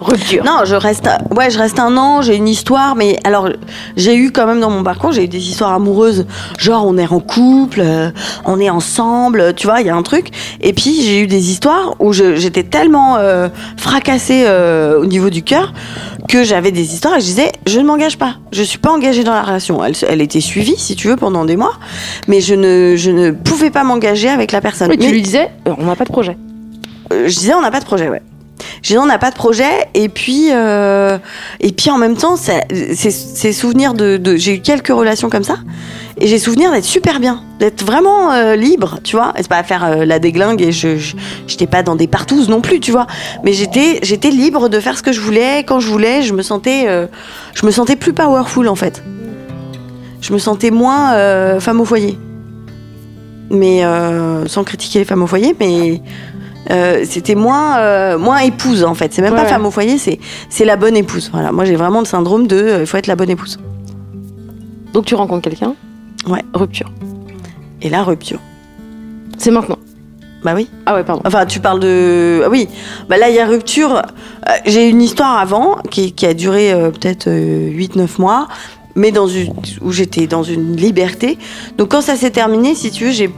Rupture. 0.00 0.44
Non, 0.44 0.60
je 0.64 0.74
reste, 0.74 1.08
ouais, 1.36 1.50
je 1.50 1.58
reste 1.58 1.78
un 1.78 1.96
an. 1.98 2.22
J'ai 2.22 2.34
une 2.36 2.48
histoire, 2.48 2.96
mais 2.96 3.18
alors 3.24 3.50
j'ai 3.96 4.16
eu 4.16 4.32
quand 4.32 4.46
même 4.46 4.60
dans 4.60 4.70
mon 4.70 4.82
parcours, 4.82 5.12
j'ai 5.12 5.24
eu 5.24 5.28
des 5.28 5.48
histoires 5.48 5.72
amoureuses. 5.74 6.26
Genre, 6.58 6.86
on 6.86 6.96
est 6.96 7.06
en 7.06 7.20
couple, 7.20 7.80
euh, 7.82 8.10
on 8.46 8.58
est 8.60 8.70
ensemble, 8.70 9.54
tu 9.54 9.66
vois, 9.66 9.80
il 9.82 9.86
y 9.86 9.90
a 9.90 9.94
un 9.94 10.02
truc. 10.02 10.28
Et 10.62 10.72
puis 10.72 11.02
j'ai 11.02 11.20
eu 11.20 11.26
des 11.26 11.50
histoires 11.50 11.96
où 11.98 12.12
j'étais 12.12 12.62
tellement 12.62 13.16
euh, 13.16 13.48
fracassée 13.76 14.44
euh, 14.46 14.98
au 15.00 15.04
niveau 15.04 15.28
du 15.28 15.42
cœur 15.42 15.72
que 16.28 16.44
j'avais 16.44 16.70
des 16.70 16.94
histoires 16.94 17.16
et 17.16 17.20
je 17.20 17.26
disais, 17.26 17.52
je 17.66 17.78
ne 17.80 17.84
m'engage 17.84 18.16
pas. 18.16 18.36
Je 18.52 18.62
suis 18.62 18.78
pas 18.78 18.90
engagée 18.90 19.24
dans 19.24 19.34
la 19.34 19.42
relation. 19.42 19.84
Elle, 19.84 20.20
était 20.22 20.40
suivie, 20.40 20.76
si 20.78 20.96
tu 20.96 21.08
veux, 21.08 21.16
pendant 21.16 21.44
des 21.44 21.56
mois, 21.56 21.74
mais 22.26 22.40
je 22.40 22.54
ne, 22.54 22.94
je 22.96 23.10
ne 23.10 23.32
pouvais 23.32 23.70
pas 23.70 23.84
m'engager 23.84 24.28
avec 24.28 24.52
la 24.52 24.60
personne. 24.60 24.90
Oui, 24.90 24.96
tu 24.98 25.06
Mais- 25.06 25.12
lui 25.12 25.22
disais, 25.22 25.50
on 25.66 25.84
n'a 25.84 25.96
pas 25.96 26.04
de 26.04 26.10
projet. 26.10 26.36
je 27.10 27.26
disais 27.26 27.52
on 27.54 27.60
n'a 27.60 27.70
pas 27.70 27.80
de 27.80 27.84
projet 27.84 28.08
ouais 28.08 28.22
je 28.82 28.88
disais 28.88 28.98
on 28.98 29.06
n'a 29.06 29.18
pas 29.18 29.30
de 29.30 29.36
projet 29.36 29.88
et 29.94 30.08
puis 30.08 30.48
euh, 30.52 31.18
et 31.60 31.72
puis 31.72 31.90
en 31.90 31.98
même 31.98 32.16
temps 32.16 32.36
ça- 32.36 32.62
c'est 32.94 33.10
c'est 33.10 33.52
souvenir 33.52 33.94
de, 33.94 34.20
j'ai 34.36 34.56
eu 34.56 34.60
quelques 34.60 34.88
relations 34.88 35.30
comme 35.30 35.44
ça 35.44 35.56
et 36.18 36.26
j'ai 36.26 36.38
souvenir 36.38 36.70
d'être 36.70 36.84
super 36.84 37.20
bien 37.20 37.42
d'être 37.58 37.84
vraiment 37.84 38.32
euh, 38.32 38.56
libre 38.56 38.98
tu 39.04 39.16
vois. 39.16 39.32
Et 39.36 39.42
c'est 39.42 39.48
pas 39.48 39.56
à 39.58 39.62
faire 39.62 39.84
euh, 39.84 40.04
la 40.04 40.18
déglingue 40.18 40.60
et 40.62 40.72
je 40.72 40.96
j'étais 41.46 41.66
pas 41.66 41.82
dans 41.82 41.96
des 41.96 42.06
partouzes 42.06 42.48
non 42.48 42.60
plus 42.60 42.80
tu 42.80 42.90
vois. 42.90 43.06
Mais 43.44 43.52
j'étais 43.52 44.00
libre 44.30 44.68
de 44.68 44.80
faire 44.80 44.96
ce 44.96 45.02
que 45.02 45.12
je 45.12 45.20
voulais 45.20 45.64
quand 45.64 45.80
je 45.80 45.88
voulais 45.88 46.22
je 46.22 46.32
me 46.34 46.42
sentais 46.42 46.86
je 47.54 47.66
me 47.66 47.70
sentais 47.70 47.96
plus 47.96 48.12
powerful 48.12 48.68
en 48.68 48.74
fait. 48.74 49.02
Je 50.20 50.32
me 50.34 50.38
sentais 50.38 50.70
moins 50.70 51.58
femme 51.60 51.80
au 51.80 51.84
foyer. 51.84 52.18
Mais 53.50 53.82
sans 54.46 54.64
critiquer 54.64 55.00
les 55.00 55.04
femmes 55.04 55.22
au 55.22 55.26
foyer 55.26 55.54
mais 55.58 56.00
euh, 56.70 57.04
c'était 57.04 57.34
moins 57.34 57.78
euh, 57.78 58.18
moins 58.18 58.38
épouse 58.38 58.84
en 58.84 58.94
fait 58.94 59.12
c'est 59.12 59.22
même 59.22 59.32
Ouais, 59.34 59.42
pas 59.42 59.46
femme 59.48 59.66
au 59.66 59.70
foyer 59.70 59.98
c'est 59.98 60.18
c'est 60.48 60.64
la 60.64 60.76
bonne 60.76 60.96
épouse 60.96 61.30
voilà 61.32 61.50
moi 61.52 61.64
j'ai 61.64 61.76
vraiment 61.76 61.98
le 62.00 62.04
syndrome 62.06 62.46
de 62.46 62.56
euh, 62.56 62.80
il 62.80 62.86
faut 62.86 62.96
être 62.96 63.06
la 63.08 63.16
bonne 63.16 63.30
épouse 63.30 63.58
Donc 64.92 65.04
tu 65.06 65.14
rencontres 65.14 65.42
quelqu'un. 65.48 65.74
Ouais. 66.28 66.44
Rupture. 66.54 66.90
et 67.82 67.88
la 67.88 68.02
rupture 68.02 68.38
C'est 69.38 69.50
maintenant. 69.50 69.78
bah 70.44 70.52
oui 70.54 70.68
Ah 70.86 70.94
ouais, 70.94 71.04
pardon. 71.04 71.22
enfin 71.24 71.46
tu 71.46 71.60
parles 71.60 71.80
de 71.80 72.42
ah 72.44 72.48
oui 72.50 72.68
bah 73.08 73.16
là 73.16 73.28
il 73.30 73.34
y 73.36 73.40
a 73.40 73.46
rupture 73.46 74.02
Euh, 74.48 74.52
j'ai 74.64 74.88
une 74.88 75.02
histoire 75.02 75.38
avant 75.38 75.76
qui, 75.90 76.12
qui 76.12 76.24
a 76.26 76.32
duré 76.34 76.72
euh, 76.72 76.90
peut-être 76.90 77.28
8-9 77.28 78.08
mois 78.18 78.48
mais 78.96 79.12
dans 79.12 79.26
une 79.28 79.52
où 79.82 79.92
j'étais 79.92 80.26
dans 80.26 80.42
une 80.42 80.76
liberté 80.76 81.38
donc 81.78 81.90
quand 81.90 82.00
ça 82.00 82.16
s'est 82.16 82.30
terminé 82.30 82.74
si 82.74 82.90
tu 82.90 83.04
veux 83.06 83.10
j'ai 83.12 83.30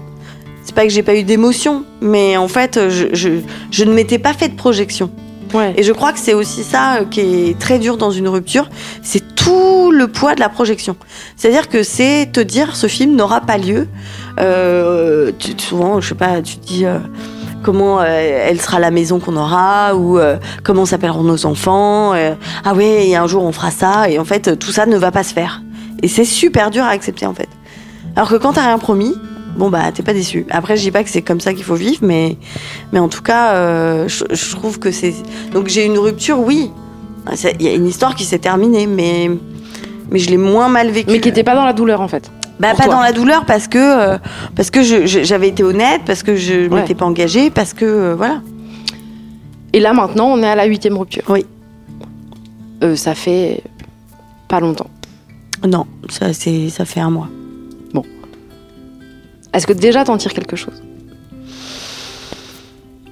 c'est 0.64 0.75
pas 0.75 0.85
que 0.85 0.90
j'ai 0.90 1.03
pas 1.03 1.14
eu 1.14 1.22
d'émotion 1.22 1.85
mais 2.01 2.37
en 2.37 2.48
fait 2.48 2.88
je, 2.88 3.09
je, 3.12 3.31
je 3.70 3.85
ne 3.85 3.92
m'étais 3.92 4.18
pas 4.18 4.33
fait 4.33 4.48
de 4.48 4.57
projection 4.57 5.11
Ouais. 5.55 5.75
Et 5.77 5.83
je 5.83 5.92
crois 5.92 6.12
que 6.12 6.18
c'est 6.18 6.35
aussi 6.35 6.64
ça 6.64 6.96
euh, 6.96 7.05
qui 7.05 7.20
est 7.20 7.59
très 7.59 7.79
dur 7.79 7.96
dans 7.96 8.11
une 8.11 8.29
rupture, 8.29 8.68
c'est 9.03 9.35
tout 9.35 9.90
le 9.90 10.09
poids 10.09 10.35
de 10.35 10.40
la 10.40 10.48
projection. 10.48 10.96
C'est-à-dire 11.37 11.68
que 11.68 11.83
c'est 11.83 12.31
te 12.33 12.40
dire 12.40 12.75
ce 12.75 12.87
film 12.87 13.14
n'aura 13.16 13.42
pas 13.42 13.59
lieu. 13.59 13.88
Euh, 14.40 15.31
tu, 15.38 15.53
souvent, 15.59 16.01
je 16.01 16.09
sais 16.09 16.14
pas, 16.14 16.40
tu 16.40 16.57
te 16.57 16.66
dis 16.66 16.87
euh, 16.87 16.98
comment 17.62 18.01
euh, 18.01 18.05
elle 18.07 18.61
sera 18.61 18.79
la 18.79 18.90
maison 18.90 19.20
qu'on 19.20 19.37
aura 19.37 19.94
ou 19.94 20.18
euh, 20.18 20.37
comment 20.62 20.87
s'appelleront 20.87 21.22
nos 21.22 21.44
enfants. 21.44 22.14
euh, 22.14 22.35
ah 22.64 22.75
ouais, 22.75 23.09
et 23.09 23.16
un 23.16 23.27
jour 23.27 23.44
on 23.44 23.53
fera 23.53 23.70
ça. 23.70 24.09
Et 24.09 24.18
en 24.18 24.25
fait, 24.25 24.59
tout 24.59 24.72
ça 24.72 24.87
ne 24.87 24.96
va 24.96 25.11
pas 25.11 25.22
se 25.22 25.35
faire. 25.35 25.62
Et 26.03 26.09
c'est 26.09 26.25
super 26.25 26.70
dur 26.70 26.85
à 26.85 26.88
accepter 26.88 27.27
en 27.27 27.35
fait. 27.35 27.48
Alors 28.16 28.29
que 28.29 28.37
quand 28.37 28.55
t'as 28.55 28.66
rien 28.66 28.79
promis, 28.79 29.14
bon 29.57 29.71
bah 29.71 29.93
t'es 29.93 30.03
pas 30.03 30.15
déçu. 30.15 30.47
Après, 30.51 30.77
je 30.77 30.83
dis 30.83 30.91
pas 30.91 31.03
que 31.05 31.11
c'est 31.11 31.23
comme 31.23 31.41
ça 31.41 31.53
qu'il 31.55 31.65
faut 31.65 31.75
vivre, 31.75 31.99
mais 32.03 32.37
mais 32.93 32.99
en 32.99 33.09
tout 33.09 33.23
cas, 33.23 33.53
euh, 33.55 34.09
je, 34.09 34.25
je 34.31 34.51
trouve 34.57 34.79
que 34.79 34.91
c'est 34.91 35.15
donc 35.53 35.69
j'ai 35.69 35.85
une 35.85 35.99
rupture, 35.99 36.38
oui. 36.41 36.71
C'est- 37.35 37.55
Il 37.61 37.67
y 37.67 37.69
a 37.69 37.75
une 37.75 37.87
histoire 37.87 38.15
qui 38.15 38.25
s'est 38.25 38.38
terminée, 38.38 38.87
mais 38.87 39.31
mais 40.11 40.19
je 40.19 40.29
l'ai 40.31 40.37
moins 40.37 40.69
mal 40.69 40.91
vécue. 40.91 41.11
Mais 41.12 41.21
qui 41.21 41.29
était 41.29 41.45
pas 41.45 41.55
dans 41.55 41.65
la 41.65 41.73
douleur 41.73 42.01
en 42.01 42.09
fait. 42.09 42.31
Bah, 42.61 42.75
pas 42.77 42.85
toi. 42.85 42.95
dans 42.95 43.01
la 43.01 43.12
douleur 43.12 43.45
parce 43.45 43.67
que 43.67 43.79
euh, 43.79 44.19
parce 44.55 44.71
que 44.71 44.83
j'avais 44.83 45.49
été 45.49 45.65
honnête, 45.65 46.03
parce 46.07 46.23
que 46.23 46.37
je 46.37 46.69
Ouais. 46.69 46.81
m'étais 46.81 46.95
pas 46.95 47.07
engagée, 47.07 47.51
parce 47.51 47.73
que 47.75 47.85
euh, 47.85 48.15
voilà. 48.17 48.41
Et 49.73 49.81
là 49.81 49.93
maintenant, 49.93 50.27
on 50.27 50.43
est 50.43 50.47
à 50.49 50.55
la 50.55 50.65
huitième 50.67 50.97
rupture. 50.99 51.23
Oui. 51.29 51.45
Ça 52.97 53.15
fait 53.15 53.62
pas 54.49 54.59
longtemps. 54.61 54.91
Non, 55.67 55.87
ça 56.11 56.33
c'est 56.33 56.69
ça 56.69 56.85
fait 56.85 56.99
un 57.01 57.11
mois. 57.11 57.29
Est-ce 59.53 59.67
que 59.67 59.73
déjà 59.73 60.05
t'en 60.05 60.17
tires 60.17 60.35
quelque 60.35 60.57
chose? 60.57 60.83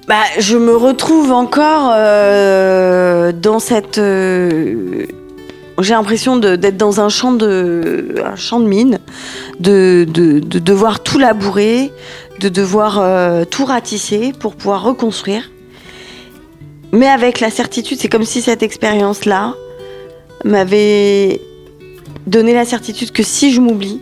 Bah, 0.07 0.23
je 0.39 0.57
me 0.57 0.75
retrouve 0.75 1.31
encore 1.31 1.91
euh, 1.93 3.31
dans 3.31 3.59
cette. 3.59 3.97
euh, 3.97 5.05
j'ai 5.79 5.93
l'impression 5.93 6.37
d'être 6.37 6.77
dans 6.77 6.99
un 6.99 7.09
champ 7.09 7.31
de, 7.31 8.15
un 8.23 8.35
champ 8.35 8.59
de 8.59 8.65
mine, 8.65 8.99
de 9.59 10.05
devoir 10.05 11.01
tout 11.01 11.17
labourer, 11.17 11.91
de 12.39 12.49
devoir 12.49 12.99
euh, 12.99 13.45
tout 13.45 13.65
ratisser 13.65 14.33
pour 14.37 14.55
pouvoir 14.55 14.83
reconstruire. 14.83 15.49
Mais 16.91 17.07
avec 17.07 17.39
la 17.39 17.49
certitude, 17.49 17.97
c'est 17.99 18.09
comme 18.09 18.25
si 18.25 18.41
cette 18.41 18.63
expérience-là 18.63 19.55
m'avait 20.43 21.39
donné 22.27 22.53
la 22.53 22.65
certitude 22.65 23.11
que 23.11 23.23
si 23.23 23.51
je 23.53 23.61
m'oublie, 23.61 24.01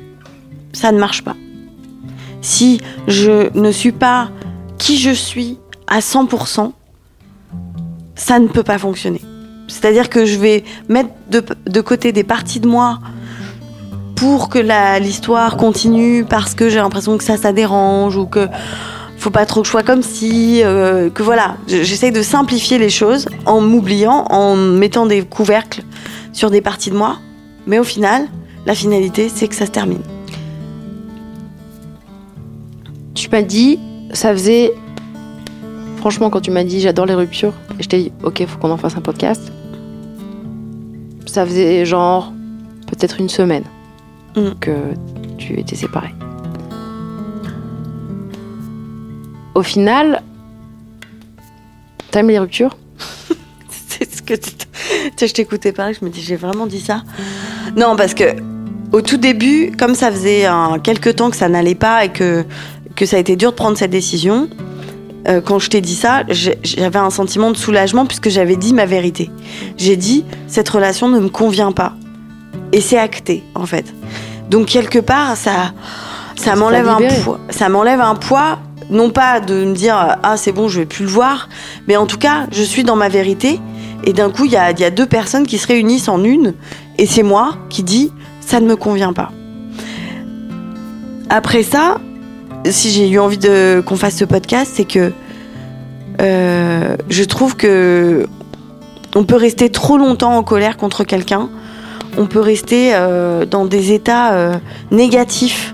ça 0.73 0.91
ne 0.91 0.99
marche 0.99 1.23
pas. 1.23 1.35
Si 2.41 2.81
je 3.07 3.49
ne 3.57 3.71
suis 3.71 3.91
pas 3.91 4.29
qui 4.77 4.97
je 4.97 5.11
suis 5.11 5.57
à 5.87 5.99
100%, 5.99 6.71
ça 8.15 8.39
ne 8.39 8.47
peut 8.47 8.63
pas 8.63 8.77
fonctionner. 8.77 9.21
C'est-à-dire 9.67 10.09
que 10.09 10.25
je 10.25 10.37
vais 10.37 10.63
mettre 10.87 11.09
de, 11.29 11.43
de 11.67 11.81
côté 11.81 12.11
des 12.11 12.23
parties 12.23 12.59
de 12.59 12.67
moi 12.67 12.99
pour 14.15 14.49
que 14.49 14.59
l'histoire 14.99 15.57
continue 15.57 16.25
parce 16.25 16.53
que 16.55 16.69
j'ai 16.69 16.77
l'impression 16.77 17.17
que 17.17 17.23
ça, 17.23 17.37
ça 17.37 17.53
dérange 17.53 18.17
ou 18.17 18.25
que 18.25 18.47
faut 19.17 19.29
pas 19.31 19.45
trop 19.45 19.61
que 19.61 19.65
je 19.67 19.71
sois 19.71 19.83
comme 19.83 20.01
si, 20.01 20.61
euh, 20.63 21.09
que 21.09 21.23
voilà. 21.23 21.57
Je- 21.67 21.83
J'essaye 21.83 22.11
de 22.11 22.21
simplifier 22.21 22.77
les 22.77 22.89
choses 22.89 23.27
en 23.45 23.59
m'oubliant, 23.61 24.25
en 24.29 24.55
mettant 24.55 25.05
des 25.05 25.23
couvercles 25.23 25.83
sur 26.33 26.49
des 26.49 26.61
parties 26.61 26.89
de 26.89 26.95
moi. 26.95 27.17
Mais 27.67 27.79
au 27.79 27.83
final, 27.83 28.27
la 28.65 28.73
finalité, 28.73 29.29
c'est 29.33 29.47
que 29.47 29.55
ça 29.55 29.65
se 29.65 29.71
termine. 29.71 30.01
Tu 33.13 33.29
m'as 33.29 33.41
dit, 33.41 33.79
ça 34.13 34.31
faisait. 34.31 34.71
Franchement, 35.97 36.29
quand 36.29 36.39
tu 36.41 36.51
m'as 36.51 36.63
dit 36.63 36.79
j'adore 36.79 37.05
les 37.05 37.13
ruptures, 37.15 37.53
et 37.79 37.83
je 37.83 37.89
t'ai 37.89 37.97
dit 38.03 38.11
ok, 38.23 38.45
faut 38.47 38.57
qu'on 38.59 38.71
en 38.71 38.77
fasse 38.77 38.95
un 38.95 39.01
podcast. 39.01 39.51
Ça 41.25 41.45
faisait 41.45 41.85
genre 41.85 42.33
peut-être 42.87 43.19
une 43.19 43.29
semaine 43.29 43.63
Mm. 44.35 44.49
que 44.59 44.71
tu 45.37 45.59
étais 45.59 45.75
séparée. 45.75 46.13
Au 49.55 49.63
final, 49.63 50.21
t'aimes 52.11 52.27
les 52.29 52.39
ruptures? 52.39 52.77
C'est 53.69 54.09
ce 54.15 54.21
que 54.21 54.33
tu. 54.35 54.51
Tu 54.51 55.11
sais, 55.17 55.27
je 55.27 55.33
t'écoutais 55.33 55.71
parler, 55.71 55.93
je 55.99 56.05
me 56.05 56.09
dis, 56.09 56.21
j'ai 56.21 56.35
vraiment 56.35 56.65
dit 56.67 56.79
ça. 56.79 57.03
Non, 57.75 57.95
parce 57.95 58.13
que 58.13 58.23
au 58.91 59.01
tout 59.01 59.17
début, 59.17 59.71
comme 59.77 59.95
ça 59.95 60.11
faisait 60.11 60.45
un, 60.45 60.79
quelques 60.79 61.15
temps 61.17 61.29
que 61.29 61.35
ça 61.35 61.49
n'allait 61.49 61.75
pas 61.75 62.05
et 62.05 62.09
que, 62.09 62.45
que 62.99 63.05
ça 63.05 63.15
a 63.15 63.19
été 63.19 63.37
dur 63.37 63.51
de 63.51 63.55
prendre 63.55 63.77
cette 63.77 63.91
décision, 63.91 64.49
euh, 65.29 65.39
quand 65.39 65.57
je 65.57 65.69
t'ai 65.69 65.79
dit 65.79 65.95
ça, 65.95 66.23
j'avais 66.27 66.99
un 66.99 67.09
sentiment 67.09 67.49
de 67.49 67.55
soulagement 67.55 68.05
puisque 68.05 68.29
j'avais 68.29 68.57
dit 68.57 68.73
ma 68.73 68.85
vérité. 68.85 69.31
J'ai 69.77 69.95
dit, 69.95 70.25
cette 70.47 70.67
relation 70.67 71.07
ne 71.07 71.17
me 71.17 71.29
convient 71.29 71.71
pas. 71.71 71.93
Et 72.73 72.81
c'est 72.81 72.97
acté, 72.97 73.41
en 73.55 73.65
fait. 73.65 73.85
Donc, 74.49 74.65
quelque 74.65 74.99
part, 74.99 75.37
ça, 75.37 75.71
ça 76.35 76.57
m'enlève 76.57 76.89
un 76.89 76.99
poids. 77.23 77.39
Ça 77.49 77.69
m'enlève 77.69 78.01
un 78.01 78.15
poids, 78.15 78.59
non 78.89 79.11
pas 79.11 79.39
de 79.39 79.63
me 79.63 79.73
dire, 79.73 80.17
ah, 80.21 80.35
c'est 80.35 80.51
bon, 80.51 80.67
je 80.67 80.81
vais 80.81 80.85
plus 80.85 81.05
le 81.05 81.11
voir, 81.11 81.47
mais 81.87 81.95
en 81.95 82.05
tout 82.05 82.17
cas, 82.17 82.47
je 82.51 82.63
suis 82.63 82.83
dans 82.83 82.97
ma 82.97 83.07
vérité. 83.07 83.61
Et 84.03 84.11
d'un 84.11 84.29
coup, 84.29 84.43
il 84.43 84.51
y 84.51 84.57
a, 84.57 84.71
il 84.71 84.79
y 84.79 84.83
a 84.83 84.91
deux 84.91 85.05
personnes 85.05 85.47
qui 85.47 85.57
se 85.57 85.67
réunissent 85.67 86.09
en 86.09 86.21
une. 86.25 86.53
Et 86.97 87.05
c'est 87.05 87.23
moi 87.23 87.55
qui 87.69 87.81
dis, 87.81 88.11
ça 88.41 88.59
ne 88.59 88.67
me 88.67 88.75
convient 88.75 89.13
pas. 89.13 89.31
Après 91.29 91.63
ça, 91.63 92.01
si 92.65 92.91
j'ai 92.91 93.09
eu 93.09 93.19
envie 93.19 93.37
de 93.37 93.81
qu'on 93.85 93.95
fasse 93.95 94.17
ce 94.17 94.25
podcast, 94.25 94.71
c'est 94.75 94.85
que 94.85 95.11
euh, 96.21 96.95
je 97.09 97.23
trouve 97.23 97.55
que 97.55 98.27
on 99.15 99.23
peut 99.23 99.35
rester 99.35 99.69
trop 99.69 99.97
longtemps 99.97 100.35
en 100.35 100.43
colère 100.43 100.77
contre 100.77 101.03
quelqu'un 101.03 101.49
on 102.17 102.25
peut 102.25 102.39
rester 102.39 102.91
euh, 102.93 103.45
dans 103.45 103.65
des 103.65 103.93
états 103.93 104.33
euh, 104.33 104.57
négatifs, 104.91 105.73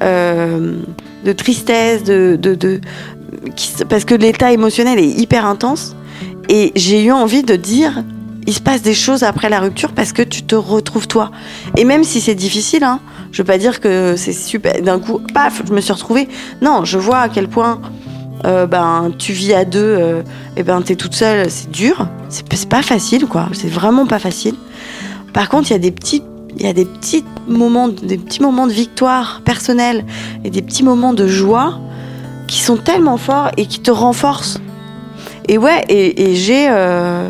de 0.00 1.32
tristesse, 1.36 2.04
de, 2.04 2.38
de, 2.40 2.80
parce 3.88 4.06
que 4.06 4.14
l'état 4.14 4.50
émotionnel 4.50 4.98
est 4.98 5.08
hyper 5.08 5.44
intense. 5.44 5.94
Et 6.48 6.72
j'ai 6.74 7.04
eu 7.04 7.12
envie 7.12 7.42
de 7.42 7.54
dire, 7.54 8.02
il 8.46 8.54
se 8.54 8.60
passe 8.60 8.80
des 8.80 8.94
choses 8.94 9.22
après 9.22 9.50
la 9.50 9.60
rupture 9.60 9.92
parce 9.92 10.12
que 10.12 10.22
tu 10.22 10.42
te 10.42 10.54
retrouves 10.54 11.06
toi. 11.06 11.30
Et 11.76 11.84
même 11.84 12.02
si 12.02 12.22
c'est 12.22 12.34
difficile, 12.34 12.82
hein, 12.82 13.00
je 13.32 13.38
veux 13.38 13.46
pas 13.46 13.58
dire 13.58 13.80
que 13.80 14.14
c'est 14.16 14.32
super. 14.32 14.80
D'un 14.82 14.98
coup, 14.98 15.20
paf, 15.32 15.62
je 15.66 15.72
me 15.72 15.80
suis 15.80 15.92
retrouvée. 15.92 16.28
Non, 16.62 16.84
je 16.84 16.98
vois 16.98 17.18
à 17.18 17.28
quel 17.28 17.48
point 17.48 17.80
euh, 18.46 18.66
ben 18.66 19.12
tu 19.18 19.32
vis 19.32 19.52
à 19.52 19.64
deux, 19.64 19.80
euh, 19.80 20.22
et 20.56 20.62
ben 20.62 20.80
t'es 20.80 20.96
toute 20.96 21.14
seule, 21.14 21.50
c'est 21.50 21.70
dur. 21.70 22.08
C'est 22.28 22.68
pas 22.68 22.82
facile, 22.82 23.26
quoi. 23.26 23.48
C'est 23.52 23.68
vraiment 23.68 24.06
pas 24.06 24.18
facile. 24.18 24.54
Par 25.32 25.48
contre, 25.48 25.70
il 25.70 25.74
y 25.74 25.76
a 25.76 25.80
des 25.80 25.90
petits, 25.90 26.22
il 26.56 26.64
y 26.64 26.68
a 26.68 26.72
des 26.72 26.86
petits 26.86 27.24
moments, 27.46 27.88
des 27.88 28.18
petits 28.18 28.42
moments 28.42 28.66
de 28.66 28.72
victoire 28.72 29.42
personnelle 29.44 30.04
et 30.44 30.50
des 30.50 30.62
petits 30.62 30.82
moments 30.82 31.12
de 31.12 31.26
joie 31.26 31.78
qui 32.46 32.60
sont 32.60 32.76
tellement 32.76 33.16
forts 33.16 33.50
et 33.56 33.66
qui 33.66 33.80
te 33.80 33.90
renforcent. 33.90 34.60
Et 35.48 35.58
ouais, 35.58 35.84
et, 35.88 36.30
et 36.30 36.34
j'ai, 36.36 36.68
euh, 36.70 37.28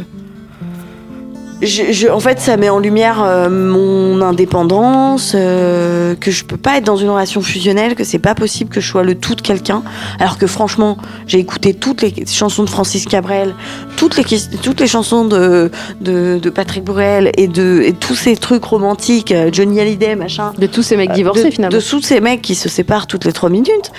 je- 1.63 1.93
je- 1.93 2.09
en 2.09 2.21
fait, 2.21 2.41
ça 2.41 2.57
met 2.57 2.69
en 2.69 2.79
lumière 2.79 3.23
euh, 3.23 3.49
mon 3.51 4.21
indépendance, 4.23 5.33
euh, 5.35 6.15
que 6.15 6.31
je 6.31 6.45
peux 6.45 6.57
pas 6.57 6.79
être 6.79 6.85
dans 6.85 6.97
une 6.97 7.09
relation 7.11 7.41
fusionnelle, 7.43 7.95
que 7.95 8.05
c'est 8.05 8.19
pas 8.19 8.35
possible 8.35 8.71
que 8.71 8.81
je 8.81 8.89
sois 8.89 9.03
le 9.03 9.15
tout 9.15 9.35
de 9.35 9.41
quelqu'un. 9.41 9.83
Alors 10.19 10.39
que 10.39 10.47
franchement, 10.47 10.97
j'ai 11.27 11.39
écouté 11.39 11.75
toutes 11.75 12.03
les 12.03 12.15
chansons 12.27 12.65
de 12.65 12.71
Francis 12.71 13.05
Cabrel, 13.07 13.55
toutes 13.97 14.17
les, 14.17 14.25
toutes 14.63 14.81
les 14.81 14.87
chansons 14.87 15.25
de, 15.25 15.71
de, 16.01 16.39
de 16.43 16.51
Patrick 16.51 16.85
Bruel 16.85 17.31
et 17.37 17.49
de 17.49 17.83
et 17.85 17.93
tous 17.93 18.15
ces 18.15 18.37
trucs 18.37 18.65
romantiques, 18.65 19.33
euh, 19.33 19.51
Johnny 19.53 19.81
Hallyday, 19.81 20.17
machin. 20.17 20.53
De 20.59 20.67
tous 20.67 20.83
ces 20.83 20.97
mecs 20.97 21.13
divorcés 21.13 21.45
de, 21.45 21.51
finalement. 21.51 21.77
De 21.77 21.83
tous 21.83 22.01
ces 22.03 22.21
mecs 22.21 22.43
qui 22.43 22.55
se 22.55 22.69
séparent 22.69 23.07
toutes 23.07 23.25
les 23.25 23.33
trois 23.33 23.51
minutes. 23.51 23.93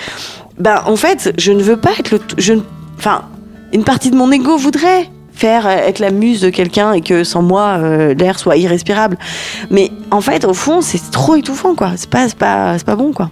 Ben, 0.58 0.82
en 0.86 0.96
fait, 0.96 1.32
je 1.38 1.52
ne 1.52 1.62
veux 1.62 1.76
pas 1.76 1.90
être 1.98 2.10
le. 2.12 2.20
Je, 2.38 2.52
ne- 2.54 2.60
enfin, 2.98 3.22
une 3.72 3.84
partie 3.84 4.10
de 4.10 4.16
mon 4.16 4.30
ego 4.30 4.56
voudrait 4.56 5.08
euh, 5.44 5.88
être 5.88 5.98
la 5.98 6.10
muse 6.10 6.40
de 6.40 6.50
quelqu'un 6.50 6.92
et 6.92 7.00
que 7.00 7.24
sans 7.24 7.42
moi 7.42 7.78
euh, 7.78 8.14
l'air 8.14 8.38
soit 8.38 8.56
irrespirable. 8.56 9.16
Mais 9.70 9.90
en 10.10 10.20
fait, 10.20 10.44
au 10.44 10.54
fond, 10.54 10.80
c'est 10.80 11.10
trop 11.10 11.36
étouffant, 11.36 11.74
quoi. 11.74 11.92
C'est 11.96 12.10
pas, 12.10 12.28
pas, 12.28 12.76
pas 12.84 12.96
bon, 12.96 13.12
quoi. 13.12 13.30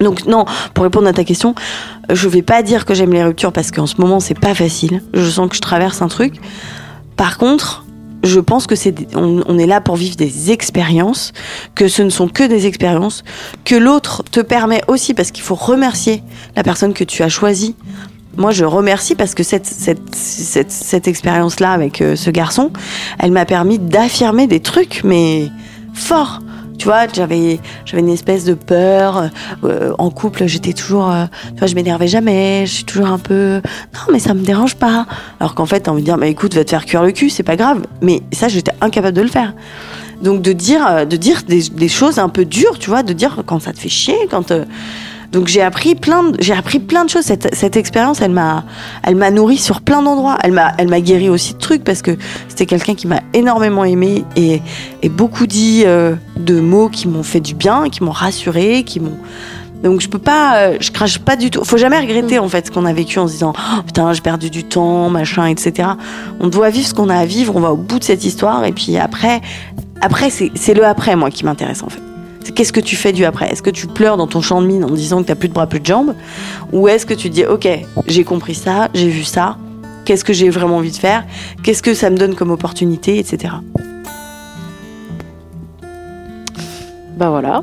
Donc 0.00 0.24
non, 0.26 0.46
pour 0.72 0.84
répondre 0.84 1.06
à 1.06 1.12
ta 1.12 1.24
question, 1.24 1.54
je 2.08 2.28
vais 2.28 2.42
pas 2.42 2.62
dire 2.62 2.86
que 2.86 2.94
j'aime 2.94 3.12
les 3.12 3.22
ruptures 3.22 3.52
parce 3.52 3.70
qu'en 3.70 3.86
ce 3.86 3.96
moment 3.98 4.18
c'est 4.18 4.38
pas 4.38 4.54
facile. 4.54 5.02
Je 5.12 5.28
sens 5.28 5.48
que 5.50 5.56
je 5.56 5.60
traverse 5.60 6.00
un 6.00 6.08
truc. 6.08 6.36
Par 7.16 7.36
contre, 7.36 7.84
je 8.22 8.40
pense 8.40 8.66
que 8.66 8.76
c'est 8.76 8.94
on 9.14 9.58
est 9.58 9.66
là 9.66 9.80
pour 9.80 9.96
vivre 9.96 10.16
des 10.16 10.50
expériences, 10.50 11.32
que 11.74 11.88
ce 11.88 12.02
ne 12.02 12.10
sont 12.10 12.28
que 12.28 12.44
des 12.44 12.66
expériences, 12.66 13.24
que 13.64 13.74
l'autre 13.74 14.22
te 14.30 14.40
permet 14.40 14.82
aussi 14.88 15.14
parce 15.14 15.30
qu'il 15.30 15.44
faut 15.44 15.54
remercier 15.54 16.22
la 16.56 16.62
personne 16.62 16.94
que 16.94 17.04
tu 17.04 17.22
as 17.22 17.28
choisie. 17.28 17.76
Moi, 18.36 18.52
je 18.52 18.64
remercie 18.64 19.14
parce 19.14 19.34
que 19.34 19.42
cette, 19.42 19.66
cette, 19.66 20.14
cette, 20.14 20.70
cette 20.70 21.08
expérience-là 21.08 21.72
avec 21.72 22.00
euh, 22.00 22.16
ce 22.16 22.30
garçon, 22.30 22.70
elle 23.18 23.32
m'a 23.32 23.44
permis 23.44 23.78
d'affirmer 23.78 24.46
des 24.46 24.60
trucs, 24.60 25.02
mais 25.04 25.48
forts. 25.92 26.40
Tu 26.78 26.86
vois, 26.86 27.06
j'avais, 27.12 27.60
j'avais 27.84 28.00
une 28.00 28.08
espèce 28.08 28.44
de 28.44 28.54
peur. 28.54 29.28
euh, 29.64 29.92
en 29.98 30.10
couple, 30.10 30.46
j'étais 30.46 30.72
toujours. 30.72 31.10
euh, 31.10 31.26
tu 31.48 31.58
vois, 31.58 31.66
je 31.66 31.74
m'énervais 31.74 32.08
jamais. 32.08 32.64
Je 32.66 32.72
suis 32.72 32.84
toujours 32.84 33.08
un 33.08 33.18
peu. 33.18 33.60
Non, 33.94 34.12
mais 34.12 34.18
ça 34.18 34.32
me 34.32 34.40
dérange 34.40 34.76
pas. 34.76 35.06
Alors 35.40 35.54
qu'en 35.54 35.66
fait, 35.66 35.80
t'as 35.80 35.90
envie 35.90 36.00
de 36.00 36.06
dire, 36.06 36.16
mais 36.16 36.30
écoute, 36.30 36.54
va 36.54 36.64
te 36.64 36.70
faire 36.70 36.86
cuire 36.86 37.02
le 37.02 37.12
cul, 37.12 37.28
c'est 37.28 37.42
pas 37.42 37.56
grave. 37.56 37.82
Mais 38.00 38.22
ça, 38.32 38.48
j'étais 38.48 38.72
incapable 38.80 39.14
de 39.16 39.22
le 39.22 39.28
faire. 39.28 39.52
Donc 40.22 40.40
de 40.40 40.52
dire, 40.52 40.86
euh, 40.86 41.04
de 41.04 41.16
dire 41.16 41.42
des, 41.46 41.68
des 41.68 41.88
choses 41.88 42.18
un 42.18 42.30
peu 42.30 42.46
dures, 42.46 42.78
tu 42.78 42.88
vois, 42.88 43.02
de 43.02 43.12
dire 43.12 43.42
quand 43.44 43.60
ça 43.60 43.72
te 43.72 43.78
fait 43.78 43.90
chier, 43.90 44.16
quand. 44.30 44.50
Donc 45.32 45.46
j'ai 45.46 45.62
appris 45.62 45.94
plein, 45.94 46.24
de, 46.24 46.36
j'ai 46.40 46.54
appris 46.54 46.80
plein 46.80 47.04
de 47.04 47.10
choses. 47.10 47.24
Cette, 47.24 47.54
cette 47.54 47.76
expérience, 47.76 48.20
elle 48.20 48.32
m'a, 48.32 48.64
elle 49.04 49.14
m'a 49.14 49.30
nourri 49.30 49.58
sur 49.58 49.80
plein 49.80 50.02
d'endroits. 50.02 50.38
Elle 50.42 50.52
m'a, 50.52 50.72
elle 50.76 50.88
m'a 50.88 51.00
guéri 51.00 51.28
aussi 51.28 51.54
de 51.54 51.58
trucs 51.58 51.84
parce 51.84 52.02
que 52.02 52.16
c'était 52.48 52.66
quelqu'un 52.66 52.94
qui 52.94 53.06
m'a 53.06 53.20
énormément 53.32 53.84
aimé 53.84 54.24
et, 54.34 54.60
et 55.02 55.08
beaucoup 55.08 55.46
dit 55.46 55.84
euh, 55.86 56.16
de 56.36 56.58
mots 56.60 56.88
qui 56.88 57.06
m'ont 57.06 57.22
fait 57.22 57.40
du 57.40 57.54
bien, 57.54 57.88
qui 57.90 58.02
m'ont 58.02 58.10
rassuré, 58.10 58.82
qui 58.82 58.98
m'ont. 58.98 59.16
Donc 59.84 60.00
je 60.00 60.08
peux 60.08 60.18
pas, 60.18 60.56
euh, 60.56 60.76
je 60.80 60.90
crache 60.90 61.20
pas 61.20 61.36
du 61.36 61.50
tout. 61.50 61.64
Faut 61.64 61.78
jamais 61.78 62.00
regretter 62.00 62.38
en 62.40 62.48
fait 62.48 62.66
ce 62.66 62.70
qu'on 62.72 62.84
a 62.84 62.92
vécu 62.92 63.18
en 63.20 63.28
se 63.28 63.34
disant 63.34 63.52
oh, 63.56 63.82
putain 63.86 64.12
j'ai 64.12 64.20
perdu 64.20 64.50
du 64.50 64.64
temps, 64.64 65.10
machin, 65.10 65.46
etc. 65.46 65.90
On 66.40 66.48
doit 66.48 66.70
vivre 66.70 66.88
ce 66.88 66.94
qu'on 66.94 67.08
a 67.08 67.16
à 67.16 67.24
vivre. 67.24 67.54
On 67.54 67.60
va 67.60 67.72
au 67.72 67.76
bout 67.76 68.00
de 68.00 68.04
cette 68.04 68.24
histoire 68.24 68.64
et 68.64 68.72
puis 68.72 68.98
après, 68.98 69.40
après 70.00 70.28
c'est, 70.28 70.50
c'est 70.56 70.74
le 70.74 70.84
après 70.84 71.14
moi 71.14 71.30
qui 71.30 71.44
m'intéresse 71.44 71.84
en 71.84 71.88
fait. 71.88 72.09
Qu'est-ce 72.54 72.72
que 72.72 72.80
tu 72.80 72.96
fais 72.96 73.12
du 73.12 73.24
après? 73.24 73.50
Est-ce 73.50 73.62
que 73.62 73.70
tu 73.70 73.86
pleures 73.86 74.16
dans 74.16 74.26
ton 74.26 74.40
champ 74.40 74.62
de 74.62 74.66
mine 74.66 74.84
en 74.84 74.90
disant 74.90 75.22
que 75.22 75.28
t'as 75.28 75.34
plus 75.34 75.48
de 75.48 75.54
bras, 75.54 75.66
plus 75.66 75.80
de 75.80 75.86
jambes? 75.86 76.14
Ou 76.72 76.88
est-ce 76.88 77.06
que 77.06 77.14
tu 77.14 77.28
dis 77.28 77.44
ok, 77.44 77.68
j'ai 78.06 78.24
compris 78.24 78.54
ça, 78.54 78.88
j'ai 78.94 79.08
vu 79.08 79.24
ça, 79.24 79.56
qu'est-ce 80.04 80.24
que 80.24 80.32
j'ai 80.32 80.48
vraiment 80.48 80.78
envie 80.78 80.90
de 80.90 80.96
faire? 80.96 81.24
Qu'est-ce 81.62 81.82
que 81.82 81.94
ça 81.94 82.10
me 82.10 82.16
donne 82.16 82.34
comme 82.34 82.50
opportunité, 82.50 83.18
etc. 83.18 83.54
Bah 87.16 87.30
voilà. 87.30 87.62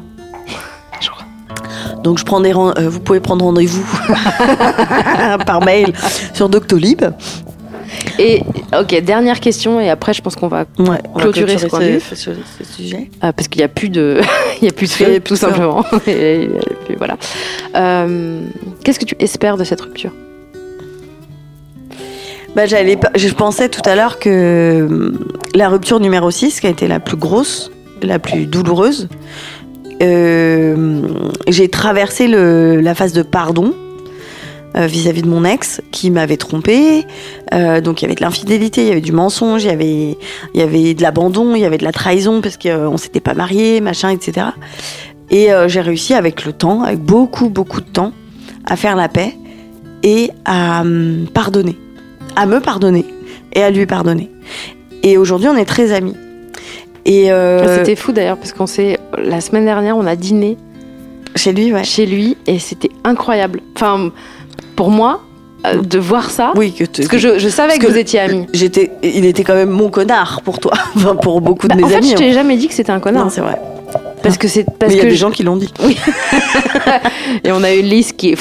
Donc 2.03 2.19
je 2.19 2.23
prends 2.23 2.39
des 2.39 2.53
euh, 2.53 2.89
vous 2.89 2.99
pouvez 2.99 3.19
prendre 3.19 3.43
rendez-vous 3.43 3.83
par 5.45 5.63
mail 5.65 5.93
sur 6.33 6.47
Doctolib. 6.47 7.03
Et 8.19 8.41
ok, 8.77 8.99
dernière 9.03 9.39
question 9.39 9.79
et 9.79 9.89
après 9.89 10.13
je 10.13 10.21
pense 10.21 10.35
qu'on 10.35 10.47
va 10.47 10.65
Ouais, 10.79 10.85
on 11.13 11.17
va 11.17 11.21
Clôturer 11.21 11.57
ce 11.57 11.67
sujet. 12.63 13.09
Ah, 13.21 13.31
parce 13.33 13.47
qu'il 13.47 13.59
n'y 13.59 13.63
a 13.65 13.67
plus 13.67 13.89
de, 13.89 14.19
il 14.61 14.65
y 14.65 14.69
a 14.69 14.73
plus 14.73 14.97
de 14.99 15.19
tout 15.19 15.35
simplement. 15.35 15.83
Et, 16.07 16.49
puis 16.85 16.95
voilà. 16.97 17.17
Euh, 17.75 18.41
Qu'est-ce 18.83 18.99
que 18.99 19.05
tu 19.05 19.15
espères 19.19 19.57
de 19.57 19.63
cette 19.63 19.81
rupture? 19.81 20.11
Bah, 22.55 22.65
j'allais 22.65 22.97
je 23.15 23.29
pensais 23.33 23.69
tout 23.69 23.87
à 23.87 23.95
l'heure 23.95 24.17
que 24.17 25.13
la 25.53 25.69
rupture 25.69 25.99
numéro 25.99 26.31
6, 26.31 26.59
qui 26.59 26.67
a 26.67 26.69
été 26.71 26.87
la 26.87 26.99
plus 26.99 27.17
grosse, 27.17 27.71
la 28.01 28.17
plus 28.17 28.47
douloureuse, 28.47 29.09
euh, 30.01 31.01
j'ai 31.47 31.69
traversé 31.69 32.27
le- 32.27 32.79
la 32.81 32.95
phase 32.95 33.13
de 33.13 33.21
pardon 33.21 33.73
euh, 34.77 34.85
vis-à-vis 34.85 35.21
de 35.21 35.27
mon 35.27 35.43
ex 35.43 35.81
qui 35.91 36.11
m'avait 36.11 36.37
trompée. 36.37 37.05
Euh, 37.53 37.81
donc 37.81 38.01
il 38.01 38.05
y 38.05 38.07
avait 38.07 38.15
de 38.15 38.21
l'infidélité, 38.21 38.81
il 38.81 38.87
y 38.87 38.91
avait 38.91 39.01
du 39.01 39.11
mensonge, 39.11 39.63
il 39.63 39.67
y 39.67 39.71
avait, 39.71 40.17
il 40.53 40.59
y 40.59 40.61
avait 40.61 40.93
de 40.93 41.01
l'abandon, 41.01 41.55
il 41.55 41.61
y 41.61 41.65
avait 41.65 41.77
de 41.77 41.83
la 41.83 41.91
trahison 41.91 42.41
parce 42.41 42.57
qu'on 42.57 42.97
s'était 42.97 43.19
pas 43.19 43.33
mariés, 43.33 43.81
machin, 43.81 44.09
etc. 44.09 44.47
Et 45.29 45.51
euh, 45.51 45.67
j'ai 45.67 45.81
réussi 45.81 46.13
avec 46.13 46.45
le 46.45 46.53
temps, 46.53 46.83
avec 46.83 46.99
beaucoup, 46.99 47.49
beaucoup 47.49 47.81
de 47.81 47.89
temps, 47.89 48.13
à 48.65 48.75
faire 48.75 48.95
la 48.95 49.09
paix 49.09 49.35
et 50.03 50.31
à 50.45 50.83
pardonner 51.33 51.77
à 52.37 52.45
me 52.45 52.61
pardonner 52.61 53.03
et 53.53 53.63
à 53.63 53.71
lui 53.71 53.85
pardonner. 53.85 54.31
Et 55.03 55.17
aujourd'hui, 55.17 55.49
on 55.49 55.57
est 55.57 55.65
très 55.65 55.91
amis. 55.91 56.15
Et 57.05 57.31
euh, 57.31 57.79
C'était 57.79 57.95
fou 57.95 58.11
d'ailleurs 58.11 58.37
parce 58.37 58.53
qu'on 58.53 58.67
s'est 58.67 58.99
la 59.17 59.41
semaine 59.41 59.65
dernière 59.65 59.97
on 59.97 60.05
a 60.05 60.15
dîné 60.15 60.57
chez 61.35 61.53
lui, 61.53 61.73
ouais. 61.73 61.83
chez 61.83 62.05
lui 62.05 62.37
et 62.45 62.59
c'était 62.59 62.91
incroyable. 63.03 63.61
Enfin 63.75 64.11
pour 64.77 64.89
moi 64.89 65.19
euh, 65.65 65.81
de 65.81 65.99
voir 65.99 66.29
ça 66.31 66.53
Oui, 66.55 66.71
que 66.71 66.85
parce 66.85 67.09
que 67.09 67.17
je, 67.17 67.37
je 67.39 67.49
savais 67.49 67.77
que, 67.79 67.85
que 67.87 67.91
vous 67.91 67.97
étiez 67.97 68.19
amis. 68.21 68.45
j'étais, 68.53 68.91
il 69.03 69.25
était 69.25 69.43
quand 69.43 69.55
même 69.55 69.69
mon 69.71 69.89
connard 69.89 70.41
pour 70.43 70.59
toi, 70.59 70.71
enfin 70.95 71.15
pour 71.15 71.41
beaucoup 71.41 71.67
de 71.67 71.73
Bah, 71.73 71.77
mes 71.79 71.83
en 71.83 71.87
fait, 71.89 71.95
amis. 71.95 72.07
je 72.09 72.13
hein. 72.13 72.17
t'ai 72.17 72.31
jamais 72.31 72.55
dit 72.55 72.69
que 72.69 72.73
c'était 72.73 72.91
un 72.93 72.99
connard 73.01 73.25
Non, 73.25 73.29
c'est 73.29 73.41
vrai. 73.41 73.59
parce 74.23 74.37
que 74.37 74.47
c'est 74.47 74.65
Mais 74.67 74.73
parce 74.79 74.93
il 74.93 74.97
y 74.97 74.99
a 74.99 75.03
que 75.03 75.09
des 75.09 75.15
je- 75.15 75.19
gens 75.19 75.31
qui 75.31 75.43
l'ont 75.43 75.57
dit. 75.57 75.73
et 77.43 77.51
on 77.51 77.63
a 77.63 77.71
une 77.73 77.87
liste 77.87 78.15
qui 78.17 78.29
est 78.31 78.37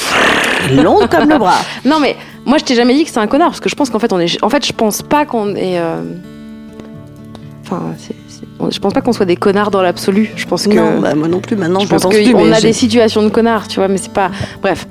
Long 0.73 1.07
comme 1.09 1.29
le 1.29 1.37
bras. 1.37 1.59
Non 1.85 1.99
mais 1.99 2.15
moi 2.45 2.57
je 2.57 2.63
t'ai 2.63 2.75
jamais 2.75 2.93
dit 2.93 3.03
que 3.03 3.09
c'est 3.11 3.19
un 3.19 3.27
connard 3.27 3.49
parce 3.49 3.59
que 3.61 3.69
je 3.69 3.75
pense 3.75 3.89
qu'en 3.89 3.99
fait 3.99 4.11
on 4.13 4.19
est 4.19 4.41
en 4.43 4.49
fait 4.49 4.65
je 4.65 4.73
pense 4.73 5.01
pas 5.01 5.25
qu'on 5.25 5.55
est 5.55 5.79
euh, 5.79 6.01
enfin 7.65 7.81
c'est- 7.97 8.15
je 8.71 8.79
pense 8.79 8.93
pas 8.93 9.01
qu'on 9.01 9.13
soit 9.13 9.25
des 9.25 9.35
connards 9.35 9.71
dans 9.71 9.81
l'absolu 9.81 10.31
je 10.35 10.45
pense 10.45 10.67
que 10.67 10.73
Non, 10.75 10.99
bah, 10.99 11.13
moi 11.15 11.27
non 11.27 11.39
plus. 11.39 11.55
Maintenant, 11.55 11.79
je, 11.81 11.85
je 11.85 11.89
pense 11.91 12.03
pense 12.03 12.13
qu'on 12.15 12.45
mais 12.45 12.55
a 12.55 12.61
des 12.61 12.73
situations 12.73 13.21
de 13.23 13.29
connards 13.29 13.67
tu 13.67 13.79
vois 13.79 13.87
mais 13.87 13.97
c'est 13.97 14.13
pas 14.13 14.29
bref 14.61 14.87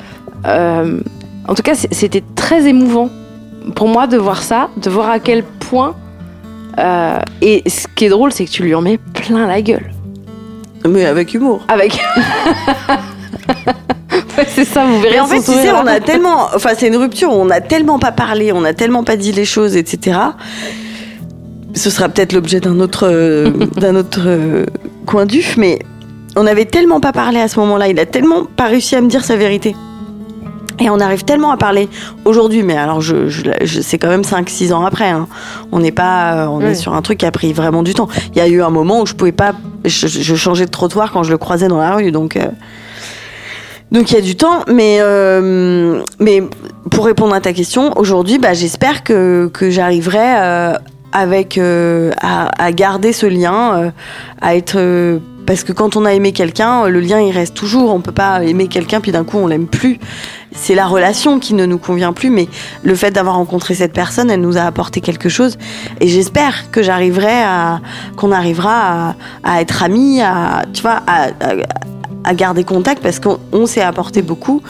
Euh, 0.46 1.00
en 1.48 1.54
tout 1.54 1.62
cas 1.62 1.74
c'était 1.74 2.22
très 2.34 2.66
émouvant 2.66 3.08
pour 3.74 3.88
moi 3.88 4.06
de 4.06 4.16
voir 4.16 4.42
ça 4.42 4.68
de 4.76 4.90
voir 4.90 5.10
à 5.10 5.18
quel 5.18 5.42
point 5.42 5.94
euh, 6.78 7.18
et 7.40 7.62
ce 7.68 7.86
qui 7.94 8.04
est 8.04 8.08
drôle 8.08 8.32
c'est 8.32 8.44
que 8.44 8.50
tu 8.50 8.62
lui 8.62 8.74
en 8.74 8.82
mets 8.82 8.98
plein 8.98 9.46
la 9.46 9.62
gueule 9.62 9.90
Mais 10.86 11.04
avec 11.06 11.34
humour. 11.34 11.64
avec 11.68 11.98
Ouais, 14.38 14.46
c'est 14.48 14.64
ça 14.64 14.84
vous 14.84 15.00
verrez 15.00 15.14
Mais 15.14 15.20
en 15.20 15.26
fait, 15.26 15.38
tu 15.38 15.52
sais, 15.52 15.72
on 15.72 15.86
a 15.86 15.94
fin. 15.94 16.00
tellement, 16.00 16.48
enfin, 16.54 16.70
c'est 16.76 16.88
une 16.88 16.96
rupture 16.96 17.30
on 17.32 17.48
a 17.50 17.60
tellement 17.60 17.98
pas 17.98 18.12
parlé, 18.12 18.52
on 18.52 18.64
a 18.64 18.74
tellement 18.74 19.02
pas 19.02 19.16
dit 19.16 19.32
les 19.32 19.44
choses, 19.46 19.76
etc. 19.76 20.18
Ce 21.74 21.90
sera 21.90 22.08
peut-être 22.08 22.32
l'objet 22.32 22.60
d'un 22.60 22.80
autre, 22.80 23.06
euh, 23.06 23.50
d'un 23.76 23.96
autre 23.96 24.22
euh, 24.26 24.66
coin 25.06 25.24
d'uf, 25.26 25.56
mais 25.56 25.78
on 26.36 26.46
avait 26.46 26.66
tellement 26.66 27.00
pas 27.00 27.12
parlé 27.12 27.40
à 27.40 27.48
ce 27.48 27.58
moment-là. 27.60 27.88
Il 27.88 27.98
a 27.98 28.04
tellement 28.06 28.44
pas 28.44 28.66
réussi 28.66 28.94
à 28.96 29.00
me 29.00 29.08
dire 29.08 29.24
sa 29.24 29.36
vérité. 29.36 29.74
Et 30.78 30.90
on 30.90 31.00
arrive 31.00 31.24
tellement 31.24 31.50
à 31.50 31.56
parler 31.56 31.88
aujourd'hui, 32.24 32.62
mais 32.62 32.76
alors 32.76 33.00
je, 33.00 33.28
je, 33.28 33.42
je- 33.62 33.80
c'est 33.80 33.98
quand 33.98 34.08
même 34.08 34.22
5-6 34.22 34.72
ans 34.74 34.84
après. 34.84 35.08
hein. 35.08 35.26
On 35.72 35.78
n'est 35.78 35.90
pas, 35.92 36.34
euh, 36.34 36.46
on 36.48 36.60
est 36.60 36.74
sur 36.74 36.92
un 36.94 37.00
truc 37.02 37.18
qui 37.18 37.26
a 37.26 37.30
pris 37.30 37.52
vraiment 37.54 37.82
du 37.82 37.94
temps. 37.94 38.08
Il 38.32 38.38
y 38.38 38.40
a 38.42 38.46
eu 38.48 38.62
un 38.62 38.70
moment 38.70 39.00
où 39.00 39.06
je 39.06 39.14
pouvais 39.14 39.32
pas, 39.32 39.52
je, 39.84 40.06
je 40.06 40.34
changeais 40.34 40.66
de 40.66 40.70
trottoir 40.70 41.12
quand 41.12 41.22
je 41.22 41.30
le 41.30 41.38
croisais 41.38 41.68
dans 41.68 41.78
la 41.78 41.94
rue, 41.94 42.12
donc 42.12 42.36
euh, 42.36 42.46
donc 43.92 44.10
il 44.10 44.14
y 44.14 44.18
a 44.18 44.20
du 44.22 44.36
temps. 44.36 44.64
Mais 44.72 44.98
euh, 45.00 46.02
mais 46.18 46.42
pour 46.90 47.06
répondre 47.06 47.34
à 47.34 47.40
ta 47.40 47.52
question, 47.52 47.92
aujourd'hui, 47.96 48.38
bah, 48.38 48.52
j'espère 48.52 49.02
que 49.04 49.50
que 49.52 49.70
j'arriverai 49.70 50.18
euh, 50.38 50.72
avec 51.12 51.56
euh, 51.56 52.12
à, 52.20 52.50
à 52.62 52.72
garder 52.72 53.12
ce 53.12 53.26
lien, 53.26 53.76
euh, 53.76 53.90
à 54.42 54.56
être 54.56 54.74
euh, 54.76 55.18
parce 55.46 55.62
que 55.62 55.72
quand 55.72 55.96
on 55.96 56.04
a 56.04 56.12
aimé 56.12 56.32
quelqu'un, 56.32 56.88
le 56.88 57.00
lien 57.00 57.20
il 57.20 57.30
reste 57.30 57.54
toujours. 57.54 57.94
On 57.94 58.00
peut 58.00 58.12
pas 58.12 58.42
aimer 58.42 58.66
quelqu'un 58.68 59.00
puis 59.00 59.12
d'un 59.12 59.24
coup 59.24 59.38
on 59.38 59.46
l'aime 59.46 59.66
plus. 59.66 59.98
C'est 60.52 60.74
la 60.74 60.86
relation 60.86 61.38
qui 61.38 61.54
ne 61.54 61.66
nous 61.66 61.78
convient 61.78 62.12
plus, 62.12 62.30
mais 62.30 62.48
le 62.82 62.94
fait 62.94 63.10
d'avoir 63.10 63.36
rencontré 63.36 63.74
cette 63.74 63.92
personne, 63.92 64.30
elle 64.30 64.40
nous 64.40 64.56
a 64.56 64.62
apporté 64.62 65.00
quelque 65.00 65.28
chose. 65.28 65.58
Et 66.00 66.08
j'espère 66.08 66.70
que 66.70 66.82
j'arriverai 66.82 67.42
à, 67.42 67.80
qu'on 68.16 68.32
arrivera 68.32 69.14
à, 69.44 69.60
être 69.60 69.82
amis, 69.82 70.20
à, 70.22 70.64
tu 70.72 70.82
vois, 70.82 71.02
à, 71.06 72.34
garder 72.34 72.64
contact 72.64 73.02
parce 73.02 73.20
qu'on 73.20 73.38
on 73.52 73.66
s'est 73.66 73.82
apporté 73.82 74.20
beaucoup 74.20 74.60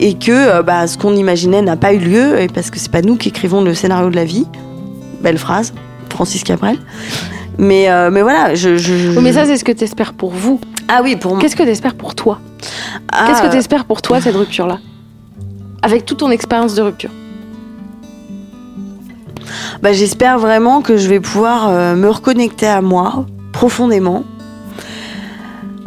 et 0.00 0.14
que 0.14 0.32
euh, 0.32 0.62
bah, 0.62 0.86
ce 0.86 0.96
qu'on 0.96 1.14
imaginait 1.16 1.60
n'a 1.60 1.76
pas 1.76 1.92
eu 1.92 1.98
lieu 1.98 2.46
parce 2.54 2.70
que 2.70 2.78
c'est 2.78 2.90
pas 2.90 3.02
nous 3.02 3.16
qui 3.16 3.28
écrivons 3.28 3.60
le 3.60 3.74
scénario 3.74 4.08
de 4.08 4.16
la 4.16 4.24
vie. 4.24 4.46
Belle 5.20 5.38
phrase, 5.38 5.74
Francis 6.08 6.44
Cabrel. 6.44 6.78
Mais, 7.58 7.90
euh, 7.90 8.10
mais 8.10 8.22
voilà, 8.22 8.54
je. 8.54 8.76
je- 8.76 9.18
mais 9.18 9.32
ça, 9.32 9.44
c'est 9.44 9.56
ce 9.56 9.64
que 9.64 9.72
tu 9.72 9.84
espères 9.84 10.12
pour 10.14 10.30
vous. 10.30 10.60
ah 10.88 11.00
oui, 11.02 11.16
pour 11.16 11.32
moi. 11.32 11.40
Qu'est-ce 11.40 11.56
que 11.56 11.62
tu 11.64 11.68
espères 11.70 11.94
pour 11.96 12.14
toi 12.14 12.38
Ah, 13.12 13.26
Qu'est-ce 13.26 13.42
que 13.42 13.50
tu 13.50 13.56
espères 13.56 13.84
pour 13.84 14.00
toi, 14.00 14.20
cette 14.20 14.36
rupture-là 14.36 14.78
Avec 15.82 16.04
toute 16.06 16.18
ton 16.18 16.30
expérience 16.30 16.74
de 16.76 16.82
rupture. 16.82 17.10
bah, 19.82 19.92
J'espère 19.92 20.38
vraiment 20.38 20.82
que 20.82 20.96
je 20.96 21.08
vais 21.08 21.20
pouvoir 21.20 21.68
euh, 21.68 21.94
me 21.96 22.08
reconnecter 22.08 22.66
à 22.66 22.80
moi 22.80 23.26
profondément. 23.52 24.22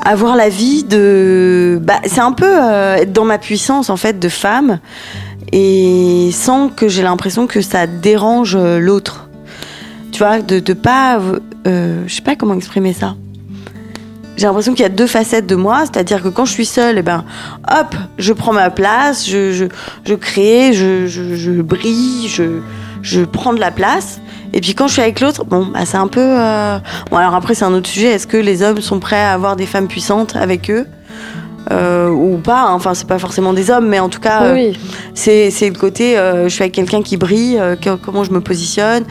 Avoir 0.04 0.36
la 0.36 0.50
vie 0.50 0.84
de. 0.84 1.80
Bah, 1.82 2.00
c'est 2.06 2.22
un 2.22 2.32
peu 2.34 2.46
euh, 2.48 2.96
être 2.96 3.14
dans 3.14 3.26
ma 3.26 3.38
puissance 3.38 3.90
en 3.90 3.98
fait 3.98 4.20
de 4.20 4.30
femme 4.30 4.80
et 5.54 6.32
sans 6.34 6.70
que 6.70 6.88
j'ai 6.88 7.04
l'impression 7.04 7.46
que 7.48 7.62
ça 7.62 7.86
dérange 7.88 8.58
l'autre. 8.58 9.28
Tu 10.12 10.20
vois, 10.20 10.40
de, 10.42 10.60
de 10.60 10.74
pas. 10.74 11.20
euh, 11.68 12.04
je 12.08 12.14
sais 12.16 12.22
pas 12.22 12.36
comment 12.36 12.54
exprimer 12.54 12.94
ça. 12.94 13.16
J'ai 14.38 14.48
l'impression 14.48 14.74
qu'il 14.74 14.82
y 14.84 14.86
a 14.86 14.90
deux 14.90 15.08
facettes 15.08 15.46
de 15.46 15.56
moi, 15.56 15.82
c'est-à-dire 15.82 16.24
que 16.24 16.30
quand 16.30 16.46
je 16.46 16.52
suis 16.52 16.66
seule, 16.66 16.98
eh 16.98 17.02
ben, 17.04 17.26
hop, 17.70 17.96
je 18.18 18.34
prends 18.34 18.54
ma 18.54 18.70
place, 18.72 19.30
je, 19.30 19.68
crée, 20.16 20.74
je, 20.74 21.62
brille, 21.62 22.28
je, 22.28 22.60
je 23.04 23.22
prends 23.22 23.54
de 23.54 23.60
la 23.60 23.72
place. 23.72 24.20
Et 24.54 24.60
puis 24.60 24.74
quand 24.74 24.88
je 24.88 24.94
suis 24.94 25.02
avec 25.02 25.20
l'autre, 25.20 25.46
bon, 25.46 25.68
bah, 25.68 25.86
c'est 25.86 25.98
un 25.98 26.08
peu. 26.08 26.20
euh, 26.22 26.80
Bon, 27.10 27.18
alors 27.18 27.36
après, 27.36 27.54
c'est 27.56 27.66
un 27.66 27.74
autre 27.74 27.88
sujet. 27.90 28.08
Est-ce 28.08 28.28
que 28.28 28.38
les 28.38 28.64
hommes 28.64 28.82
sont 28.82 29.00
prêts 29.00 29.22
à 29.22 29.34
avoir 29.34 29.56
des 29.56 29.66
femmes 29.66 29.88
puissantes 29.88 30.36
avec 30.36 30.70
eux? 30.72 30.88
Euh, 31.70 32.10
ou 32.10 32.38
pas 32.38 32.64
hein. 32.64 32.74
Enfin, 32.74 32.94
c'est 32.96 33.08
pas 33.08 33.20
forcément 33.20 33.54
des 33.54 33.70
hommes, 33.70 33.88
mais 33.88 34.00
en 34.00 34.10
tout 34.10 34.20
cas, 34.20 34.44
euh, 34.46 34.72
c'est 35.14 35.52
c'est 35.52 35.70
le 35.70 35.76
côté. 35.76 36.18
euh, 36.18 36.46
je 36.46 36.50
suis 36.50 36.64
avec 36.64 36.74
quelqu'un 36.74 37.04
qui 37.04 37.18
brille, 37.18 37.60
que- 37.82 37.96
comment 37.96 38.24
je 38.24 38.32
me 38.32 38.42
positionne, 38.42 39.04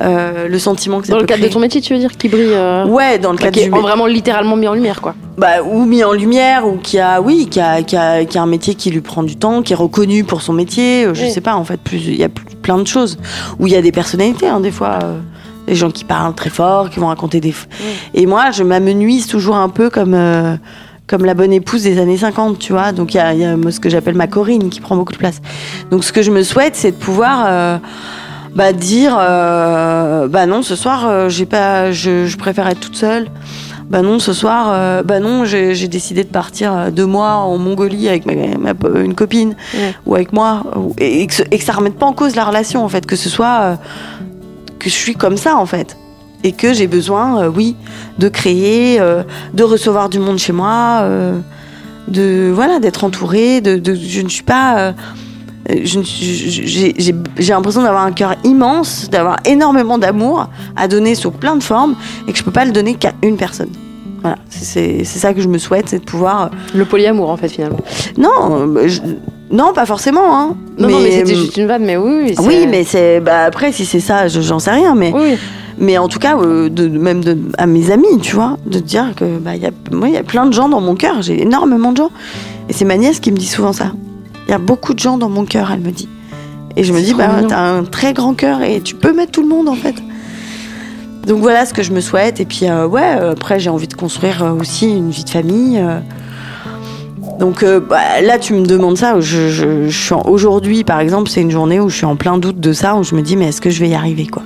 le 0.00 0.58
sentiment 0.58 1.00
que 1.00 1.06
ça 1.08 1.12
Dans 1.12 1.18
peut 1.18 1.22
le 1.24 1.26
cadre 1.26 1.42
de 1.42 1.48
ton 1.48 1.58
métier, 1.58 1.80
tu 1.80 1.92
veux 1.94 1.98
dire, 1.98 2.16
qui 2.16 2.28
brille. 2.28 2.54
Ouais, 2.88 3.18
dans 3.18 3.32
le 3.32 3.38
cadre 3.38 3.52
qui 3.52 3.60
est 3.60 3.64
du 3.68 3.70
vraiment 3.70 4.06
littéralement 4.06 4.56
mis 4.56 4.68
en 4.68 4.74
lumière, 4.74 5.00
quoi. 5.00 5.14
bah, 5.36 5.62
ou 5.68 5.84
mis 5.84 6.04
en 6.04 6.12
lumière 6.12 6.66
ou 6.66 6.76
qui 6.76 6.98
a 7.00 7.20
oui 7.20 7.48
qui 7.50 7.60
a, 7.60 7.82
qui, 7.82 7.96
a, 7.96 8.24
qui 8.24 8.38
a 8.38 8.42
un 8.42 8.46
métier 8.46 8.74
qui 8.76 8.90
lui 8.90 9.00
prend 9.00 9.22
du 9.24 9.36
temps 9.36 9.62
qui 9.62 9.72
est 9.72 9.76
reconnu 9.76 10.22
pour 10.24 10.42
son 10.42 10.52
métier 10.52 11.08
je 11.12 11.22
Oui. 11.24 11.30
sais 11.30 11.40
pas 11.42 11.54
en 11.56 11.64
fait 11.64 11.80
il 11.92 12.14
y 12.16 12.24
a 12.24 12.28
plus- 12.28 12.44
plein 12.62 12.78
de 12.78 12.86
choses 12.86 13.18
où 13.58 13.66
il 13.66 13.72
y 13.72 13.76
a 13.76 13.82
des 13.82 13.92
personnalités 13.92 14.48
hein, 14.48 14.60
des 14.60 14.70
fois 14.70 14.98
des 15.66 15.74
gens 15.74 15.90
qui 15.90 16.04
parlent 16.04 16.34
très 16.34 16.48
fort 16.50 16.88
qui 16.90 17.00
vont 17.00 17.08
raconter 17.08 17.40
des 17.40 17.52
et 18.14 18.24
moi 18.26 18.50
je 18.52 18.62
m'amenuise 18.62 19.26
toujours 19.26 19.56
un 19.56 19.68
peu 19.68 19.90
comme 19.90 20.14
euh, 20.14 20.56
comme 21.06 21.24
la 21.24 21.34
bonne 21.34 21.52
épouse 21.52 21.82
des 21.84 21.98
années 22.00 22.16
50 22.16 22.58
tu 22.58 22.72
vois. 22.72 22.92
Donc 22.92 23.14
il 23.14 23.18
y 23.18 23.20
a, 23.20 23.32
il 23.32 23.40
y 23.40 23.44
a 23.44 23.56
moi, 23.56 23.70
ce 23.70 23.80
que 23.80 23.88
j'appelle 23.88 24.14
ma 24.16 24.26
Corinne 24.26 24.68
qui 24.70 24.80
prend 24.80 24.96
beaucoup 24.96 25.12
de 25.12 25.18
place. 25.18 25.40
Donc 25.90 26.04
ce 26.04 26.12
que 26.12 26.22
je 26.22 26.30
me 26.30 26.42
souhaite 26.42 26.74
c'est 26.76 26.90
de 26.92 26.96
pouvoir 26.96 27.44
euh, 27.48 27.78
bah 28.54 28.72
dire 28.72 29.16
euh, 29.18 30.28
bah 30.28 30.46
non 30.46 30.62
ce 30.62 30.74
soir 30.76 31.06
euh, 31.06 31.28
j'ai 31.28 31.46
pas 31.46 31.92
je, 31.92 32.26
je 32.26 32.36
préfère 32.36 32.66
être 32.68 32.80
toute 32.80 32.96
seule. 32.96 33.28
Bah 33.88 34.02
non, 34.02 34.18
ce 34.18 34.32
soir, 34.32 35.04
bah 35.04 35.20
non, 35.20 35.44
j'ai 35.44 35.86
décidé 35.86 36.24
de 36.24 36.28
partir 36.28 36.90
deux 36.90 37.06
mois 37.06 37.34
en 37.34 37.56
Mongolie 37.56 38.08
avec 38.08 38.26
ma, 38.26 38.32
ma- 38.58 38.98
une 39.00 39.14
copine 39.14 39.54
Ouais. 39.74 39.94
ou 40.06 40.16
avec 40.16 40.32
moi, 40.32 40.64
et, 40.98 41.22
et 41.22 41.26
que, 41.28 41.40
et 41.52 41.56
que 41.58 41.62
ça 41.62 41.72
remette 41.72 41.94
pas 41.94 42.06
en 42.06 42.12
cause 42.12 42.34
la 42.34 42.44
relation 42.44 42.84
en 42.84 42.88
fait, 42.88 43.06
que 43.06 43.14
ce 43.14 43.28
soit 43.28 43.78
que 44.80 44.90
je 44.90 44.94
suis 44.94 45.14
comme 45.14 45.36
ça 45.36 45.54
en 45.56 45.66
fait, 45.66 45.96
et 46.46 46.52
que 46.52 46.72
j'ai 46.72 46.86
besoin, 46.86 47.42
euh, 47.42 47.50
oui, 47.54 47.74
de 48.18 48.28
créer, 48.28 49.00
euh, 49.00 49.22
de 49.52 49.64
recevoir 49.64 50.08
du 50.08 50.18
monde 50.20 50.38
chez 50.38 50.52
moi, 50.52 51.00
euh, 51.02 51.38
de 52.08 52.52
voilà, 52.54 52.78
d'être 52.78 53.02
entourée, 53.04 53.60
de, 53.60 53.76
de- 53.76 53.94
je 53.96 54.20
ne 54.22 54.28
suis 54.28 54.44
pas 54.44 54.94
ne 55.68 56.02
j'ai 56.04 57.52
l'impression 57.52 57.82
d'avoir 57.82 58.04
un 58.04 58.12
cœur 58.12 58.36
immense, 58.44 59.08
d'avoir 59.10 59.38
énormément 59.44 59.98
d'amour 59.98 60.48
à 60.76 60.86
donner 60.86 61.16
sous 61.16 61.32
plein 61.32 61.56
de 61.56 61.62
formes 61.62 61.96
et 62.28 62.32
que 62.32 62.38
je 62.38 62.44
peux 62.44 62.52
pas 62.52 62.64
le 62.64 62.70
donner 62.70 62.94
qu'à 62.94 63.12
une 63.22 63.36
personne. 63.36 63.70
Voilà, 64.20 64.38
c'est- 64.48 65.02
ça 65.18 65.34
que 65.34 65.40
je 65.40 65.48
me 65.48 65.58
souhaite, 65.58 65.88
c'est 65.88 65.98
de 65.98 66.04
pouvoir. 66.04 66.50
Le 66.74 66.84
polyamour, 66.84 67.30
en 67.30 67.36
fait, 67.36 67.48
finalement. 67.48 67.80
Non, 68.16 68.74
je- 68.86 69.00
non, 69.50 69.72
pas 69.72 69.86
forcément. 69.86 70.38
Hein. 70.38 70.56
Non, 70.78 70.88
non, 70.88 71.00
mais 71.00 71.10
c'était 71.10 71.34
juste 71.34 71.56
une 71.56 71.66
vanne, 71.66 71.84
mais 71.84 71.96
oui. 71.96 72.34
Oui, 72.38 72.66
mais 72.68 72.84
c'est 72.84 73.20
bah, 73.20 73.44
après 73.46 73.72
si 73.72 73.84
c'est 73.84 74.00
ça, 74.00 74.28
je- 74.28 74.40
j'en 74.40 74.58
sais 74.60 74.70
rien, 74.72 74.94
mais 74.94 75.12
oui. 75.14 75.36
Mais 75.78 75.98
en 75.98 76.08
tout 76.08 76.18
cas, 76.18 76.36
euh, 76.38 76.68
de, 76.68 76.88
même 76.88 77.22
de, 77.22 77.36
à 77.58 77.66
mes 77.66 77.90
amis, 77.90 78.18
tu 78.22 78.34
vois, 78.34 78.56
de 78.66 78.78
dire 78.78 79.12
que 79.16 79.38
bah, 79.38 79.56
y 79.56 79.66
a, 79.66 79.70
moi, 79.92 80.08
il 80.08 80.14
y 80.14 80.18
a 80.18 80.22
plein 80.22 80.46
de 80.46 80.52
gens 80.52 80.68
dans 80.68 80.80
mon 80.80 80.94
cœur, 80.94 81.22
j'ai 81.22 81.42
énormément 81.42 81.92
de 81.92 81.98
gens. 81.98 82.10
Et 82.68 82.72
c'est 82.72 82.84
ma 82.84 82.96
nièce 82.96 83.20
qui 83.20 83.30
me 83.32 83.36
dit 83.36 83.46
souvent 83.46 83.72
ça. 83.72 83.92
Il 84.48 84.50
y 84.50 84.54
a 84.54 84.58
beaucoup 84.58 84.94
de 84.94 84.98
gens 84.98 85.18
dans 85.18 85.28
mon 85.28 85.44
cœur, 85.44 85.70
elle 85.72 85.80
me 85.80 85.90
dit. 85.90 86.08
Et 86.76 86.84
je 86.84 86.92
me 86.92 87.00
dis, 87.00 87.14
bah, 87.14 87.28
t'as 87.48 87.60
un 87.60 87.84
très 87.84 88.12
grand 88.12 88.34
cœur 88.34 88.62
et 88.62 88.80
tu 88.80 88.94
peux 88.94 89.12
mettre 89.12 89.32
tout 89.32 89.42
le 89.42 89.48
monde 89.48 89.68
en 89.68 89.74
fait. 89.74 89.94
Donc 91.26 91.38
voilà 91.40 91.66
ce 91.66 91.74
que 91.74 91.82
je 91.82 91.90
me 91.92 92.00
souhaite. 92.00 92.38
Et 92.40 92.44
puis, 92.44 92.66
euh, 92.68 92.86
ouais, 92.86 93.16
euh, 93.18 93.32
après, 93.32 93.58
j'ai 93.58 93.70
envie 93.70 93.88
de 93.88 93.94
construire 93.94 94.44
euh, 94.44 94.52
aussi 94.52 94.88
une 94.88 95.10
vie 95.10 95.24
de 95.24 95.30
famille. 95.30 95.82
Donc 97.40 97.62
euh, 97.62 97.80
bah, 97.80 98.20
là, 98.22 98.38
tu 98.38 98.54
me 98.54 98.64
demandes 98.66 98.96
ça. 98.96 99.18
Je, 99.20 99.48
je- 99.50 99.88
je 99.88 100.04
suis 100.04 100.14
en- 100.14 100.22
Aujourd'hui, 100.26 100.84
par 100.84 101.00
exemple, 101.00 101.28
c'est 101.30 101.40
une 101.42 101.50
journée 101.50 101.80
où 101.80 101.88
je 101.88 101.96
suis 101.96 102.06
en 102.06 102.16
plein 102.16 102.38
doute 102.38 102.60
de 102.60 102.72
ça, 102.72 102.94
où 102.96 103.02
je 103.02 103.14
me 103.14 103.22
dis, 103.22 103.36
mais 103.36 103.46
est-ce 103.48 103.60
que 103.60 103.70
je 103.70 103.80
vais 103.80 103.88
y 103.88 103.94
arriver, 103.94 104.26
quoi? 104.26 104.42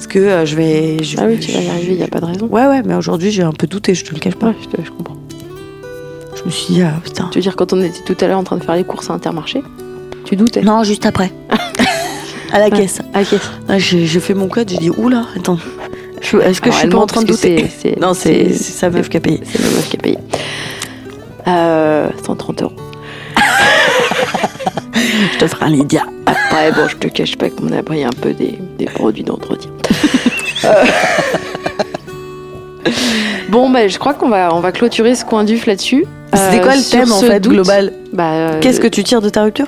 Est-ce 0.00 0.08
que 0.08 0.18
euh, 0.18 0.46
je 0.46 0.56
vais. 0.56 1.02
je- 1.04 1.16
Ah 1.18 1.24
oui, 1.26 1.38
tu 1.38 1.52
vas 1.52 1.60
y 1.60 1.68
arriver, 1.68 1.92
il 1.92 1.96
n'y 1.98 2.02
a 2.02 2.08
pas 2.08 2.20
de 2.20 2.24
raison. 2.24 2.46
Ouais, 2.46 2.66
ouais, 2.66 2.80
mais 2.82 2.94
aujourd'hui, 2.94 3.30
j'ai 3.30 3.42
un 3.42 3.52
peu 3.52 3.66
douté, 3.66 3.94
je 3.94 4.02
te 4.02 4.14
le 4.14 4.18
cache 4.18 4.34
pas. 4.34 4.46
Ouais, 4.48 4.54
je, 4.62 4.66
te- 4.68 4.82
je 4.82 4.90
comprends. 4.90 5.16
Je 6.36 6.42
me 6.44 6.50
suis 6.50 6.72
dit, 6.74 6.82
ah, 6.82 6.94
putain. 7.04 7.28
Tu 7.30 7.38
veux 7.38 7.42
dire, 7.42 7.54
quand 7.54 7.72
on 7.74 7.82
était 7.82 8.00
tout 8.02 8.16
à 8.24 8.26
l'heure 8.26 8.38
en 8.38 8.44
train 8.44 8.56
de 8.56 8.64
faire 8.64 8.76
les 8.76 8.84
courses 8.84 9.10
à 9.10 9.12
Intermarché, 9.12 9.62
tu 10.24 10.36
doutais 10.36 10.62
Non, 10.62 10.84
juste 10.84 11.04
après. 11.04 11.30
à 12.52 12.58
la 12.58 12.70
caisse. 12.70 13.00
Ah, 13.12 13.20
ok. 13.20 13.38
Ah, 13.68 13.78
j'ai 13.78 14.06
fait 14.20 14.32
mon 14.32 14.48
code, 14.48 14.70
j'ai 14.70 14.78
dit, 14.78 14.90
oula, 14.90 15.26
attends. 15.36 15.58
Est-ce 16.22 16.60
que 16.62 16.66
Alors, 16.70 16.74
je 16.74 16.78
suis 16.78 16.88
pas 16.88 16.98
en 16.98 17.06
train 17.06 17.20
de 17.22 17.26
parce 17.28 17.42
douter 17.42 17.68
Non, 18.00 18.14
c'est 18.14 18.54
sa 18.54 18.88
meuf 18.88 19.10
qui 19.10 19.18
a 19.18 19.20
payé. 19.20 19.40
C'est 19.44 19.58
la 19.60 19.68
meuf 19.68 19.88
qui 19.90 19.96
a 19.96 20.00
payé. 20.00 20.18
Euh, 21.46 22.08
130 22.24 22.62
euros. 22.62 22.72
Je 25.32 25.38
te 25.38 25.46
ferai 25.46 25.64
un 25.66 25.70
Lydia. 25.70 26.02
Après, 26.26 26.72
bon, 26.72 26.88
je 26.88 26.96
te 26.96 27.08
cache 27.08 27.36
pas 27.36 27.50
qu'on 27.50 27.72
a 27.72 27.82
pris 27.82 28.04
un 28.04 28.10
peu 28.10 28.32
des, 28.32 28.58
des 28.78 28.84
produits 28.86 29.24
d'entretien. 29.24 29.70
Euh. 30.64 30.84
Bon, 33.50 33.68
bah, 33.70 33.88
je 33.88 33.98
crois 33.98 34.14
qu'on 34.14 34.28
va, 34.28 34.54
on 34.54 34.60
va 34.60 34.72
clôturer 34.72 35.14
ce 35.14 35.24
coin 35.24 35.44
d'uf 35.44 35.66
là-dessus. 35.66 36.04
C'était 36.32 36.58
Euh, 36.60 36.62
quoi 36.62 36.76
le 36.76 36.82
thème 36.88 37.10
en 37.12 37.20
fait 37.20 37.40
doute, 37.40 37.52
global 37.52 37.92
bah, 38.12 38.32
euh, 38.32 38.60
Qu'est-ce 38.60 38.80
que 38.80 38.86
tu 38.86 39.02
tires 39.02 39.20
de 39.20 39.28
ta 39.28 39.42
rupture? 39.42 39.66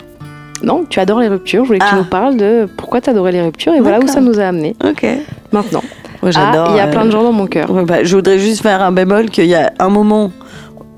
Non, 0.62 0.84
tu 0.88 1.00
adores 1.00 1.18
les 1.20 1.28
ruptures. 1.28 1.64
Je 1.64 1.66
voulais 1.68 1.78
que 1.80 1.84
tu 1.84 1.90
Ah. 1.92 1.96
nous 1.98 2.04
parles 2.04 2.36
de 2.36 2.68
pourquoi 2.76 3.00
tu 3.00 3.10
adorais 3.10 3.32
les 3.32 3.42
ruptures 3.42 3.74
et 3.74 3.80
voilà 3.80 3.98
où 3.98 4.06
ça 4.06 4.20
nous 4.20 4.38
a 4.38 4.44
amené 4.44 4.76
Ok. 4.84 5.04
maintenant. 5.50 5.82
Moi, 6.22 6.30
Ah, 6.36 6.52
j'adore. 6.52 6.68
il 6.70 6.76
y 6.76 6.80
a 6.80 6.86
plein 6.86 7.04
de 7.04 7.10
gens 7.10 7.24
dans 7.24 7.32
mon 7.32 7.46
cœur. 7.48 7.68
Ouais, 7.70 7.84
bah, 7.84 8.04
je 8.04 8.14
voudrais 8.14 8.38
juste 8.38 8.62
faire 8.62 8.80
un 8.80 8.92
bémol 8.92 9.28
qu'il 9.30 9.46
y 9.46 9.56
a 9.56 9.72
un 9.80 9.88
moment, 9.88 10.30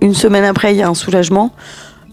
une 0.03 0.13
semaine 0.15 0.45
après, 0.45 0.75
il 0.75 0.77
y 0.79 0.83
a 0.83 0.89
un 0.89 0.95
soulagement. 0.95 1.51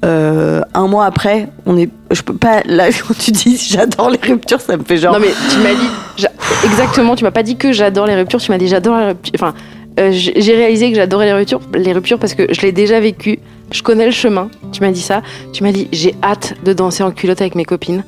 Euh, 0.04 0.62
un 0.74 0.88
mois 0.88 1.06
après, 1.06 1.48
on 1.66 1.78
est. 1.78 1.90
Je 2.10 2.22
peux 2.24 2.34
pas. 2.34 2.62
Là, 2.66 2.90
quand 3.08 3.16
tu 3.18 3.32
dis 3.32 3.58
j'adore 3.58 4.10
les 4.10 4.20
ruptures, 4.22 4.60
ça 4.62 4.76
me 4.78 4.84
fait 4.84 4.98
genre. 4.98 5.14
Non 5.14 5.20
mais 5.20 5.32
tu 5.52 5.58
m'as 5.60 5.74
dit 5.74 5.88
j'a- 6.18 6.32
exactement, 6.66 7.16
tu 7.16 7.24
m'as 7.24 7.32
pas 7.32 7.44
dit 7.44 7.56
que 7.56 7.72
j'adore 7.72 8.08
les 8.08 8.16
ruptures, 8.16 8.40
tu 8.42 8.52
m'as 8.52 8.58
dit 8.58 8.68
j'adore 8.68 8.98
les 8.98 9.06
ruptures. 9.10 9.34
Enfin, 9.36 9.54
euh, 10.00 10.10
j'ai 10.12 10.34
j'ai 10.42 10.56
réalisé 10.56 10.90
que 10.90 10.96
j'adorais 10.96 11.26
les 11.28 11.34
ruptures, 11.34 11.62
les 11.76 11.94
ruptures 11.94 12.18
parce 12.18 12.34
que 12.34 12.52
je 12.52 12.62
l'ai 12.62 12.72
déjà 12.72 13.00
vécu, 13.00 13.38
je 13.72 13.84
connais 13.84 14.06
le 14.06 14.12
chemin. 14.12 14.50
Tu 14.72 14.82
m'as 14.82 14.92
dit 14.92 15.02
ça, 15.02 15.22
tu 15.54 15.62
m'as 15.64 15.72
dit 15.72 15.88
j'ai 15.92 16.16
hâte 16.24 16.56
de 16.64 16.74
danser 16.74 17.04
en 17.04 17.12
culotte 17.12 17.42
avec 17.42 17.54
mes 17.54 17.66
copines 17.66 18.04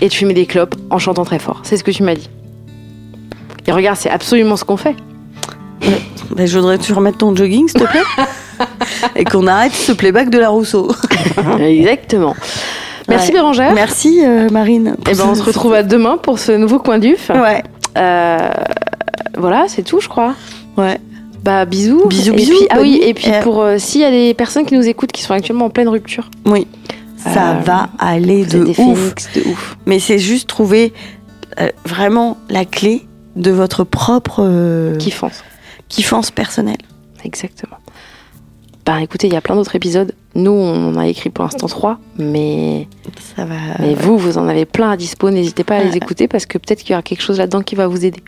et 0.00 0.08
de 0.08 0.12
fumer 0.12 0.34
des 0.34 0.44
clopes 0.46 0.74
en 0.90 0.98
chantant 0.98 1.24
très 1.24 1.38
fort. 1.38 1.60
C'est 1.62 1.78
ce 1.78 1.84
que 1.84 1.90
tu 1.92 2.02
m'as 2.02 2.14
dit. 2.14 2.28
Et 3.66 3.72
regarde, 3.72 3.96
c'est 3.98 4.10
absolument 4.10 4.56
ce 4.56 4.64
qu'on 4.64 4.76
fait. 4.76 4.96
Bah, 6.36 6.44
je 6.46 6.58
voudrais 6.58 6.76
que 6.78 6.82
tu 6.82 6.92
remettes 6.92 7.18
ton 7.18 7.34
jogging, 7.34 7.68
s'il 7.68 7.80
te 7.80 7.86
plaît. 7.86 8.02
Et 9.16 9.24
qu'on 9.24 9.46
arrête 9.46 9.72
ce 9.72 9.92
playback 9.92 10.30
de 10.30 10.38
la 10.38 10.48
Rousseau. 10.50 10.90
Exactement. 11.60 12.34
Merci 13.08 13.28
Ouais. 13.28 13.34
Bérangère. 13.34 13.72
Merci 13.74 14.20
euh, 14.24 14.48
Marine. 14.50 14.96
Et 15.10 15.14
ben 15.14 15.24
on 15.30 15.34
se 15.34 15.42
retrouve 15.42 15.74
à 15.74 15.82
demain 15.82 16.16
pour 16.16 16.38
ce 16.38 16.52
nouveau 16.52 16.78
coin 16.78 16.98
d'UF. 16.98 17.30
Ouais. 17.34 17.62
Euh, 17.98 18.50
voilà, 19.36 19.64
c'est 19.68 19.82
tout, 19.82 20.00
je 20.00 20.08
crois. 20.08 20.34
Ouais. 20.76 20.98
Bah 21.42 21.64
bisous. 21.64 22.06
Bisous, 22.06 22.32
Et 22.32 22.36
bisous, 22.36 22.52
puis- 22.56 22.66
ah 22.70 22.76
oui, 22.80 23.00
et 23.02 23.14
puis 23.14 23.30
pour 23.42 23.62
euh, 23.62 23.78
s'il 23.78 24.00
y 24.02 24.04
a 24.04 24.10
des 24.10 24.34
personnes 24.34 24.64
qui 24.66 24.74
nous 24.74 24.86
écoutent 24.86 25.10
qui 25.12 25.22
sont 25.22 25.32
actuellement 25.34 25.64
en 25.66 25.70
pleine 25.70 25.88
rupture, 25.88 26.28
Oui. 26.46 26.66
Ça 27.16 27.54
va 27.64 27.88
aller 27.98 28.46
de 28.46 28.60
ouf. 28.80 29.24
de 29.34 29.42
ouf. 29.50 29.76
Mais 29.86 29.98
c'est 29.98 30.18
juste 30.18 30.48
trouver 30.48 30.92
vraiment 31.84 32.38
la 32.48 32.64
clé 32.64 33.06
de 33.36 33.50
votre 33.50 33.84
propre 33.84 34.96
Kiffance. 34.98 35.44
kiffance 35.88 36.30
personnelle. 36.30 36.78
Exactement. 37.24 37.76
Bah 38.92 39.00
écoutez, 39.02 39.28
il 39.28 39.32
y 39.32 39.36
a 39.36 39.40
plein 39.40 39.54
d'autres 39.54 39.76
épisodes. 39.76 40.12
Nous, 40.34 40.50
on 40.50 40.88
en 40.94 40.98
a 40.98 41.06
écrit 41.06 41.30
pour 41.30 41.44
l'instant 41.44 41.68
trois, 41.68 41.98
mais, 42.18 42.88
Ça 43.36 43.44
va. 43.44 43.54
mais 43.78 43.94
vous, 43.94 44.18
vous 44.18 44.36
en 44.36 44.48
avez 44.48 44.64
plein 44.64 44.90
à 44.90 44.96
dispo. 44.96 45.30
N'hésitez 45.30 45.62
pas 45.62 45.76
à 45.76 45.84
les 45.84 45.96
écouter 45.96 46.26
parce 46.26 46.44
que 46.44 46.58
peut-être 46.58 46.80
qu'il 46.80 46.90
y 46.90 46.94
aura 46.94 47.02
quelque 47.02 47.22
chose 47.22 47.38
là-dedans 47.38 47.62
qui 47.62 47.76
va 47.76 47.86
vous 47.86 48.04
aider. 48.04 48.20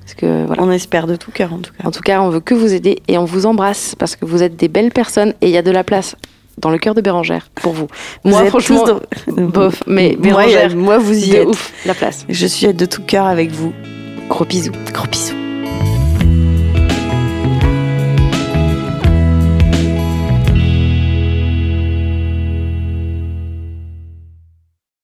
Parce 0.00 0.14
que 0.14 0.46
voilà. 0.46 0.62
On 0.62 0.70
espère 0.70 1.06
de 1.06 1.16
tout 1.16 1.30
cœur 1.32 1.52
en 1.52 1.58
tout 1.58 1.70
cas. 1.78 1.86
En 1.86 1.90
tout 1.90 2.00
cas, 2.00 2.22
on 2.22 2.30
veut 2.30 2.40
que 2.40 2.54
vous 2.54 2.72
aider 2.72 3.02
et 3.08 3.18
on 3.18 3.26
vous 3.26 3.44
embrasse 3.44 3.94
parce 3.98 4.16
que 4.16 4.24
vous 4.24 4.42
êtes 4.42 4.56
des 4.56 4.68
belles 4.68 4.90
personnes 4.90 5.34
et 5.42 5.48
il 5.48 5.52
y 5.52 5.58
a 5.58 5.62
de 5.62 5.70
la 5.70 5.84
place 5.84 6.16
dans 6.56 6.70
le 6.70 6.78
cœur 6.78 6.94
de 6.94 7.02
Bérangère 7.02 7.50
pour 7.56 7.74
vous. 7.74 7.88
Moi, 8.24 8.42
Vous 8.44 8.48
franchement, 8.48 8.84
dans- 8.86 9.42
bof, 9.48 9.82
mais 9.86 10.12
Moi, 10.12 10.22
Bérangère, 10.22 10.74
moi, 10.76 10.96
vous 10.96 11.12
y 11.26 11.30
de 11.30 11.36
êtes. 11.36 11.46
ouf, 11.48 11.72
la 11.84 11.92
place. 11.92 12.24
Je 12.30 12.46
suis 12.46 12.72
de 12.72 12.86
tout 12.86 13.02
cœur 13.02 13.26
avec 13.26 13.50
vous. 13.50 13.74
Gros 14.30 14.46
bisous. 14.46 14.72
Gros 14.94 15.06
bisous. 15.08 15.34